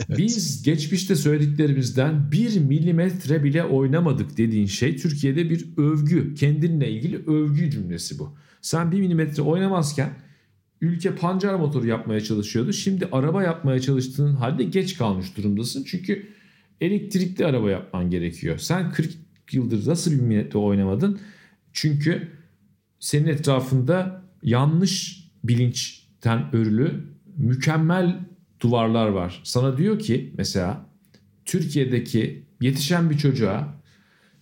[0.17, 6.35] biz geçmişte söylediklerimizden bir milimetre bile oynamadık dediğin şey Türkiye'de bir övgü.
[6.35, 8.35] Kendinle ilgili övgü cümlesi bu.
[8.61, 10.13] Sen bir milimetre oynamazken
[10.81, 12.73] ülke pancar motoru yapmaya çalışıyordu.
[12.73, 15.83] Şimdi araba yapmaya çalıştığın halde geç kalmış durumdasın.
[15.83, 16.27] Çünkü
[16.81, 18.57] elektrikli araba yapman gerekiyor.
[18.57, 19.11] Sen 40
[19.51, 21.19] yıldır nasıl bir milimetre oynamadın?
[21.73, 22.27] Çünkü
[22.99, 27.03] senin etrafında yanlış bilinçten örülü
[27.37, 28.19] mükemmel
[28.61, 29.41] duvarlar var.
[29.43, 30.85] Sana diyor ki mesela
[31.45, 33.81] Türkiye'deki yetişen bir çocuğa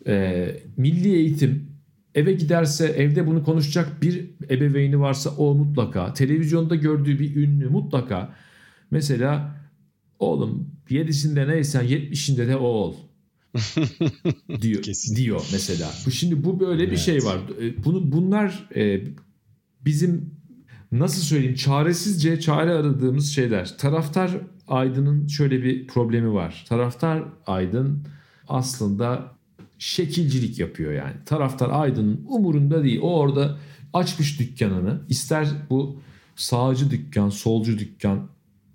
[0.07, 0.45] e,
[0.77, 1.71] milli eğitim
[2.15, 8.35] eve giderse evde bunu konuşacak bir ebeveyni varsa o mutlaka televizyonda gördüğü bir ünlü mutlaka
[8.91, 9.55] mesela
[10.19, 12.95] oğlum 7'sinde neysen 70'inde de o ol
[14.61, 15.15] diyor Kesin.
[15.15, 15.91] diyor mesela.
[16.05, 16.99] Bu şimdi bu böyle bir Evet.
[16.99, 17.39] şey var.
[17.61, 19.01] E, Bunu bunlar e,
[19.85, 20.40] bizim
[20.91, 23.77] nasıl söyleyeyim çaresizce çare aradığımız şeyler.
[23.77, 24.31] Taraftar
[24.67, 26.65] Aydın'ın şöyle bir problemi var.
[26.69, 28.07] Taraftar Aydın
[28.47, 29.31] aslında
[29.79, 31.13] şekilcilik yapıyor yani.
[31.25, 32.99] Taraftar Aydın'ın umurunda değil.
[33.01, 33.57] O orada
[33.93, 35.01] açmış dükkanını.
[35.09, 35.99] İster bu
[36.35, 38.29] sağcı dükkan, solcu dükkan,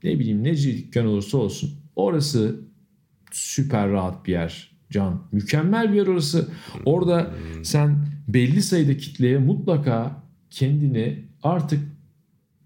[0.04, 1.70] ne bileyim neci dükkan olursa olsun.
[1.96, 2.60] Orası
[3.32, 5.22] süper rahat bir yer Can.
[5.32, 6.48] Mükemmel bir yer orası.
[6.84, 7.30] Orada
[7.62, 11.95] sen belli sayıda kitleye mutlaka kendini artık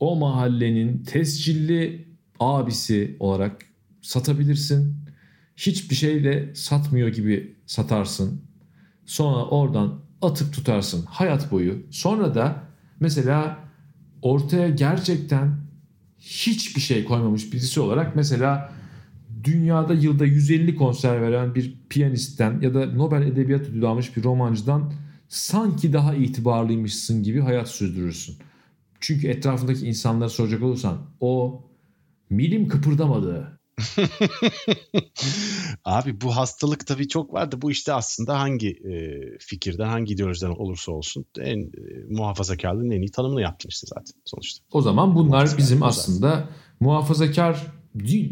[0.00, 2.08] o mahallenin tescilli
[2.40, 3.62] abisi olarak
[4.02, 4.96] satabilirsin.
[5.56, 8.42] Hiçbir şeyle satmıyor gibi satarsın.
[9.06, 11.82] Sonra oradan atıp tutarsın hayat boyu.
[11.90, 12.62] Sonra da
[13.00, 13.58] mesela
[14.22, 15.60] ortaya gerçekten
[16.18, 18.72] hiçbir şey koymamış birisi olarak mesela
[19.44, 24.92] dünyada yılda 150 konser veren bir piyanistten ya da Nobel Edebiyat Ödülü almış bir romancıdan
[25.28, 28.36] sanki daha itibarlıymışsın gibi hayat sürdürürsün.
[29.00, 31.62] Çünkü etrafındaki insanlara soracak olursan o
[32.30, 33.60] milim kıpırdamadı.
[35.84, 37.56] Abi bu hastalık tabii çok vardı.
[37.62, 41.68] Bu işte aslında hangi e, fikirden, hangi ideolojiden olursa olsun en e,
[42.10, 44.64] muhafazakarlığın en iyi tanımını yaptın işte zaten sonuçta.
[44.72, 46.48] O zaman bunlar bizim aslında
[46.80, 47.66] muhafazakar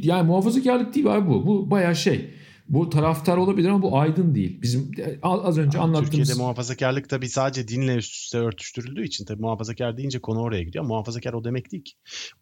[0.02, 1.46] yani muhafazakarlık değil abi bu.
[1.46, 2.30] Bu bayağı şey.
[2.68, 4.62] Bu taraftar olabilir ama bu aydın değil.
[4.62, 4.90] Bizim
[5.22, 9.96] az önce Ama anlattığımız Türkiye'de muhafazakarlık tabii sadece dinle üst üste örtüştürüldüğü için tabii muhafazakar
[9.96, 10.84] deyince konu oraya gidiyor.
[10.84, 11.92] Muhafazakar o demek değil ki.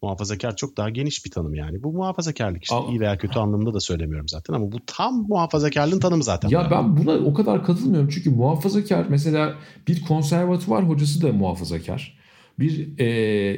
[0.01, 1.83] Muhafazakar çok daha geniş bir tanım yani.
[1.83, 2.75] Bu muhafazakarlık işte.
[2.75, 6.49] Ama- iyi veya kötü anlamında da söylemiyorum zaten ama bu tam muhafazakarlığın tanımı zaten.
[6.49, 9.55] Ya ben buna o kadar katılmıyorum çünkü muhafazakar mesela
[9.87, 12.17] bir konservatuvar hocası da muhafazakar.
[12.59, 13.05] Bir e,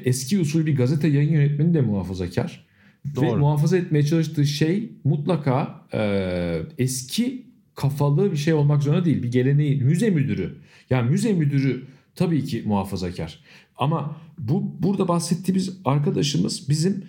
[0.06, 2.69] eski usul bir gazete yayın yönetmeni de muhafazakar.
[3.06, 3.40] Ve Doğru.
[3.40, 7.46] muhafaza etmeye çalıştığı şey mutlaka e, eski
[7.76, 9.24] kafalı bir şey olmak zorunda değil.
[9.24, 10.56] Bir geleneği müze müdürü.
[10.90, 11.86] Yani müze müdürü
[12.16, 13.40] tabii ki muhafazakar.
[13.78, 17.04] Ama bu burada bahsettiğimiz arkadaşımız bizim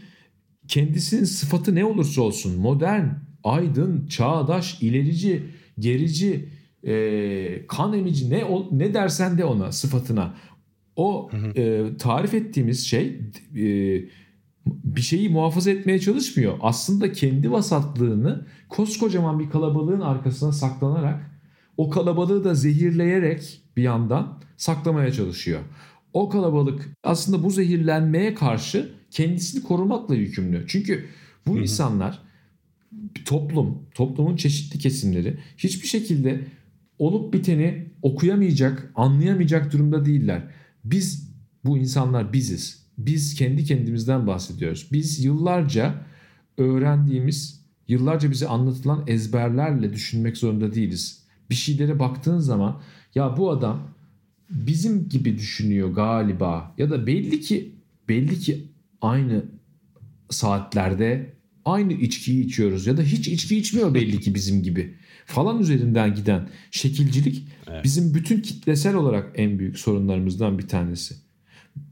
[0.68, 3.07] kendisinin sıfatı ne olursa olsun modern,
[3.45, 5.43] aydın, çağdaş, ilerici,
[5.78, 6.49] gerici,
[6.86, 10.34] e, kan emici ne ne dersen de ona sıfatına
[10.97, 13.20] o e, tarif ettiğimiz şey
[13.57, 14.01] e,
[14.84, 16.58] bir şeyi muhafaza etmeye çalışmıyor.
[16.60, 21.30] Aslında kendi vasatlığını koskocaman bir kalabalığın arkasına saklanarak
[21.76, 25.60] o kalabalığı da zehirleyerek bir yandan saklamaya çalışıyor.
[26.12, 30.64] O kalabalık aslında bu zehirlenmeye karşı kendisini korumakla yükümlü.
[30.68, 31.06] Çünkü
[31.46, 32.22] bu insanlar
[33.24, 36.44] toplum, toplumun çeşitli kesimleri hiçbir şekilde
[36.98, 40.42] olup biteni okuyamayacak, anlayamayacak durumda değiller.
[40.84, 41.30] Biz
[41.64, 42.80] bu insanlar biziz.
[43.07, 44.88] Biz kendi kendimizden bahsediyoruz.
[44.92, 45.94] Biz yıllarca
[46.59, 51.22] öğrendiğimiz, yıllarca bize anlatılan ezberlerle düşünmek zorunda değiliz.
[51.51, 52.80] Bir şeylere baktığın zaman
[53.14, 53.88] ya bu adam
[54.51, 57.74] bizim gibi düşünüyor galiba ya da belli ki
[58.09, 58.64] belli ki
[59.01, 59.44] aynı
[60.30, 61.32] saatlerde
[61.64, 64.94] aynı içkiyi içiyoruz ya da hiç içki içmiyor belli ki bizim gibi
[65.27, 67.85] falan üzerinden giden şekilcilik Evet.
[67.85, 71.14] bizim bütün kitlesel olarak en büyük sorunlarımızdan bir tanesi.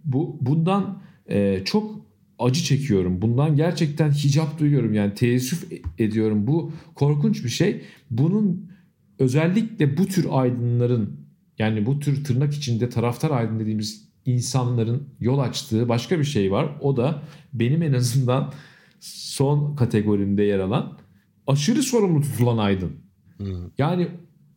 [0.04, 3.22] Bu bundan e, çok acı çekiyorum.
[3.22, 4.94] Bundan gerçekten hicap duyuyorum.
[4.94, 6.46] Yani teessüf ediyorum.
[6.46, 7.82] Bu korkunç bir şey.
[8.10, 8.70] Bunun
[9.18, 11.28] özellikle bu tür aydınların
[11.58, 16.68] yani bu tür tırnak içinde taraftar aydın dediğimiz insanların yol açtığı başka bir şey var.
[16.80, 17.22] O da
[17.52, 18.52] benim en azından
[19.00, 20.98] son kategorimde yer alan
[21.46, 22.92] aşırı sorumlu tutulan aydın.
[23.38, 23.70] Hı.
[23.78, 24.08] Yani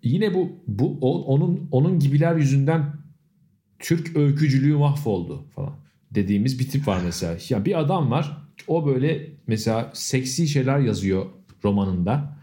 [0.04, 3.01] yine bu bu onun onun gibiler yüzünden
[3.82, 5.74] Türk öykücülüğü mahvoldu falan
[6.12, 7.38] dediğimiz bir tip var mesela.
[7.50, 8.38] Ya bir adam var.
[8.68, 11.26] O böyle mesela seksi şeyler yazıyor
[11.64, 12.38] romanında.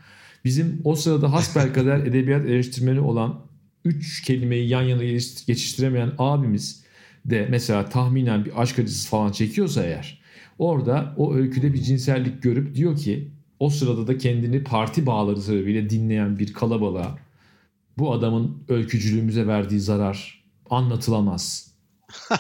[0.45, 3.41] Bizim o sırada hasbelkader edebiyat eleştirmeni olan
[3.85, 6.85] üç kelimeyi yan yana geçiş- geçiştiremeyen abimiz
[7.25, 10.21] de mesela tahminen bir aşk acısı falan çekiyorsa eğer
[10.59, 13.29] orada o öyküde bir cinsellik görüp diyor ki
[13.61, 17.19] o sırada da kendini parti bağları sebebiyle dinleyen bir kalabalığa
[17.99, 20.38] bu adamın öykücülüğümüze verdiği zarar
[20.71, 21.69] anlatılamaz.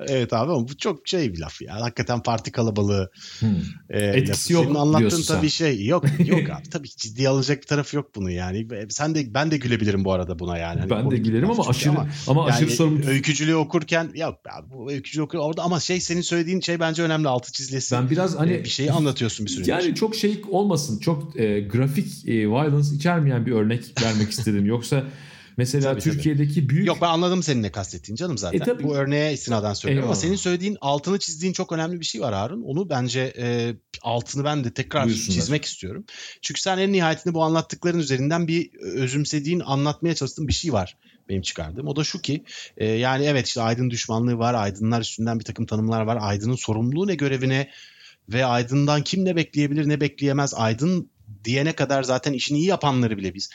[0.00, 1.80] evet abi ama bu çok şey bir laf ya.
[1.80, 3.10] Hakikaten parti kalabalığı.
[3.40, 3.48] Hmm.
[3.90, 4.52] E, Etkisi lafı.
[4.52, 5.66] yok Senin anlattığın tabii sen.
[5.66, 8.68] şey yok yok abi tabii ciddiye alınacak bir tarafı yok bunun yani.
[8.88, 10.80] Sen de ben de gülebilirim bu arada buna yani.
[10.80, 11.94] Hani Ben de gülerim ama aşırı
[12.28, 13.06] ama, aşırı yani sorumlu.
[13.06, 17.28] öykücülüğü okurken yok abi bu öykücülüğü okur orada ama şey senin söylediğin şey bence önemli
[17.28, 17.94] altı çizilesi.
[17.94, 19.70] Ben biraz hani E, bir şeyi anlatıyorsun bir süre.
[19.70, 20.98] Yani çok şey olmasın.
[20.98, 24.66] Çok e, grafik e, violence içermeyen bir örnek vermek istedim.
[24.76, 25.04] Yoksa
[25.56, 26.14] mesela Tabii, tabii.
[26.14, 28.60] Türkiye'deki büyük Yok ben anladım senin ne kastettiğini canım zaten.
[28.60, 28.82] E, tabii.
[28.82, 30.26] Bu örneğe istinaden söylüyorum ama Eyvallah.
[30.26, 32.62] senin söylediğin altını çizdiğin çok önemli bir şey var Harun.
[32.62, 35.34] Onu bence e, altını ben de tekrar Buyursunlar.
[35.34, 36.04] çizmek istiyorum.
[36.42, 40.96] Çünkü sen en nihayetinde bu anlattıkların üzerinden bir özümsediğin, anlatmaya çalıştığın bir şey var
[41.28, 41.88] benim çıkardığım.
[41.88, 42.44] O da şu ki
[42.76, 46.18] e, yani evet işte aydın düşmanlığı var, aydınlar üstünden bir takım tanımlar var.
[46.20, 47.70] Aydının sorumluluğu ne görevine
[48.28, 50.54] ve aydından kim ne bekleyebilir ne bekleyemez.
[50.54, 51.10] Aydın
[51.44, 53.50] diyene kadar zaten işini iyi yapanları bile biz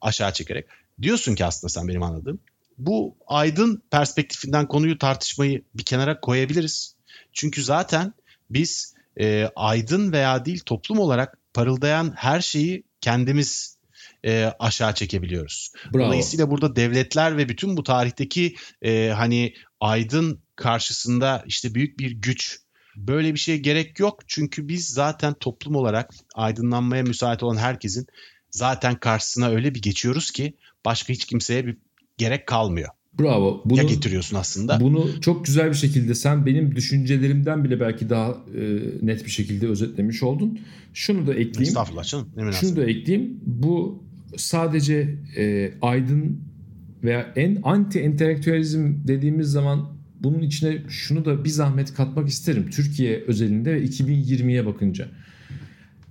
[0.00, 0.66] aşağı çekerek.
[1.02, 2.40] Diyorsun ki aslında sen benim anladığım.
[2.78, 6.96] Bu aydın perspektifinden konuyu tartışmayı bir kenara koyabiliriz.
[7.32, 8.12] Çünkü zaten
[8.50, 13.78] biz e, aydın veya değil toplum olarak parıldayan her şeyi kendimiz
[14.24, 15.72] e, aşağı çekebiliyoruz.
[15.94, 16.06] bravo.
[16.06, 22.60] Dolayısıyla burada devletler ve bütün bu tarihteki e, hani aydın karşısında işte büyük bir güç
[22.96, 24.20] böyle bir şeye gerek yok.
[24.26, 28.06] Çünkü biz zaten toplum olarak aydınlanmaya müsait olan herkesin
[28.50, 30.54] zaten karşısına öyle bir geçiyoruz ki
[30.84, 31.76] başka hiç kimseye bir
[32.18, 32.88] gerek kalmıyor.
[33.20, 33.62] Bravo.
[33.64, 34.80] Bunu, Ya getiriyorsun aslında.
[34.80, 39.68] Bunu çok güzel bir şekilde sen benim düşüncelerimden bile belki daha e, net bir şekilde
[39.68, 40.58] özetlemiş oldun.
[40.94, 41.62] Şunu da ekleyeyim.
[41.62, 42.28] Estağfurullah canım.
[42.36, 42.68] Ne münasebet.
[42.68, 43.40] Şunu da ekleyeyim.
[43.46, 44.04] Bu
[44.36, 46.40] sadece e, aydın
[47.04, 52.70] veya en anti entelektüelizm dediğimiz zaman bunun içine şunu da bir zahmet katmak isterim.
[52.70, 55.08] Türkiye özelinde ve 2020'ye bakınca.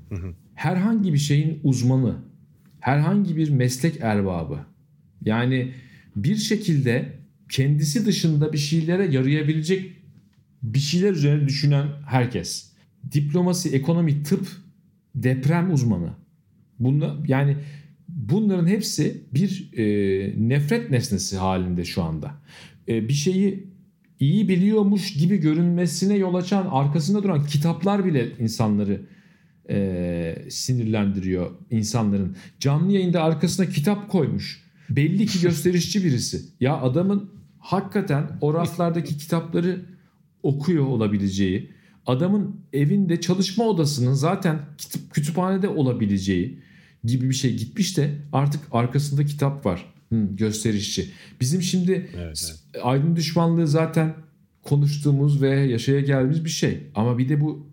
[0.10, 0.34] Hı hı.
[0.56, 2.16] Herhangi bir şeyin uzmanı,
[2.84, 4.60] herhangi bir meslek erbabı.
[5.26, 5.74] Yani
[6.16, 7.14] bir şekilde
[7.52, 9.92] kendisi dışında bir şeylere yarayabilecek
[10.64, 12.72] bir şeyler üzerine düşünen herkes.
[13.12, 14.48] Diplomasi, ekonomi, tıp,
[15.16, 16.10] deprem uzmanı.
[16.80, 17.58] Bunlar, yani
[18.08, 19.86] bunların hepsi bir e,
[20.50, 22.32] nefret nesnesi halinde şu anda.
[22.88, 23.68] E, bir şeyi
[24.20, 29.02] iyi biliyormuş gibi görünmesine yol açan arkasında duran kitaplar bile insanları
[29.70, 32.36] e, sinirlendiriyor insanların.
[32.60, 34.64] Canlı yayında arkasına kitap koymuş.
[34.90, 36.42] Belli ki gösterişçi birisi.
[36.60, 37.30] Ya adamın
[37.60, 39.86] hakikaten o raflardaki kitapları
[40.44, 41.72] okuyor olabileceği,
[42.06, 44.60] adamın evinde çalışma odasının zaten
[45.14, 46.60] kütüphanede olabileceği
[47.04, 49.94] gibi bir şey gitmiş de artık arkasında kitap var.
[50.10, 51.10] Hı, gösterişçi.
[51.42, 52.84] Bizim şimdi Evet, evet.
[52.84, 54.14] aydın düşmanlığı zaten
[54.62, 56.80] konuştuğumuz ve yaşaya geldiğimiz bir şey.
[56.96, 57.73] Ama bir de bu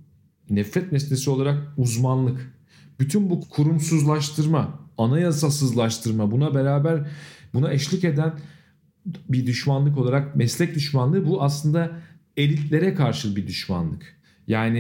[0.51, 2.55] nefret nesnesi olarak uzmanlık.
[3.01, 7.11] Bütün bu kurumsuzlaştırma, anayasasızlaştırma buna beraber
[7.55, 8.33] buna eşlik eden
[9.29, 12.01] bir düşmanlık olarak meslek düşmanlığı bu aslında
[12.37, 14.21] elitlere karşı bir düşmanlık.
[14.47, 14.79] Yani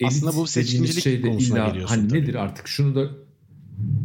[0.00, 2.20] elit Aslında bu seçkincilik şeyde illa hani tabii.
[2.20, 3.10] nedir artık şunu da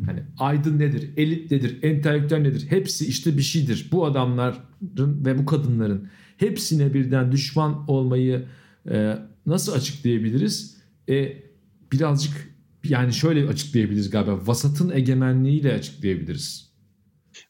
[0.06, 2.65] hani aydın nedir, elit nedir, entelektüel nedir?
[2.69, 3.88] Hepsi işte bir şeydir.
[3.91, 6.07] Bu adamların ve bu kadınların
[6.38, 8.45] hepsine birden düşman olmayı
[8.91, 10.77] e, nasıl açıklayabiliriz?
[11.10, 11.44] E,
[11.92, 14.48] birazcık yani şöyle açıklayabiliriz galiba.
[14.48, 16.68] Vasatın egemenliğiyle açıklayabiliriz.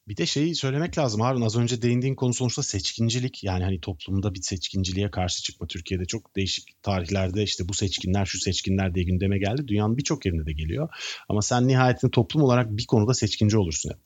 [0.08, 4.34] Bir de şeyi söylemek lazım Harun az önce değindiğin konu sonuçta seçkincilik yani hani toplumda
[4.34, 9.38] bir seçkinciliğe karşı çıkma Türkiye'de çok değişik tarihlerde işte bu seçkinler şu seçkinler diye gündeme
[9.38, 9.68] geldi.
[9.68, 10.90] Dünyanın birçok yerinde de geliyor
[11.30, 14.00] ama sen nihayetinde toplum olarak bir konuda seçkinci olursun hep.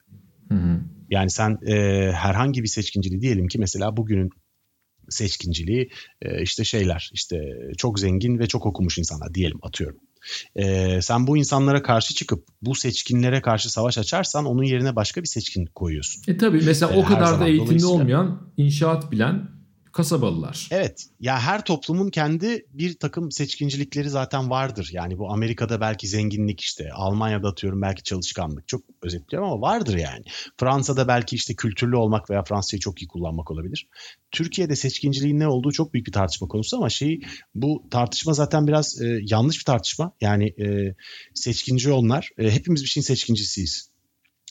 [0.49, 0.79] Hı hı.
[1.09, 1.75] Yani sen e,
[2.11, 4.29] herhangi bir seçkinciliği diyelim ki mesela bugünün
[5.11, 5.89] seçkinciliği
[6.21, 7.37] e, işte şeyler işte
[7.77, 9.97] çok zengin ve çok okumuş insanlar diyelim atıyorum.
[10.55, 15.27] E, sen bu insanlara karşı çıkıp bu seçkinlere karşı savaş açarsan onun yerine başka bir
[15.27, 16.23] seçkin koyuyorsun.
[16.27, 19.49] E tabii mesela E, o kadar da eğitimli Dolayısıyla- olmayan inşaat bilen
[19.91, 20.67] kasabalılar.
[20.71, 24.89] Evet ya her toplumun kendi bir takım seçkincilikleri zaten vardır.
[24.91, 30.23] Yani bu Amerika'da belki zenginlik işte Almanya'da atıyorum belki çalışkanlık çok özetliyorum ama vardır yani.
[30.59, 33.87] Fransa'da belki işte kültürlü olmak veya Fransızcayı çok iyi kullanmak olabilir.
[34.31, 37.19] Türkiye'de seçkinciliğin ne olduğu çok büyük bir tartışma konusu ama şey
[37.55, 40.11] bu tartışma zaten biraz e, yanlış bir tartışma.
[40.21, 40.95] Yani e,
[41.33, 43.90] seçkinci onlar e, hepimiz bir şeyin seçkincisiyiz.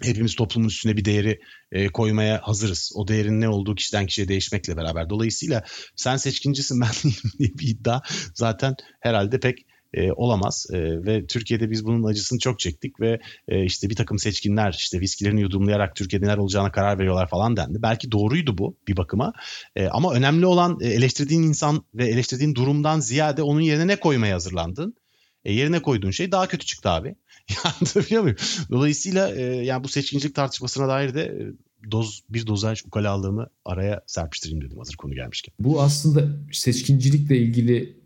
[0.02, 1.40] Hepimiz toplumun üstüne bir değeri
[1.72, 2.92] e, koymaya hazırız.
[2.94, 5.10] O değerin ne olduğu kişiden kişiye değişmekle beraber.
[5.10, 5.64] Dolayısıyla
[5.96, 8.00] sen seçkincisin ben diye bir iddia
[8.34, 10.66] zaten herhalde pek e, olamaz.
[10.72, 15.00] E, ve Türkiye'de biz bunun acısını çok çektik ve e, işte bir takım seçkinler işte
[15.00, 17.82] viskilerini yudumlayarak Türkiye'de neler olacağına karar veriyorlar falan dendi.
[17.82, 19.32] Belki doğruydu bu bir bakıma.
[19.76, 24.34] E, ama önemli olan e, eleştirdiğin insan ve eleştirdiğin durumdan ziyade onun yerine ne koymaya
[24.34, 24.94] hazırlandın?
[25.44, 27.14] E, yerine koyduğun şey daha kötü çıktı abi.
[27.64, 28.36] Anlatabiliyor muyum?
[28.70, 34.64] Dolayısıyla e, yani bu seçkincilik tartışmasına dair de e, doz bir dozaj ukalalığımı araya serpiştireyim
[34.64, 35.54] dedim hazır konu gelmişken.
[35.60, 38.00] Bu aslında seçkincilikle ilgili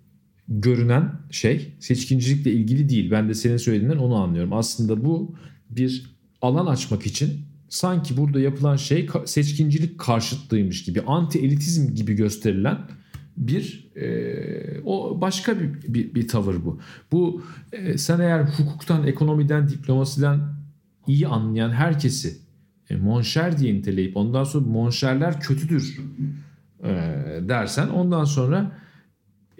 [0.48, 3.10] görünen şey seçkincilikle ilgili değil.
[3.10, 4.52] Ben de senin söylediğinden onu anlıyorum.
[4.52, 5.36] Aslında bu
[5.70, 12.78] bir alan açmak için sanki burada yapılan şey seçkincilik karşıtlığıymış gibi, anti elitizm gibi gösterilen
[13.36, 16.80] bir e, o başka bir, bir, bir tavır bu.
[17.12, 17.42] Bu
[17.72, 20.40] e, sen eğer hukuktan, ekonomiden, diplomasiden
[21.06, 22.38] iyi anlayan herkesi
[22.90, 26.00] e, monşer diye niteleyip ondan sonra monşerler kötüdür
[26.82, 26.90] e,
[27.48, 28.78] dersen ondan sonra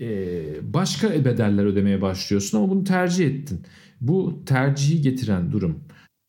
[0.01, 3.63] e, başka bedeller ödemeye başlıyorsun ama bunu tercih ettin.
[4.01, 5.85] Bu tercihi getiren durum.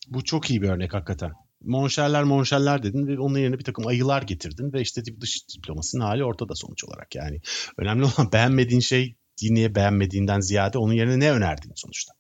[0.10, 1.32] Bu çok iyi bir örnek hakikaten.
[1.66, 6.24] Monşerler monşerler dedin ve onun yerine bir takım ayılar getirdin ve işte dış diplomasının hali
[6.24, 7.42] ortada sonuç olarak yani.
[7.78, 12.14] Önemli olan beğenmediğin şey niye beğenmediğinden ziyade onun yerine ne önerdin sonuçta.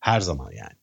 [0.00, 0.76] Her zaman yani.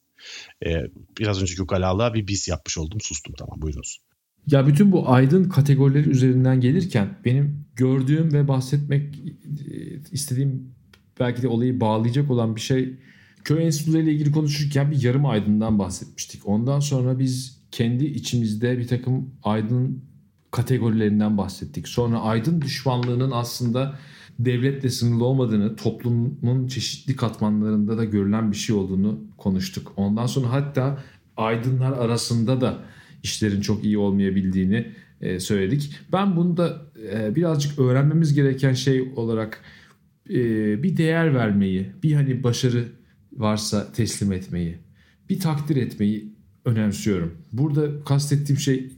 [0.65, 0.87] Ee,
[1.19, 3.99] biraz önceki ukalalığa bir bis yapmış oldum sustum tamam buyurunuz.
[4.47, 10.75] Ya bütün bu aydın kategorileri üzerinden gelirken benim gördüğüm ve bahsetmek e, istediğim
[11.19, 12.99] belki de olayı bağlayacak olan bir şey
[13.43, 16.47] köy enstitüleriyle ilgili konuşurken bir yarım aydından bahsetmiştik.
[16.47, 20.03] Ondan sonra biz kendi içimizde bir takım aydın
[20.51, 21.87] kategorilerinden bahsettik.
[21.87, 23.99] Sonra aydın düşmanlığının aslında
[24.39, 29.93] devletle sınırlı olmadığını, toplumun çeşitli katmanlarında da görülen bir şey olduğunu konuştuk.
[29.95, 31.03] Ondan sonra hatta
[31.37, 32.79] aydınlar arasında da
[33.23, 34.91] işlerin çok iyi olmayabildiğini
[35.21, 35.95] e, söyledik.
[36.11, 36.81] Ben bunu da
[37.13, 39.61] e, birazcık öğrenmemiz gereken şey olarak
[40.29, 40.35] e,
[40.83, 42.85] bir değer vermeyi, bir hani başarı
[43.31, 44.77] varsa teslim etmeyi,
[45.29, 47.37] bir takdir etmeyi önemsiyorum.
[47.51, 48.91] Burada kastettiğim şey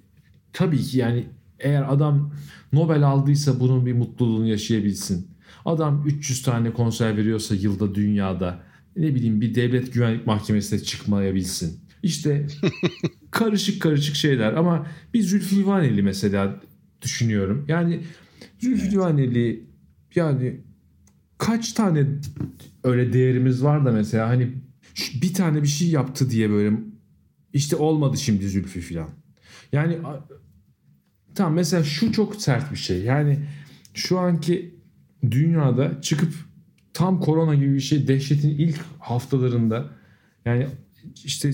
[0.53, 1.25] tabii ki yani
[1.59, 2.33] eğer adam
[2.73, 5.27] Nobel aldıysa bunun bir mutluluğunu yaşayabilsin.
[5.65, 8.63] Adam 300 tane konser veriyorsa yılda dünyada
[8.95, 11.79] ne bileyim bir devlet güvenlik mahkemesine çıkmayabilsin.
[12.03, 12.47] İşte
[13.31, 16.61] karışık karışık şeyler ama bir Zülfü Livaneli mesela
[17.01, 17.65] düşünüyorum.
[17.67, 17.99] Yani
[18.59, 18.93] Zülfü evet.
[18.93, 19.65] Livaneli
[20.15, 20.61] yani
[21.37, 22.05] kaç tane
[22.83, 24.51] öyle değerimiz var da mesela hani
[25.21, 26.77] bir tane bir şey yaptı diye böyle
[27.53, 29.09] işte olmadı şimdi Zülfü filan.
[29.71, 29.97] Yani
[31.35, 33.03] tamam mesela şu çok sert bir şey.
[33.03, 33.39] Yani
[33.93, 34.75] şu anki
[35.31, 36.33] dünyada çıkıp
[36.93, 39.89] tam korona gibi bir şey dehşetin ilk haftalarında
[40.45, 40.67] yani
[41.25, 41.51] işte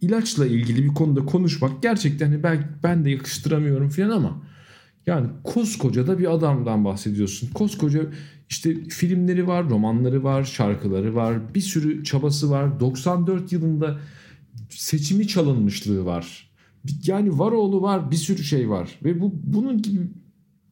[0.00, 4.42] ilaçla ilgili bir konuda konuşmak gerçekten hani ben, ben de yakıştıramıyorum falan ama
[5.06, 7.50] yani koskoca da bir adamdan bahsediyorsun.
[7.50, 8.02] Koskoca
[8.48, 12.80] işte filmleri var, romanları var, şarkıları var, bir sürü çabası var.
[12.80, 13.98] 94 yılında
[14.68, 16.52] seçimi çalınmışlığı var.
[17.06, 20.10] Yani Varoğlu var, bir sürü şey var ve bu bunun gibi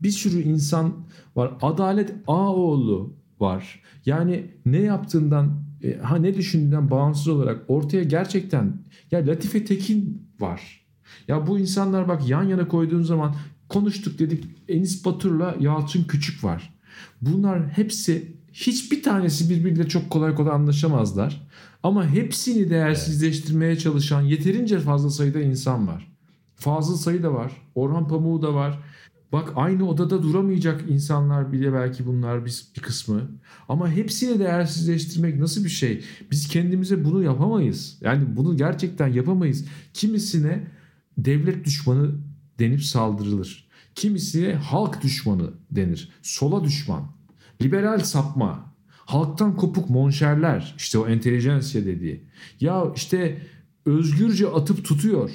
[0.02, 0.94] bir sürü insan
[1.36, 1.52] var.
[1.62, 3.82] Adalet Ağoğlu var.
[4.06, 10.86] Yani ne yaptığından e, ha ne düşündüğünden bağımsız olarak ortaya gerçekten ya Latife Tekin var.
[11.28, 13.34] Ya bu insanlar bak yan yana koyduğun zaman
[13.68, 16.74] konuştuk dedik Enis Batur'la Yalçın Küçük var.
[17.20, 21.48] Bunlar hepsi hiçbir tanesi birbiriyle çok kolay kolay anlaşamazlar.
[21.82, 26.10] Ama hepsini değersizleştirmeye çalışan yeterince fazla sayıda insan var.
[26.56, 27.52] Fazıl Sayı da var.
[27.74, 28.78] Orhan Pamuk da var.
[29.32, 33.30] Bak aynı odada duramayacak insanlar bile belki bunlar biz bir kısmı.
[33.68, 36.04] Ama hepsini değersizleştirmek nasıl bir şey?
[36.30, 37.98] Biz kendimize bunu yapamayız.
[38.00, 39.64] Yani bunu gerçekten yapamayız.
[39.94, 40.66] Kimisine
[41.18, 42.10] devlet düşmanı
[42.58, 43.68] denip saldırılır.
[43.94, 46.12] Kimisine halk düşmanı denir.
[46.22, 47.02] Sola düşman.
[47.62, 48.69] Liberal sapma.
[49.10, 50.74] Halktan kopuk monşerler.
[50.78, 52.24] İşte o entelijensiya dediği.
[52.60, 53.42] Ya işte
[53.86, 55.30] özgürce atıp tutuyor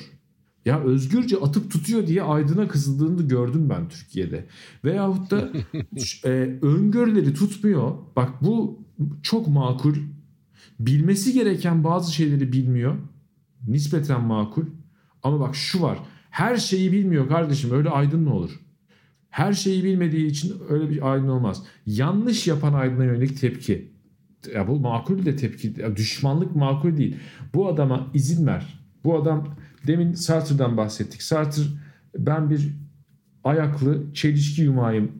[0.65, 4.45] ya özgürce atıp tutuyor diye aydına kızıldığını gördüm ben Türkiye'de.
[4.83, 5.49] Veyahut da
[6.25, 6.29] e,
[6.61, 7.91] öngörüleri tutmuyor.
[8.15, 8.79] Bak bu
[9.23, 9.95] çok makul.
[10.79, 12.95] Bilmesi gereken bazı şeyleri bilmiyor.
[13.67, 14.65] Nispeten makul.
[15.23, 15.99] Ama bak şu var.
[16.29, 17.71] Her şeyi bilmiyor kardeşim.
[17.71, 18.51] Öyle aydın mı olur?
[19.35, 21.63] Her şeyi bilmediği için öyle bir aydın olmaz.
[21.85, 23.91] Yanlış yapan aydına yönelik tepki.
[24.55, 25.73] Ya bu makul de tepki.
[25.77, 27.15] Ya düşmanlık makul değil.
[27.53, 28.79] Bu adama izin ver.
[29.03, 29.55] Bu adam
[29.87, 31.21] Demin Sartre'dan bahsettik.
[31.21, 31.61] Sartre
[32.17, 32.73] ben bir
[33.43, 35.11] ayaklı çelişki yumağıyım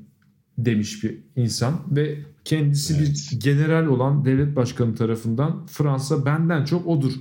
[0.58, 3.30] demiş bir insan ve kendisi evet.
[3.32, 7.14] bir general olan devlet başkanı tarafından Fransa benden çok odur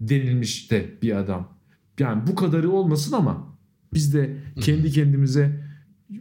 [0.00, 1.48] denilmiş de bir adam.
[1.98, 3.56] Yani bu kadarı olmasın ama
[3.94, 5.63] biz de kendi kendimize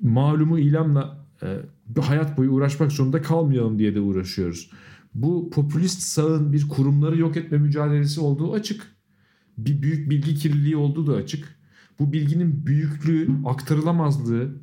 [0.02, 4.72] malumu ilamla e, hayat boyu uğraşmak zorunda kalmayalım diye de uğraşıyoruz.
[5.14, 8.94] Bu popülist sağın bir kurumları yok etme mücadelesi olduğu açık
[9.58, 11.56] bir büyük bilgi kirliliği olduğu da açık.
[12.00, 14.56] Bu bilginin büyüklüğü, aktarılamazlığı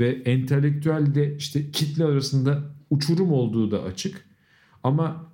[0.00, 4.24] ve entelektüelde işte kitle arasında uçurum olduğu da açık.
[4.82, 5.32] Ama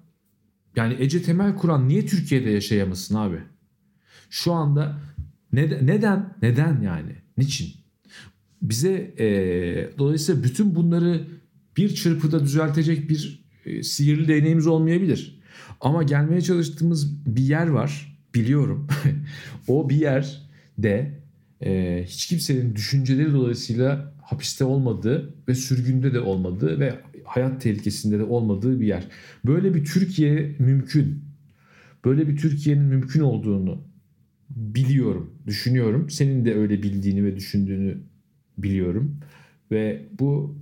[0.76, 3.40] yani Ece Temel Kur'an niye Türkiye'de yaşayamasın abi?
[4.30, 5.00] Şu anda
[5.52, 7.12] neden neden neden yani?
[7.38, 7.85] Niçin?
[8.62, 9.26] Bize e,
[9.98, 11.26] dolayısıyla bütün bunları
[11.76, 15.40] bir çırpıda düzeltecek bir e, sihirli değneğimiz olmayabilir.
[15.80, 18.86] Ama gelmeye çalıştığımız bir yer var biliyorum.
[19.68, 20.42] o bir yer
[20.78, 21.20] de
[21.64, 28.24] e, hiç kimsenin düşünceleri dolayısıyla hapiste olmadığı ve sürgünde de olmadığı ve hayat tehlikesinde de
[28.24, 29.08] olmadığı bir yer.
[29.46, 31.24] Böyle bir Türkiye mümkün.
[32.04, 33.82] Böyle bir Türkiye'nin mümkün olduğunu
[34.50, 36.10] biliyorum, düşünüyorum.
[36.10, 37.98] Senin de öyle bildiğini ve düşündüğünü
[38.58, 39.20] biliyorum.
[39.70, 40.56] Ve bu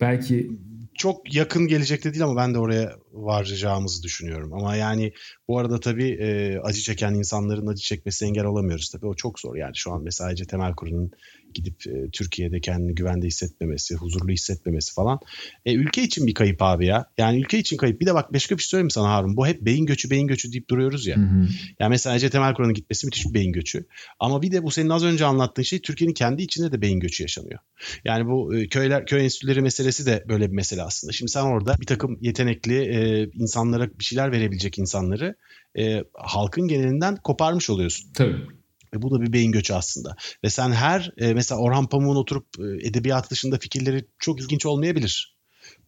[0.00, 0.50] belki
[0.94, 4.52] çok yakın gelecekte değil ama ben de oraya varacağımızı düşünüyorum.
[4.54, 5.12] Ama yani
[5.48, 9.06] bu arada tabii e, acı çeken insanların acı çekmesi engel olamıyoruz tabii.
[9.06, 11.10] O çok zor yani şu an mesela Ece Temel Kur'un
[11.54, 15.18] gidip e, Türkiye'de kendini güvende hissetmemesi, huzurlu hissetmemesi falan.
[15.66, 17.06] E, ülke için bir kayıp abi ya.
[17.18, 18.00] Yani ülke için kayıp.
[18.00, 19.36] Bir de bak başka bir şey söyleyeyim sana Harun?
[19.36, 21.16] Bu hep beyin göçü, beyin göçü deyip duruyoruz ya.
[21.16, 21.48] Hı hı.
[21.78, 23.86] Yani mesela Ece Temel Kur'un gitmesi müthiş bir beyin göçü.
[24.20, 27.22] Ama bir de bu senin az önce anlattığın şey Türkiye'nin kendi içinde de beyin göçü
[27.22, 27.58] yaşanıyor.
[28.04, 31.12] Yani bu e, köyler, köy enstitüleri meselesi de böyle bir mesele aslında.
[31.12, 35.36] Şimdi sen orada bir takım yetenekli e, insanlara bir şeyler verebilecek insanları
[35.78, 38.12] e, halkın genelinden koparmış oluyorsun.
[38.12, 38.57] Tabii.
[38.94, 40.16] Ve bu da bir beyin göçü aslında.
[40.44, 45.38] Ve sen her e, mesela Orhan Pamuk'un oturup e, edebiyat dışında fikirleri çok ilginç olmayabilir.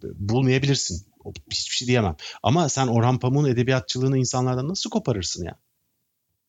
[0.05, 1.07] E, bulmayabilirsin.
[1.53, 2.17] Hiçbir şey diyemem.
[2.43, 5.59] Ama sen Orhan Pamuk'un edebiyatçılığını insanlardan nasıl koparırsın ya?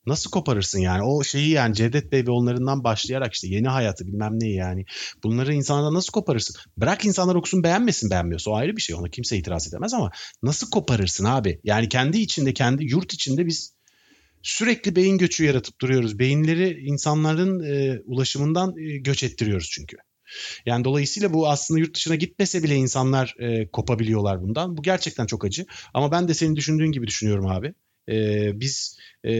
[0.05, 1.03] Nasıl koparırsın yani?
[1.03, 4.85] O şeyi yani Cevdet Bey ve onlarından başlayarak işte yeni hayatı bilmem neyi yani.
[5.23, 6.55] Bunları insanlardan nasıl koparırsın?
[6.77, 8.95] Bırak insanlar okusun beğenmesin beğenmiyorsa o ayrı bir şey.
[8.95, 10.11] Ona kimse itiraz edemez ama
[10.43, 11.61] nasıl koparırsın abi?
[11.63, 13.73] Yani kendi içinde kendi yurt içinde biz
[14.43, 16.19] sürekli beyin göçü yaratıp duruyoruz.
[16.19, 19.97] Beyinleri insanların e, ulaşımından e, göç ettiriyoruz çünkü.
[20.65, 24.77] Yani dolayısıyla bu aslında yurt dışına gitmese bile insanlar e, kopabiliyorlar bundan.
[24.77, 25.65] Bu gerçekten çok acı.
[25.93, 27.73] Ama ben de senin düşündüğün gibi düşünüyorum abi.
[28.09, 29.31] E, biz e,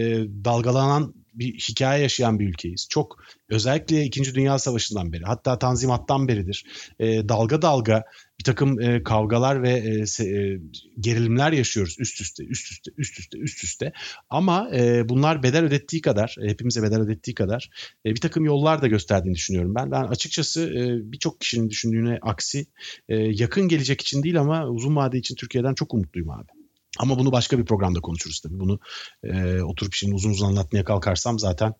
[0.44, 2.86] dalgalanan bir hikaye yaşayan bir ülkeyiz.
[2.90, 4.34] Çok özellikle 2.
[4.34, 6.64] Dünya Savaşı'ndan beri hatta Tanzimat'tan beridir
[6.98, 8.04] e, dalga dalga
[8.38, 10.60] bir takım e, kavgalar ve e, se, e,
[11.00, 13.92] gerilimler yaşıyoruz üst üste üst üste üst üste üst üste
[14.30, 17.70] ama e, bunlar bedel ödettiği kadar hepimize bedel ödettiği kadar
[18.06, 19.90] e, bir takım yollar da gösterdiğini düşünüyorum ben.
[19.90, 22.66] Ben açıkçası e, birçok kişinin düşündüğüne aksi
[23.08, 26.61] e, yakın gelecek için değil ama uzun vade için Türkiye'den çok umutluyum abi.
[26.98, 28.60] Ama bunu başka bir programda konuşuruz tabii.
[28.60, 28.78] Bunu
[29.24, 31.74] e, oturup şimdi uzun uzun anlatmaya kalkarsam zaten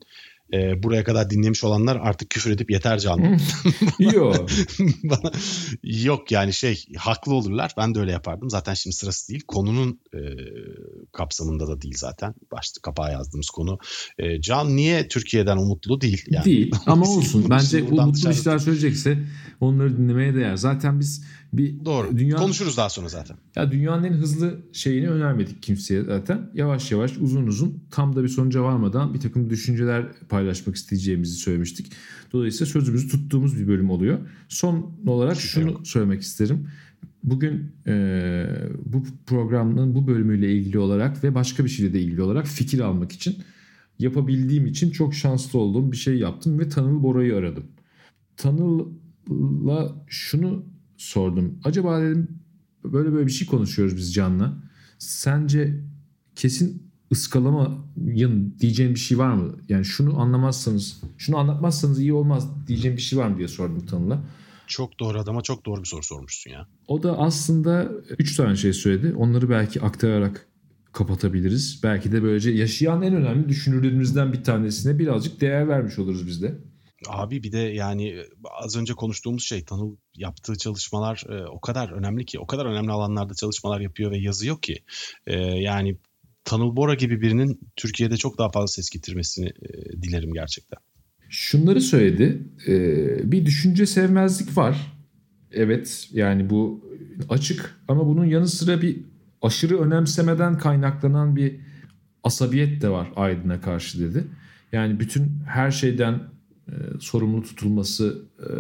[0.53, 3.23] e, buraya kadar dinlemiş olanlar artık küfür edip yeter canlı.
[3.99, 4.49] yok.
[5.05, 5.33] Bana,
[5.83, 7.75] yok yani şey haklı olurlar.
[7.77, 8.51] Ben de öyle yapardım.
[8.51, 9.43] Zaten şimdi sırası değil.
[9.49, 10.21] Konunun e,
[11.13, 12.35] kapsamında da değil zaten.
[12.53, 13.79] Başta kapağa yazdığımız konu.
[14.19, 16.25] E, Can niye Türkiye'den umutlu değil?
[16.31, 16.45] Yani.
[16.45, 17.47] Değil ama olsun.
[17.51, 19.19] Bence umutlu işler söyleyecekse
[19.61, 20.57] onları dinlemeye değer.
[20.57, 22.19] Zaten biz bir Doğru.
[22.19, 22.37] Dünya...
[22.37, 23.37] Konuşuruz daha sonra zaten.
[23.57, 26.51] Ya dünyanın en hızlı şeyini önermedik kimseye zaten.
[26.55, 31.93] Yavaş yavaş uzun uzun tam da bir sonuca varmadan bir takım düşünceler paylaşmak isteyeceğimizi söylemiştik.
[32.33, 34.19] Dolayısıyla sözümüzü tuttuğumuz bir bölüm oluyor.
[34.49, 35.87] Son olarak Hiçbir şunu yok.
[35.87, 36.69] söylemek isterim.
[37.25, 38.47] Bugün e,
[38.85, 43.13] bu programın bu bölümüyle ilgili olarak ve başka bir şeyle de ilgili olarak fikir almak
[43.13, 43.37] için
[43.99, 47.65] yapabildiğim için çok şanslı olduğum bir şey yaptım ve Tanıl Bora'yı aradım.
[48.37, 50.65] Tanıl'la şunu
[51.03, 51.59] sordum.
[51.65, 52.29] Acaba dedim
[52.85, 54.55] böyle böyle bir şey konuşuyoruz biz Can'la.
[54.99, 55.81] Sence
[56.37, 59.57] kesin ıskalamayın diyeceğim bir şey var mı?
[59.69, 64.23] Yani şunu anlamazsanız, şunu anlatmazsanız iyi olmaz diyeceğim bir şey var mı diye sordum Tanıl'a.
[64.67, 66.69] Çok doğru adama çok doğru bir soru sormuşsun ya.
[66.87, 69.15] O da aslında üç tane şey söyledi.
[69.17, 70.47] Onları belki aktararak
[70.93, 71.81] kapatabiliriz.
[71.83, 76.59] Belki de böylece yaşayan en önemli düşünürlerimizden bir tanesine birazcık değer vermiş oluruz biz de.
[77.09, 78.27] Abi bir de yani e,
[78.63, 82.93] az önce konuştuğumuz şey Tanıl yaptığı çalışmalar e, o kadar önemli ki o kadar önemli
[82.93, 84.83] alanlarda çalışmalar yapıyor ve yazıyor ki
[85.27, 85.99] e, yani
[86.45, 90.79] Tanıl Bora gibi birinin Türkiye'de çok daha fazla ses getirmesini e, dilerim gerçekten.
[91.29, 92.73] Şunları söyledi e,
[93.33, 94.93] bir düşünce sevmezlik var
[95.53, 96.85] evet yani bu
[97.29, 99.01] açık ama bunun yanı sıra bir
[99.43, 101.61] aşırı önemsemeden kaynaklanan bir
[102.23, 104.25] asabiyet de var Aydın'a karşı dedi.
[104.73, 106.21] Yani bütün her şeyden
[106.69, 108.51] e, sorumlu tutulması e,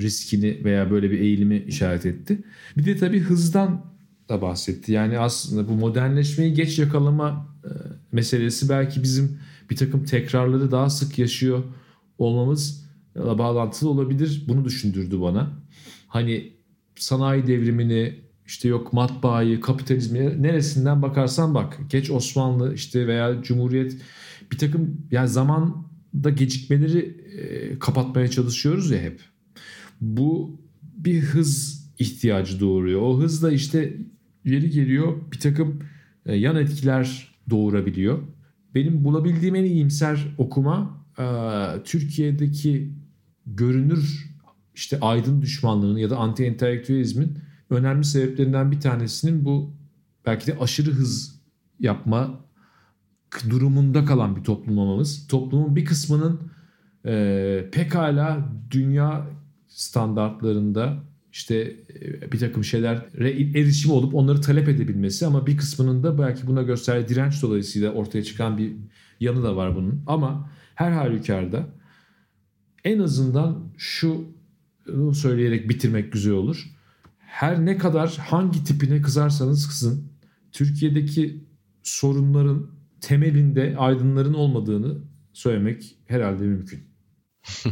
[0.00, 2.44] riskini veya böyle bir eğilimi işaret etti.
[2.76, 3.84] Bir de tabii hızdan
[4.28, 4.92] da bahsetti.
[4.92, 7.70] Yani aslında bu modernleşmeyi geç yakalama e,
[8.12, 9.38] meselesi belki bizim
[9.70, 11.62] bir takım tekrarları daha sık yaşıyor
[12.18, 14.44] olmamızla bağlantılı olabilir.
[14.48, 15.50] Bunu düşündürdü bana.
[16.08, 16.52] Hani
[16.96, 21.78] sanayi devrimini işte yok matbaayı, kapitalizmi neresinden bakarsan bak.
[21.88, 23.96] Geç Osmanlı işte veya Cumhuriyet
[24.52, 26.98] bir takım yani zaman da gecikmeleri
[27.38, 29.20] e, kapatmaya çalışıyoruz ya hep.
[30.00, 33.00] Bu bir hız ihtiyacı doğuruyor.
[33.00, 33.96] O hız da işte
[34.44, 35.82] yeri geliyor bir takım
[36.26, 38.18] e, yan etkiler doğurabiliyor.
[38.74, 41.24] Benim bulabildiğim en iyimser okuma e,
[41.84, 42.92] Türkiye'deki
[43.46, 44.28] görünür
[44.74, 47.38] işte aydın düşmanlığının ya da anti entelektüelizmin
[47.70, 49.74] önemli sebeplerinden bir tanesinin bu
[50.26, 51.40] belki de aşırı hız
[51.80, 52.47] yapma
[53.50, 55.26] durumunda kalan bir toplum olmamız.
[55.28, 56.40] Toplumun bir kısmının
[57.06, 59.26] e, pekala dünya
[59.68, 61.76] standartlarında işte
[62.22, 63.30] e, bir takım şeylere
[63.60, 68.24] erişim olup onları talep edebilmesi ama bir kısmının da belki buna gösterdiği direnç dolayısıyla ortaya
[68.24, 68.72] çıkan bir
[69.20, 70.02] yanı da var bunun.
[70.06, 71.66] Ama her halükarda
[72.84, 74.24] en azından şu
[75.14, 76.66] söyleyerek bitirmek güzel olur.
[77.18, 80.12] Her ne kadar hangi tipine kızarsanız kızın
[80.52, 81.44] Türkiye'deki
[81.82, 84.98] sorunların temelinde aydınların olmadığını
[85.32, 86.88] söylemek herhalde mümkün.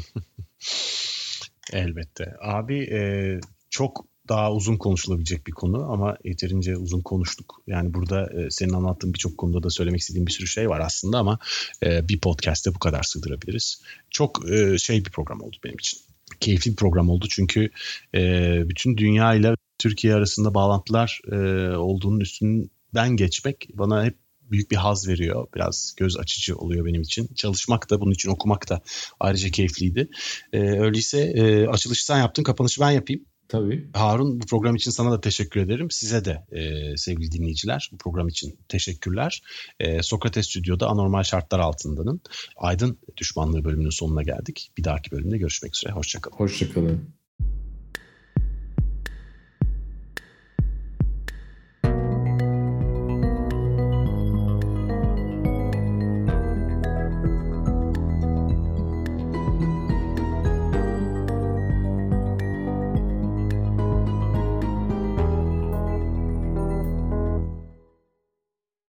[1.72, 2.34] Elbette.
[2.40, 3.40] Abi e,
[3.70, 7.62] çok daha uzun konuşulabilecek bir konu ama yeterince uzun konuştuk.
[7.66, 11.18] Yani burada e, senin anlattığın birçok konuda da söylemek istediğim bir sürü şey var aslında
[11.18, 11.38] ama
[11.82, 13.82] e, bir podcast'te bu kadar sığdırabiliriz.
[14.10, 16.00] Çok e, şey bir program oldu benim için.
[16.40, 17.70] Keyifli bir program oldu çünkü
[18.14, 21.36] e, bütün dünya ile Türkiye arasında bağlantılar e,
[21.76, 25.46] olduğunun üstünden geçmek bana hep büyük bir haz veriyor.
[25.54, 27.28] Biraz göz açıcı oluyor benim için.
[27.34, 28.80] Çalışmak da bunun için okumak da
[29.20, 30.08] ayrıca keyifliydi.
[30.52, 33.24] E, öyleyse e, açılışı sen yaptın, kapanışı ben yapayım.
[33.48, 33.90] Tabii.
[33.94, 35.90] Harun bu program için sana da teşekkür ederim.
[35.90, 39.42] Size de e, sevgili dinleyiciler bu program için teşekkürler.
[39.80, 42.20] E, Sokrates Stüdyo'da anormal şartlar altındanın
[42.56, 44.70] Aydın Düşmanlığı bölümünün sonuna geldik.
[44.78, 45.92] Bir dahaki bölümde görüşmek üzere.
[45.92, 46.36] Hoşçakalın.
[46.36, 47.16] Hoşçakalın.